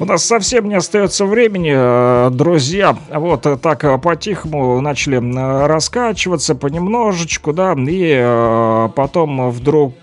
[0.00, 2.96] У нас совсем не остается времени, э, друзья.
[3.10, 5.16] Вот э, так э, по-тихому начали
[5.66, 9.94] раскачиваться понемножечку, да, и потом вдруг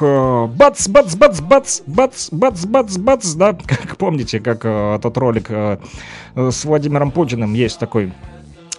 [0.00, 4.62] бац, бац, бац, бац, бац, бац, бац, бац, да, как помните, как
[5.02, 5.50] тот ролик
[6.34, 8.12] с Владимиром Путиным есть такой,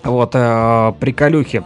[0.04, 1.64] вот, э, приколюхи.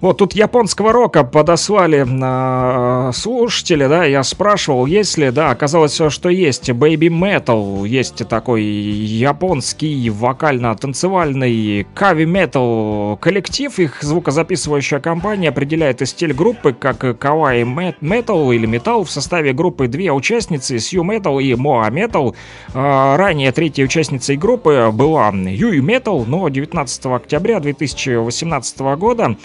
[0.00, 6.28] Вот тут японского рока подослали э, слушатели, да, я спрашивал, есть ли, да, оказалось, что
[6.28, 6.70] есть.
[6.70, 16.32] Baby Metal, есть такой японский вокально-танцевальный кави метал коллектив, их звукозаписывающая компания определяет и стиль
[16.32, 21.90] группы как Kawaii Metal или Metal, в составе группы две участницы, Сью Metal и Moa
[21.90, 22.36] Metal.
[22.72, 29.36] Э, ранее третьей участницей группы была Юй Metal, но 19 октября 2018 года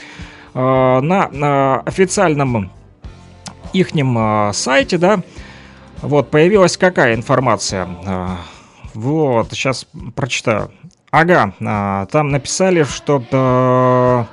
[0.53, 2.71] на, на официальном
[3.73, 5.21] ихнем э, сайте, да,
[6.01, 7.87] вот появилась какая информация?
[8.05, 8.27] Э,
[8.93, 9.85] вот, сейчас
[10.15, 10.71] прочитаю.
[11.11, 14.25] Ага, э, там написали, что э,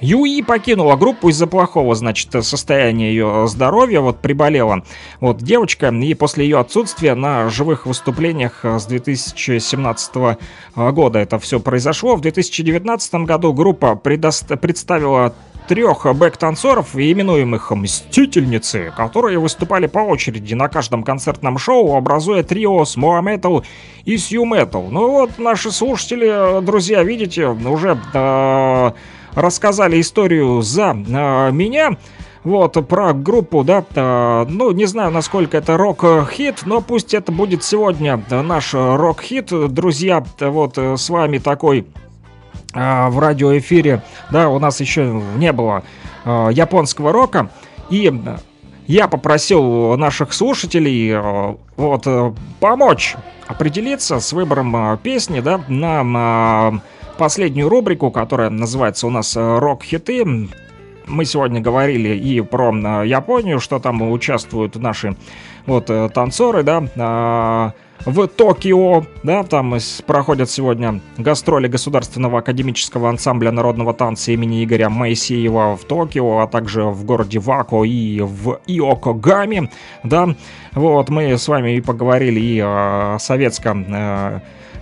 [0.00, 4.82] Юи покинула группу из-за плохого, значит, состояния ее здоровья, вот приболела
[5.20, 10.38] вот девочка, и после ее отсутствия на живых выступлениях э, с 2017
[10.76, 12.16] года это все произошло.
[12.16, 15.34] В 2019 году группа предост- представила
[15.66, 22.96] трех бэк-танцоров, именуемых «Мстительницы», которые выступали по очереди на каждом концертном шоу, образуя трио с
[22.96, 23.64] Моа Metal
[24.04, 24.88] и Сью Metal.
[24.90, 28.92] Ну вот, наши слушатели, друзья, видите, уже э,
[29.36, 31.96] рассказали историю за э, меня.
[32.42, 37.64] Вот, про группу, да, э, ну, не знаю, насколько это рок-хит, но пусть это будет
[37.64, 41.86] сегодня наш рок-хит, друзья, вот э, с вами такой
[42.72, 45.82] э, в радиоэфире, да, у нас еще не было
[46.24, 47.50] э, японского рока,
[47.90, 48.12] и
[48.86, 51.16] я попросил наших слушателей
[51.76, 52.06] вот
[52.60, 53.16] помочь
[53.48, 56.80] определиться с выбором песни, да, на
[57.16, 60.48] последнюю рубрику, которая называется у нас э, «Рок-хиты».
[61.06, 65.16] Мы сегодня говорили и про э, Японию, что там участвуют наши
[65.66, 67.72] вот э, танцоры, да,
[68.04, 69.74] э, в Токио, да, там
[70.06, 76.84] проходят сегодня гастроли Государственного академического ансамбля народного танца имени Игоря Моисеева в Токио, а также
[76.84, 79.70] в городе Вако и в Иокогаме,
[80.02, 80.34] да,
[80.72, 83.86] вот, мы с вами и поговорили и о советском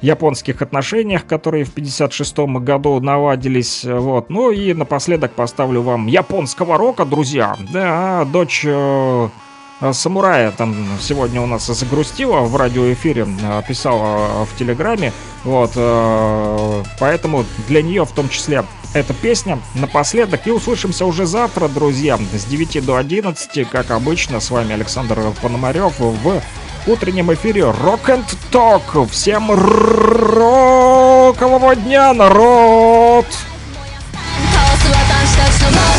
[0.01, 7.05] японских отношениях, которые в 56 году наладились, вот, ну и напоследок поставлю вам японского рока,
[7.05, 9.29] друзья, да, дочь э,
[9.93, 15.13] Самурая там сегодня у нас загрустила в радиоэфире, э, писала в Телеграме,
[15.43, 18.65] вот, э, поэтому для нее в том числе
[18.95, 20.47] эта песня напоследок.
[20.47, 25.99] И услышимся уже завтра, друзья, с 9 до 11, как обычно, с вами Александр Пономарев
[25.99, 26.41] в
[26.87, 29.07] утреннем эфире Rock and Talk.
[29.11, 33.27] Всем рокового дня, народ!
[35.65, 35.94] カ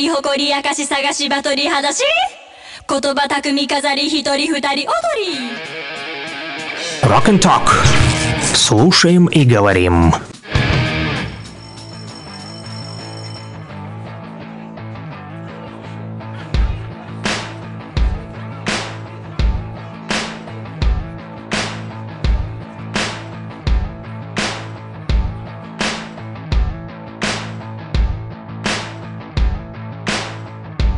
[0.00, 2.02] り誇り明かし探し場取り裸足
[2.88, 4.86] 言葉巧み飾り一人二人踊
[5.18, 5.86] り
[7.02, 7.70] Rock and Talk.
[8.54, 10.12] Слушаем и говорим.